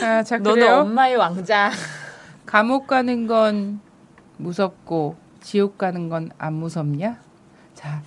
[0.02, 0.76] 아, 자, 너는 그래요?
[0.80, 1.70] 엄마의 왕자
[2.44, 3.80] 감옥 가는 건
[4.36, 7.18] 무섭고 지옥 가는 건 안 무섭냐?
[7.74, 8.02] 자,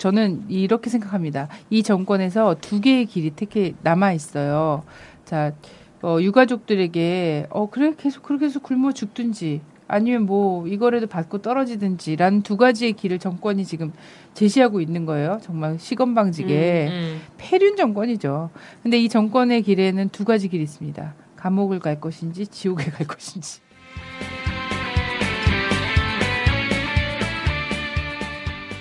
[0.00, 1.48] 저는 이렇게 생각합니다.
[1.68, 4.82] 이 정권에서 두 개의 길이 특히 남아 있어요.
[5.26, 5.52] 자,
[6.00, 12.56] 어, 유가족들에게 어 그래 계속 그렇게 해서 굶어 죽든지 아니면 뭐 이거라도 받고 떨어지든지라는 두
[12.56, 13.92] 가지의 길을 정권이 지금
[14.32, 15.38] 제시하고 있는 거예요.
[15.42, 16.88] 정말 시건방지게.
[16.90, 17.20] 음.
[17.36, 18.48] 폐륜 정권이죠.
[18.82, 21.14] 근데 이 정권의 길에는 두 가지 길이 있습니다.
[21.36, 23.60] 감옥을 갈 것인지 지옥에 갈 것인지.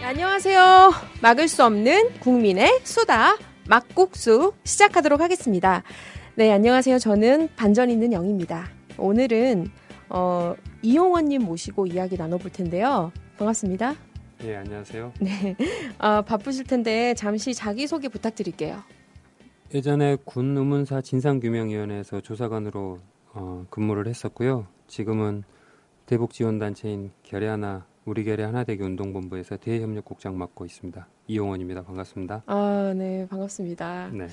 [0.10, 0.91] 안녕하세요.
[1.22, 3.38] 막을 수 없는 국민의 수다
[3.68, 5.84] 막국수 시작하도록 하겠습니다.
[6.34, 6.98] 네, 안녕하세요.
[6.98, 8.65] 저는 반전 있는 영입니다.
[8.98, 9.68] 오늘은
[10.10, 13.11] 어, 이용원님 모시고 이야기 나눠볼 텐데요.
[13.38, 13.94] 반갑습니다.
[14.45, 15.14] 예, 안녕하세요.
[15.22, 15.56] 네,
[15.99, 18.81] 아, 바쁘실 텐데 잠시 자기 소개 부탁드릴게요.
[19.76, 22.98] 예전에 군 의문사 진상규명위원회에서 조사관으로
[23.34, 24.65] 어, 근무를 했었고요.
[24.88, 25.44] 지금은
[26.07, 31.07] 대북지원단체인 결의하나 우리 결의 하나대교 운동본부에서 대협력국장 맡고 있습니다.
[31.27, 31.84] 이용원입니다.
[31.84, 32.41] 반갑습니다.
[32.48, 34.10] 아, 네, 반갑습니다.
[34.11, 34.26] 네.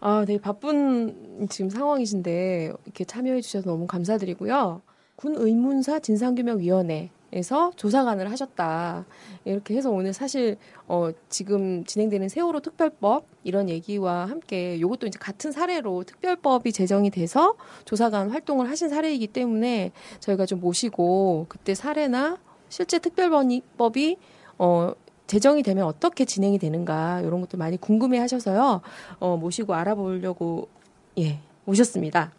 [0.00, 4.80] 아, 되게 바쁜 지금 상황이신데 이렇게 참여해 주셔서 너무 감사드리고요.
[5.16, 9.04] 군 의문사 진상규명위원회 에서 조사관을 하셨다.
[9.44, 10.56] 이렇게 해서 오늘 사실
[10.86, 17.54] 어 지금 진행되는 세월호 특별법 이런 얘기와 함께 이것도 이제 같은 사례로 특별법이 제정이 돼서
[17.84, 22.38] 조사관 활동을 하신 사례이기 때문에 저희가 좀 모시고 그때 사례나
[22.68, 24.16] 실제 특별법이
[24.58, 24.92] 어
[25.28, 28.80] 제정이 되면 어떻게 진행이 되는가 이런 것도 많이 궁금해 하셔서요.
[29.20, 30.68] 어, 모시고 알아보려고
[31.18, 32.32] 예, 오셨습니다.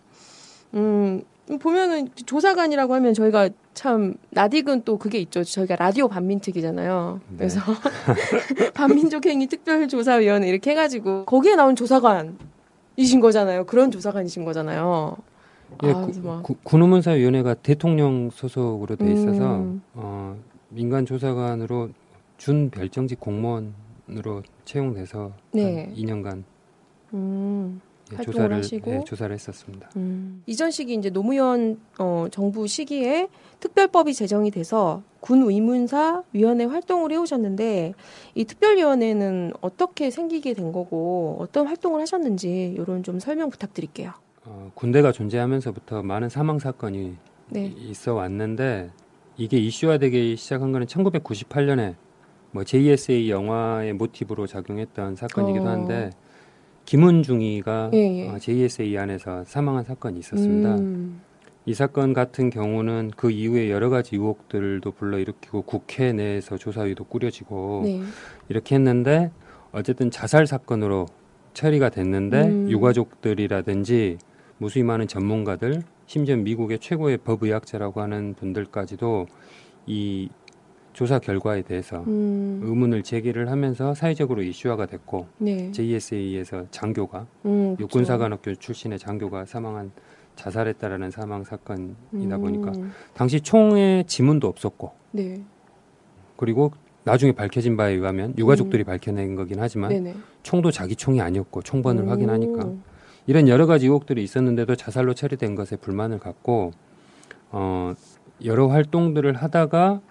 [0.73, 1.23] 음,
[1.61, 5.43] 보면은 조사관이라고 하면 저희가 참 나딕은 또 그게 있죠.
[5.43, 7.21] 저희가 라디오 반민특이잖아요.
[7.29, 7.37] 네.
[7.37, 7.61] 그래서
[8.73, 13.65] 반민족행위 특별조사위원회 이렇게 해가지고 거기에 나온 조사관이신 거잖아요.
[13.65, 15.15] 그런 조사관이신 거잖아요.
[15.83, 19.81] 예, 아, 구- 그래서 막- 구- 군 의문사위원회가 대통령 소속으로 돼 있어서 음.
[19.93, 20.37] 어,
[20.69, 21.89] 민간 조사관으로
[22.37, 25.85] 준 별정직 공무원으로 채용돼서 네.
[25.85, 26.43] 한 2년간
[27.13, 27.81] 음,
[28.13, 28.91] 예, 조사를 하시고.
[28.91, 29.89] 예, 조사를 했었습니다.
[29.95, 30.43] 음.
[30.45, 33.27] 이전 시기 이제 노무현 어, 정부 시기에
[33.59, 37.93] 특별법이 제정이 돼서 군 의문사 위원회 활동을 해오셨는데
[38.35, 44.11] 이 특별위원회는 어떻게 생기게 된 거고 어떤 활동을 하셨는지 이런 좀 설명 부탁드릴게요.
[44.51, 47.15] 어, 군대가 존재하면서부터 많은 사망 사건이
[47.49, 47.73] 네.
[47.77, 48.89] 있어 왔는데
[49.37, 51.93] 이게 이슈화되기 시작한 거는 1998년에
[52.51, 55.69] 뭐 JSA 영화의 모티브로 작용했던 사건이기도 어.
[55.69, 56.09] 한데
[56.85, 58.29] 김은중이가 예, 예.
[58.29, 60.77] 어, JSA 안에서 사망한 사건이 있었습니다.
[60.77, 61.21] 음,
[61.67, 68.01] 이 사건 같은 경우는 그 이후에 여러 가지 의혹들도 불러일으키고 국회 내에서 조사위도 꾸려지고 네.
[68.49, 69.29] 이렇게 했는데
[69.71, 71.05] 어쨌든 자살 사건으로
[71.53, 72.71] 처리가 됐는데 음.
[72.71, 74.17] 유가족들이라든지
[74.59, 79.25] 무수히 많은 전문가들 심지어 미국의 최고의 법의학자라고 하는 분들까지도
[79.87, 80.29] 이
[80.91, 85.71] 조사 결과에 대해서 음, 의문을 제기를 하면서 사회적으로 이슈화가 됐고 네.
[85.71, 87.77] JSA에서 장교가 음.
[87.79, 89.91] 육군사관학교 출신의 장교가 사망한
[90.35, 92.73] 자살했다라는 사망 사건이다 음, 보니까
[93.13, 95.41] 당시 총에 지문도 없었고 네.
[96.35, 96.71] 그리고
[97.05, 100.03] 나중에 밝혀진 바에 의하면 유가족들이 밝혀낸 거긴 하지만 음.
[100.03, 100.15] 네네.
[100.43, 102.09] 총도 자기 총이 아니었고 총번을 오.
[102.09, 102.73] 확인하니까
[103.29, 106.71] 이런 여러 가지 의혹들이 있었는데도 자살로 처리된 것에 불만을 갖고
[107.51, 107.93] 어
[108.43, 110.01] 여러 활동들을 하다가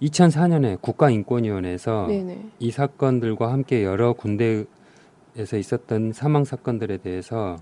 [0.00, 2.46] 2004년에 국가인권위원회에서 네네.
[2.58, 7.56] 이 사건들과 함께 여러 군대에서 있었던 사망 사건들에 대해서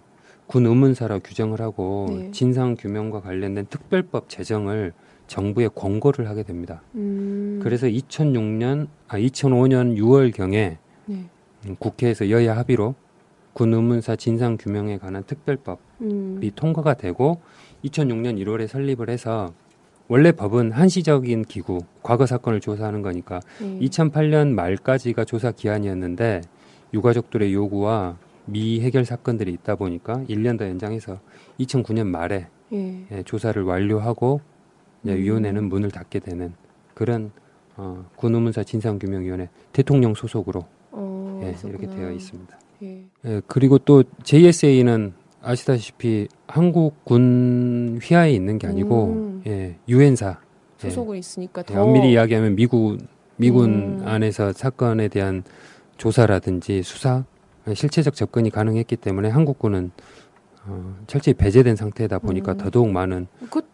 [0.46, 2.30] 군 의문사로 규정을 하고 네.
[2.30, 4.92] 진상 규명과 관련된 특별법 제정을
[5.26, 6.82] 정부에 권고를 하게 됩니다.
[6.94, 11.24] 음, 그래서 2006년 아 2005년 6월 경에 네.
[11.66, 12.94] 음, 국회에서 여야 합의로
[13.54, 17.40] 군 의문사 진상 규명에 관한 특별법이 음, 통과가 되고
[17.84, 19.52] 2006년 1월에 설립을 해서
[20.08, 23.78] 원래 법은 한시적인 기구, 과거 사건을 조사하는 거니까 네.
[23.78, 26.42] 2008년 말까지가 조사 기한이었는데
[26.92, 31.20] 유가족들의 요구와 미해결 사건들이 있다 보니까 1년 더 연장해서
[31.60, 33.06] 2009년 말에 예.
[33.10, 34.40] 예, 조사를 완료하고
[35.02, 35.18] 이제 음.
[35.18, 36.52] 위원회는 문을 닫게 되는
[36.92, 37.30] 그런
[37.76, 41.68] 어, 군의문사 진상규명위원회 대통령 소속으로 어, 예.
[41.68, 42.58] 이렇게 되어 있습니다.
[42.82, 43.04] 예.
[43.24, 49.42] 예, 그리고 또 JSA는 아시다시피 한국 군 휘하에 있는 게 아니고 음.
[49.46, 50.38] 예, 유엔사
[50.84, 52.98] 예, 소속을 있으니까 예, 더 엄밀히 이야기하면 미국
[53.36, 54.02] 미군 음.
[54.04, 55.44] 안에서 사건에 대한
[55.96, 57.24] 조사라든지 수사
[57.68, 59.90] 예, 실체적 접근이 가능했기 때문에 한국군은
[60.66, 62.56] 어, 철저히 배제된 상태다 보니까 음.
[62.56, 63.26] 더더욱 많은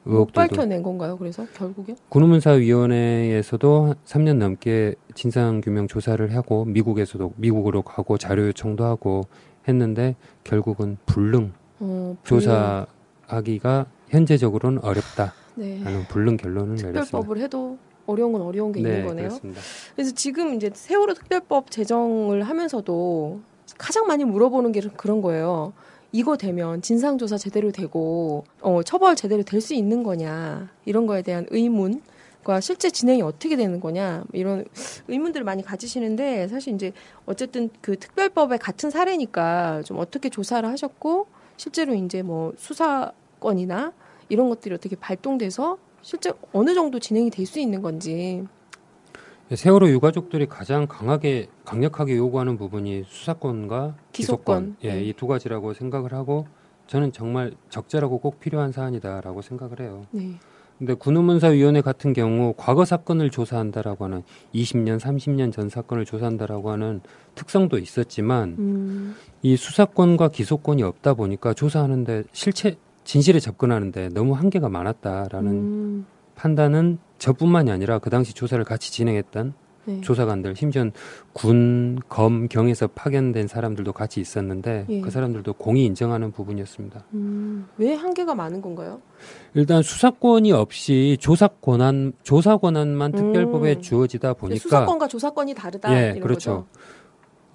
[0.07, 1.17] 의혹들도- 밝혀낸 건가요?
[1.17, 1.95] 그래서 결국에?
[2.09, 9.23] 군의문사위원회에서도 3년 넘게 진상 규명 조사를 하고 미국에서도 미국으로 가고 자료 요청도 하고
[9.69, 15.85] 했는데 결국은 불능 어, 불- 조사하기가 현재적으로는 어렵다라는 네.
[16.09, 17.03] 불능 결론을 내렸습니다.
[17.05, 19.29] 특별법을 해도 어려운 건 어려운 게 네, 있는 거네요.
[19.29, 19.61] 그렇습니다.
[19.95, 23.41] 그래서 지금 이제 세월호 특별법 제정을 하면서도
[23.79, 25.73] 가장 많이 물어보는 게 그런 거예요.
[26.12, 31.47] 이거 되면 진상조사 제대로 되고 어, 처벌 제대로 될 수 있는 거냐 이런 거에 대한
[31.51, 32.03] 의문
[32.43, 34.65] 과 실제 진행이 어떻게 되는 거냐 이런
[35.09, 36.93] 의문들을 많이 가지시는데 사실 이제
[37.27, 41.27] 어쨌든 그 특별법의 같은 사례니까 좀 어떻게 조사를 하셨고
[41.59, 43.93] 실제로 이제 뭐 수사권이나
[44.31, 48.43] 이런 것들이 어떻게 발동돼서 실제 어느 정도 진행이 될 수 있는 건지
[49.55, 54.77] 세월호 유가족들이 가장 강하게 강력하게 요구하는 부분이 수사권과 기소권, 기소권.
[54.82, 55.05] 예, 네.
[55.05, 56.47] 이두 가지라고 생각을 하고
[56.86, 60.06] 저는 정말 적절하고 꼭 필요한 사안이다라고 생각을 해요.
[60.10, 60.35] 네.
[60.78, 64.22] 근데 군의문사위원회 같은 경우 과거 사건을 조사한다라고 하는
[64.55, 67.02] 20년, 30년 전 사건을 조사한다라고 하는
[67.35, 75.52] 특성도 있었지만 음, 이 수사권과 기소권이 없다 보니까 조사하는데 실체 진실에 접근하는데 너무 한계가 많았다라는
[75.52, 79.53] 음, 판단은 저뿐만이 아니라 그 당시 조사를 같이 진행했던
[79.85, 80.01] 네.
[80.01, 80.85] 조사관들 심지어
[81.33, 85.01] 군, 검, 경에서 파견된 사람들도 같이 있었는데 예.
[85.01, 87.05] 그 사람들도 공이 인정하는 부분이었습니다.
[87.15, 89.01] 음, 왜 한계가 많은 건가요?
[89.55, 93.81] 일단 수사권이 없이 조사 권한 조사 권한만 특별법에 음.
[93.81, 96.67] 주어지다 보니까 수사권과 조사권이 다르다 예, 그렇죠.
[96.67, 96.67] 거죠.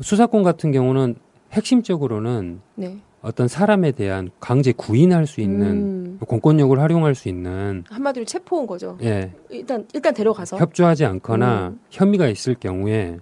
[0.01, 1.15] 수사권 같은 경우는
[1.51, 2.99] 핵심적으로는 네.
[3.25, 8.99] 어떤 사람에 대한 강제 구인할 수 있는 음, 공권력을 활용할 수 있는 한마디로 체포온 거죠.
[9.01, 11.79] 예, 일단 일단 데려가서 협조하지 않거나 음.
[11.89, 13.17] 혐의가 있을 경우에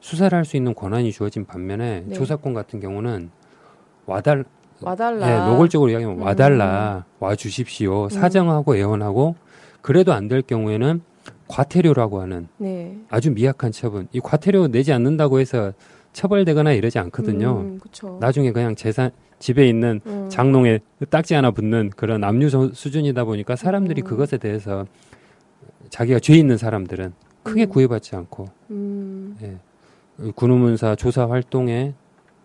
[0.00, 2.14] 수사를 할 수 있는 권한이 주어진 반면에 네.
[2.14, 3.30] 조사권 같은 경우는
[4.06, 4.44] 와달
[4.80, 5.28] 와달라.
[5.28, 6.22] 예, 노골적으로 이야기하면 음.
[6.22, 9.34] 와달라 와 주십시오 사정하고 애원하고
[9.82, 11.00] 그래도 안 될 경우에는
[11.48, 12.96] 과태료라고 하는 네.
[13.10, 15.72] 아주 미약한 처분 이 과태료 내지 않는다고 해서
[16.22, 17.80] 처벌되거나 이러지 않거든요 음.
[18.18, 20.80] 나중에 그냥 재산 집에 있는 음, 장롱에
[21.10, 24.04] 딱지 하나 붙는 그런 압류 수- 수준이다 보니까 사람들이 음.
[24.04, 24.84] 그것에 대해서
[25.90, 27.12] 자기가 죄 있는 사람들은
[27.44, 27.68] 크게 음.
[27.68, 30.30] 구애받지 않고 음, 예.
[30.34, 31.94] 군의문사 조사 활동에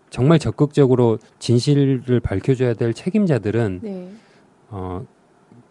[0.08, 4.08] 정말 적극적으로 진실을 밝혀줘야 될 책임자들은 네.
[4.70, 5.04] 어,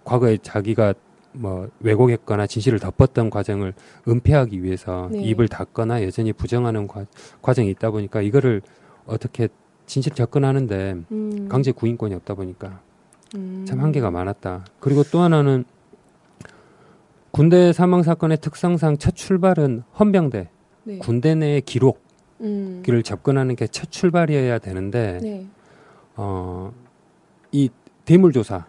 [0.03, 0.93] 과거에 자기가
[1.33, 3.73] 뭐 왜곡했거나 진실을 덮었던 과정을
[4.07, 5.21] 은폐하기 위해서 네.
[5.23, 7.05] 입을 닫거나 여전히 부정하는 과,
[7.41, 8.61] 과정이 있다 보니까 이거를
[9.05, 9.47] 어떻게
[9.85, 12.81] 진실 접근하는데 음, 강제 구인권이 없다 보니까
[13.35, 14.65] 음, 참 한계가 많았다.
[14.79, 15.65] 그리고 또 하나는
[17.31, 20.49] 군대 사망 사건의 특성상 첫 출발은 헌병대
[20.83, 20.97] 네.
[20.99, 21.99] 군대 내의 기록을
[22.41, 22.83] 음.
[23.03, 25.47] 접근하는 게 첫 출발이어야 되는데 네.
[26.15, 26.71] 어,
[27.51, 27.69] 이
[28.05, 28.61] 대물 조사에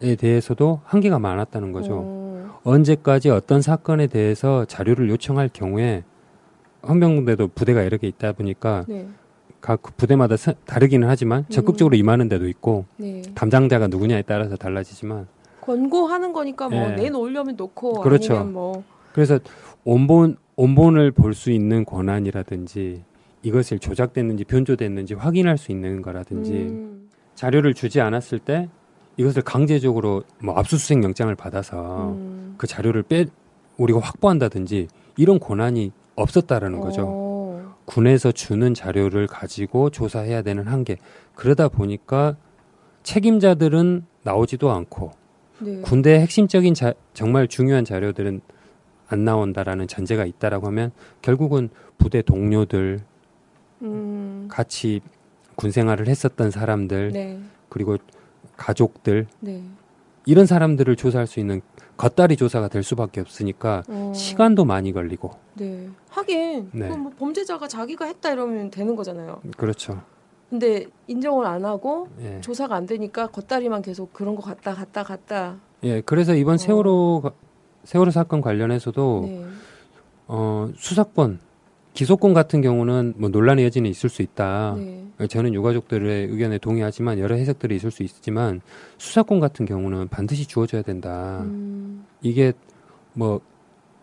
[0.00, 2.00] 대해서도 한계가 많았다는 거죠.
[2.04, 2.60] 어.
[2.64, 6.04] 언제까지 어떤 사건에 대해서 자료를 요청할 경우에
[6.86, 9.08] 헌병대도 부대가 여러 개 있다 보니까 네.
[9.60, 13.22] 각 부대마다 사- 다르기는 하지만 적극적으로 임하는 데도 있고 네.
[13.34, 15.26] 담당자가 누구냐에 따라서 달라지지만
[15.60, 16.94] 권고하는 거니까 뭐 예.
[16.94, 18.34] 내놓으려면 놓고 그렇죠.
[18.34, 19.38] 아니면 뭐 그래서
[19.84, 23.02] 원본 원본을 볼 수 있는 권한이라든지
[23.42, 27.08] 이것을 조작됐는지 변조됐는지 확인할 수 있는 거라든지 음.
[27.34, 28.68] 자료를 주지 않았을 때
[29.16, 32.54] 이것을 강제적으로 뭐 압수수색 영장을 받아서 음.
[32.58, 33.26] 그 자료를 빼
[33.76, 37.04] 우리가 확보한다든지 이런 권한이 없었다라는 거죠.
[37.06, 37.76] 어.
[37.86, 40.96] 군에서 주는 자료를 가지고 조사해야 되는 한계.
[41.34, 42.36] 그러다 보니까
[43.04, 45.12] 책임자들은 나오지도 않고
[45.60, 45.80] 네.
[45.80, 48.40] 군대의 핵심적인 자, 정말 중요한 자료들은
[49.08, 50.90] 안 나온다라는 전제가 있다라고 하면
[51.22, 53.00] 결국은 부대 동료들
[53.82, 54.48] 음.
[54.50, 55.00] 같이
[55.54, 57.38] 군 생활을 했었던 사람들 네.
[57.68, 57.96] 그리고
[58.56, 59.62] 가족들 네.
[60.24, 61.60] 이런 사람들을 조사할 수 있는
[61.96, 64.12] 겉다리 조사가 될 수밖에 없으니까 어.
[64.14, 65.88] 시간도 많이 걸리고 네.
[66.10, 66.88] 하긴 네.
[66.96, 69.40] 뭐 범죄자가 자기가 했다 이러면 되는 거잖아요.
[69.56, 70.02] 그렇죠.
[70.50, 72.40] 근데 인정을 안 하고 예.
[72.40, 75.56] 조사가 안 되니까 겉다리만 계속 그런 거 갔다 갔다 갔다.
[75.82, 77.32] 예, 그래서 이번 세월호 가-
[77.84, 79.44] 세월호 사건 관련해서도 네.
[80.28, 81.40] 어, 수사권
[81.96, 84.76] 기소권 같은 경우는 뭐 논란의 여지는 있을 수 있다.
[84.76, 85.26] 네.
[85.28, 88.60] 저는 유가족들의 의견에 동의하지만 여러 해석들이 있을 수 있지만
[88.98, 91.40] 수사권 같은 경우는 반드시 주어져야 된다.
[91.40, 92.04] 음.
[92.20, 92.52] 이게
[93.14, 93.40] 뭐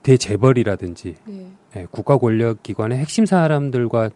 [0.01, 1.47] 대재벌이라든지 네.
[1.77, 4.09] 예, 국가 권력 기관의 핵심 사람들과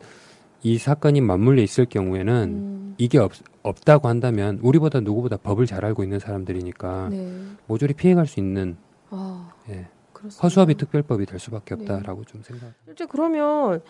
[0.63, 2.95] 이 사건이 맞물려 있을 경우에는 음.
[2.97, 3.31] 이게 없,
[3.61, 7.31] 없다고 한다면 우리보다 누구보다 법을 잘 알고 있는 사람들이니까 네.
[7.67, 8.75] 모조리 피해갈 수 있는
[9.11, 9.85] 아, 예,
[10.17, 10.41] 그렇습니다.
[10.41, 11.81] 허수아비 특별법이 될 수밖에 네.
[11.81, 12.71] 없다라고 좀 생각.
[12.85, 13.81] 실제 그러면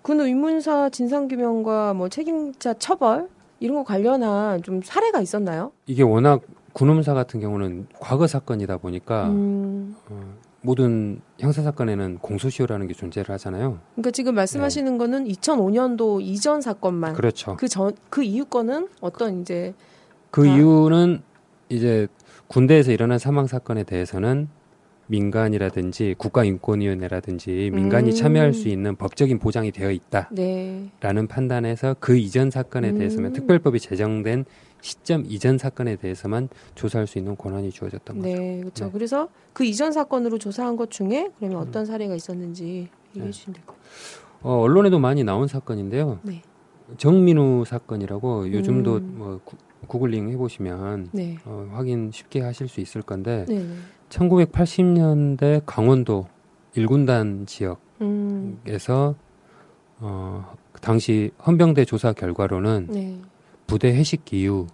[0.00, 3.28] 군 의문사 진상규명과 뭐 책임자 처벌
[3.60, 5.72] 이런 거 관련한 좀 사례가 있었나요?
[5.86, 6.42] 이게 워낙
[6.72, 9.94] 군음사 같은 경우는 과거 사건이다 보니까 음.
[10.08, 13.78] 어, 모든 형사 사건에는 공소시효라는 게 존재를 하잖아요.
[13.94, 17.16] 그러니까 지금 말씀하시는 거는 2005년도 이전 사건만 네.
[17.16, 17.56] 그렇죠.
[17.56, 19.74] 그전그 이후 거는 어떤 이제
[20.30, 20.54] 그 아.
[20.54, 21.22] 이유는
[21.68, 22.06] 이제
[22.46, 24.48] 군대에서 일어난 사망 사건에 대해서는
[25.12, 28.14] 민간이라든지 국가인권위원회라든지 민간이 음.
[28.14, 31.28] 참여할 수 있는 법적인 보장이 되어 있다라는 네.
[31.28, 33.32] 판단에서 그 이전 사건에 대해서만 음.
[33.34, 34.46] 특별법이 제정된
[34.80, 38.28] 시점 이전 사건에 대해서만 조사할 수 있는 권한이 주어졌던 거죠.
[38.28, 38.86] 네, 그렇죠.
[38.86, 38.90] 네.
[38.92, 43.30] 그래서 그 이전 사건으로 조사한 것 중에 그러면 어떤 사례가 있었는지 얘기해 네.
[43.30, 44.32] 주시면 될것 같아요.
[44.42, 46.20] 어, 언론에도 많이 나온 사건인데요.
[46.22, 46.42] 네.
[46.96, 49.14] 정민우 사건이라고 요즘도 음.
[49.16, 49.56] 뭐 구,
[49.86, 51.36] 구글링 해보시면 네.
[51.44, 53.58] 어, 확인 쉽게 하실 수 있을 건데 네.
[53.58, 53.66] 네.
[54.12, 56.26] 1980년대 강원도
[56.74, 58.58] 일군단 지역에서 음.
[60.00, 63.18] 어, 그 당시 헌병대 조사 결과로는 네.
[63.66, 64.66] 부대 회식 이후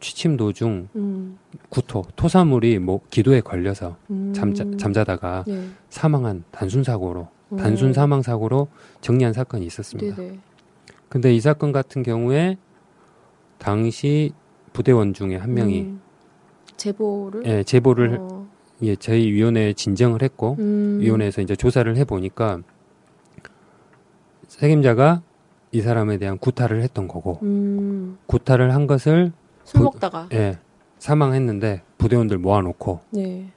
[0.00, 1.38] 취침 도중 음.
[1.70, 4.32] 구토 토사물이 목 기도에 걸려서 음.
[4.34, 5.68] 잠자, 잠자다가 네.
[5.88, 7.56] 사망한 단순 사고로 음.
[7.56, 8.68] 단순 사망 사고로
[9.00, 10.16] 정리한 사건이 있었습니다.
[10.16, 10.38] 네, 네.
[11.08, 12.58] 근데 이 사건 같은 경우에
[13.58, 14.32] 당시
[14.74, 16.00] 부대원 중에 한 명이 음.
[16.76, 18.43] 제보를 예, 제보를 어.
[18.84, 20.98] 예, 저희 위원회에 진정을 했고 음.
[21.00, 22.60] 위원회에서 이제 조사를 해 보니까
[24.48, 25.22] 책임자가
[25.72, 28.18] 이 사람에 대한 구타를 했던 거고 음.
[28.26, 29.32] 구타를 한 것을
[29.64, 30.58] 술 부- 먹다가 예,
[30.98, 33.50] 사망했는데 부대원들 모아놓고 네.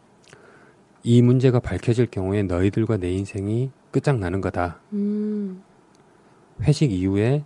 [1.04, 4.80] 이 문제가 밝혀질 경우에 너희들과 내 인생이 끝장나는 거다.
[4.94, 5.62] 음.
[6.62, 7.44] 회식 이후에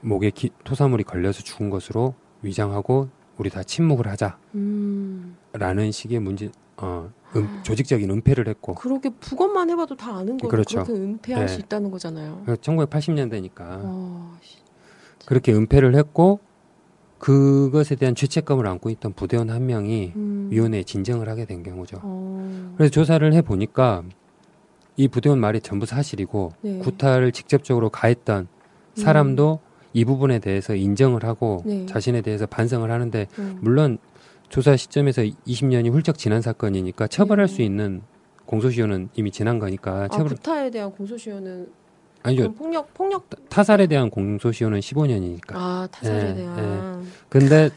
[0.00, 3.08] 목에 기- 토사물이 걸려서 죽은 것으로 위장하고
[3.38, 5.36] 우리 다 침묵을 하자라는 음.
[5.92, 10.84] 식의 문제 어, 음, 조직적인 은폐를 했고 그렇게 북언만 해봐도 다 아는 거고 그렇죠.
[10.84, 11.52] 그렇게 은폐할 네.
[11.52, 12.44] 수 있다는 거잖아요.
[12.46, 14.58] 1980년대니까 어, 씨.
[15.26, 16.40] 그렇게 은폐를 했고
[17.18, 20.48] 그것에 대한 죄책감을 안고 있던 부대원 한 명이 음.
[20.50, 21.98] 위원회에 진정을 하게 된 경우죠.
[22.02, 22.74] 어.
[22.76, 24.02] 그래서 조사를 해 보니까
[24.96, 26.78] 이 부대원 말이 전부 사실이고 네.
[26.78, 28.48] 구타를 직접적으로 가했던
[28.94, 29.60] 사람도
[29.96, 31.86] 이 부분에 대해서 인정을 하고 네.
[31.86, 33.58] 자신에 대해서 반성을 하는데 음.
[33.62, 33.96] 물론
[34.50, 37.54] 조사 시점에서 20년이 훌쩍 지난 사건이니까 처벌할 네.
[37.54, 38.02] 수 있는
[38.44, 41.68] 공소시효는 이미 지난 거니까 아, 처벌 구타에 대한 공소시효는
[42.24, 47.70] 아니죠 폭력 폭력 타살에 대한 공소시효는 15년이니까 아 타살에 예, 대한 근데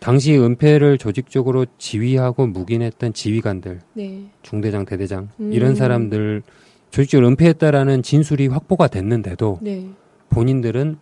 [0.00, 4.24] 당시 은폐를 조직적으로 지휘하고 묵인했던 지휘관들 네.
[4.42, 5.52] 중대장 대대장 음.
[5.52, 6.42] 이런 사람들
[6.90, 9.88] 조직적으로 은폐했다라는 진술이 확보가 됐는데도 네.
[10.30, 10.98] 본인들은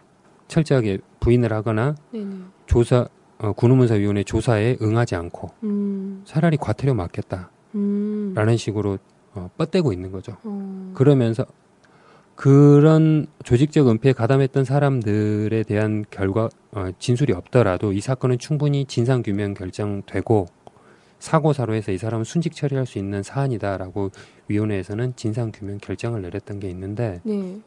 [0.49, 2.37] 철저하게 부인을 하거나 네네.
[2.67, 3.07] 조사
[3.39, 6.23] 어, 군의문사위원회 조사에 응하지 않고 음.
[6.25, 8.33] 차라리 과태료 맞겠다 음.
[8.35, 8.99] 라는 식으로
[9.35, 10.37] 어, 뻗대고 있는 거죠.
[10.43, 10.93] 어.
[10.95, 11.47] 그러면서
[12.35, 19.55] 그런 조직적 은폐에 가담했던 사람들에 대한 결과 어, 진술이 없더라도 이 사건은 충분히 진상 규명
[19.55, 20.47] 결정되고
[21.19, 24.11] 사고 사로 해서 이 사람은 순직 처리할 수 있는 사안이다라고
[24.47, 27.61] 위원회에서는 진상 규명 결정을 내렸던 게 있는데 네.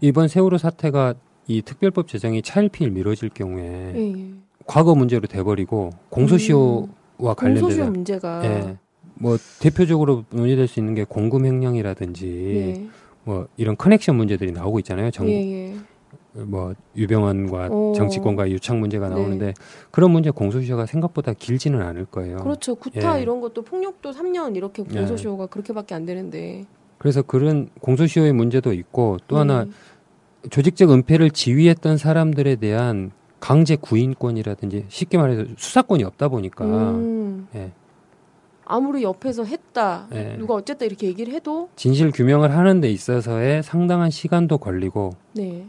[0.00, 1.14] 이번 세월호 사태가
[1.46, 4.30] 이 특별법 제정이 차일피일 미뤄질 경우에 예, 예.
[4.66, 8.76] 과거 문제로 돼버리고 공소시효와 관련된 공소시효 문제가 예.
[9.14, 12.88] 뭐 대표적으로 논의될 수 있는 게 공금 횡령이라든지 네.
[13.24, 15.10] 뭐 이런 커넥션 문제들이 나오고 있잖아요.
[15.10, 15.76] 정, 예, 예.
[16.32, 17.92] 뭐 유병헌과 오.
[17.94, 19.14] 정치권과 유착 문제가 네.
[19.16, 19.54] 나오는데
[19.90, 22.36] 그런 문제 공소시효가 생각보다 길지는 않을 거예요.
[22.38, 22.74] 그렇죠.
[22.76, 23.22] 구타 예.
[23.22, 24.94] 이런 것도 폭력도 3년 이렇게 예.
[24.94, 26.64] 공소시효가 그렇게밖에 안 되는데.
[26.98, 29.70] 그래서 그런 공소시효의 문제도 있고 또 하나 네.
[30.48, 33.10] 조직적 은폐를 지휘했던 사람들에 대한
[33.40, 37.48] 강제 구인권이라든지 쉽게 말해서 수사권이 없다 보니까 음.
[37.54, 37.72] 예.
[38.64, 40.06] 아무리 옆에서 했다.
[40.12, 40.36] 예.
[40.38, 45.66] 누가 어쨌다 이렇게 얘기를 해도 진실 규명을 하는 데 있어서의 상당한 시간도 걸리고 네.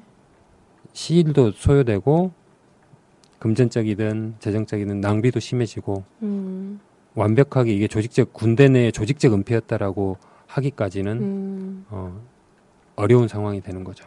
[0.93, 2.31] 시일도 소요되고
[3.39, 6.79] 금전적이든 재정적이든 낭비도 심해지고 음.
[7.15, 11.85] 완벽하게 이게 조직적 군대 내의 조직적 은폐였다라고 하기까지는 음.
[11.89, 12.21] 어,
[12.95, 14.05] 어려운 상황이 되는 거죠.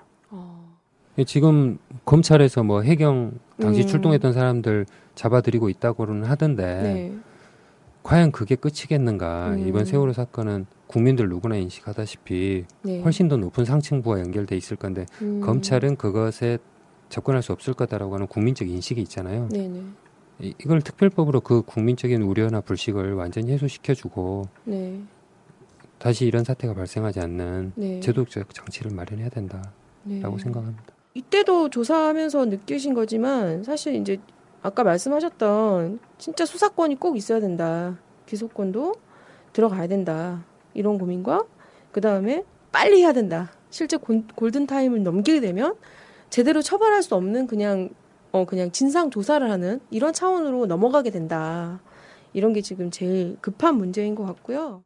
[1.18, 1.24] 어.
[1.24, 3.86] 지금 검찰에서 뭐 해경 당시 음.
[3.86, 7.16] 출동했던 사람들 잡아들이고 있다고는 하던데 네.
[8.02, 9.50] 과연 그게 끝이겠는가?
[9.54, 9.66] 음.
[9.68, 13.00] 이번 세월호 사건은 국민들 누구나 인식하다시피 네.
[13.02, 15.40] 훨씬 더 높은 상층부와 연결돼 있을 건데 음.
[15.40, 16.58] 검찰은 그것에
[17.08, 19.48] 접근할 수 없을 거다라고 하는 국민적 인식이 있잖아요.
[19.50, 19.82] 네네.
[20.40, 25.00] 이- 이걸 특별법으로 그 국민적인 우려나 불식을 완전히 해소시켜주고 네.
[25.98, 28.00] 다시 이런 사태가 발생하지 않는 네.
[28.00, 29.70] 제도적 장치를 마련해야 된다라고
[30.02, 30.20] 네.
[30.38, 30.93] 생각합니다.
[31.14, 34.18] 이때도 조사하면서 느끼신 거지만 사실 이제
[34.62, 37.98] 아까 말씀하셨던 진짜 수사권이 꼭 있어야 된다.
[38.26, 38.94] 기소권도
[39.52, 40.44] 들어가야 된다.
[40.74, 41.44] 이런 고민과
[41.92, 43.52] 그 다음에 빨리 해야 된다.
[43.70, 45.76] 실제 곤- 골든 타임을 넘기게 되면
[46.30, 47.90] 제대로 처벌할 수 없는 그냥
[48.32, 51.80] 어 그냥 진상 조사를 하는 이런 차원으로 넘어가게 된다.
[52.32, 54.82] 이런 게 지금 제일 급한 문제인 것 같고요.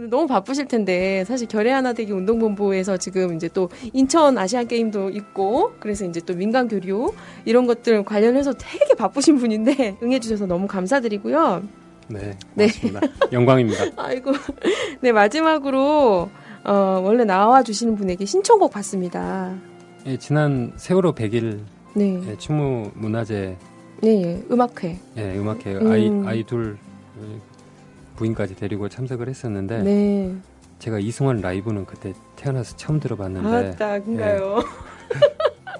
[0.00, 5.10] 오늘 너무 바쁘실 텐데 사실 결의 하나 되기 운동본부에서 지금 이제 또 인천 아시안 게임도
[5.10, 7.12] 있고 그래서 이제 또 민간 교류
[7.44, 11.62] 이런 것들 관련해서 되게 바쁘신 분인데 응해주셔서 너무 감사드리고요.
[12.08, 12.68] 네, 네.
[12.68, 13.00] 고맙습니다.
[13.30, 13.84] 영광입니다.
[14.02, 14.32] 아이고
[15.02, 16.30] 네 마지막으로
[16.64, 16.72] 어,
[17.04, 19.54] 원래 나와 주시는 분에게 신청곡 받습니다.
[20.06, 21.60] 예, 지난 세월호 100일
[21.94, 23.58] 네, 예, 추모 문화제
[24.00, 24.98] 네 예, 음악회.
[25.18, 25.90] 예, 음악회 음.
[25.92, 26.78] 아이 아이 둘
[27.22, 27.49] 예,
[28.20, 30.34] 부인까지 데리고 참석을 했었는데 네.
[30.78, 34.62] 제가 이승환 라이브는 그때 태어나서 처음 들어봤는데 아따 그가요.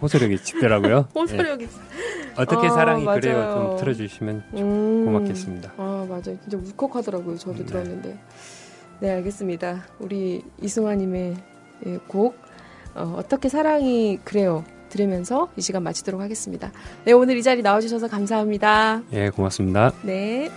[0.01, 1.07] 호소력이 짙더라고요.
[1.17, 1.21] 예.
[1.21, 1.69] 호소력이.
[2.37, 3.21] 어떻게 아, 사랑이 맞아요.
[3.21, 5.05] 그래요 좀 틀어주시면 음.
[5.05, 5.73] 고맙겠습니다.
[5.77, 6.39] 아 맞아요.
[6.41, 7.37] 진짜 울컥하더라고요.
[7.37, 7.67] 저도 네.
[7.67, 8.19] 들었는데.
[9.01, 9.85] 네 알겠습니다.
[9.99, 11.37] 우리 이승환님의
[11.87, 12.37] 예, 곡
[12.95, 16.73] 어, 어떻게 사랑이 그래요 들으면서 이 시간 마치도록 하겠습니다.
[17.05, 19.03] 네 오늘 이 자리 나와주셔서 감사합니다.
[19.13, 19.93] 예, 고맙습니다.
[20.03, 20.51] 네.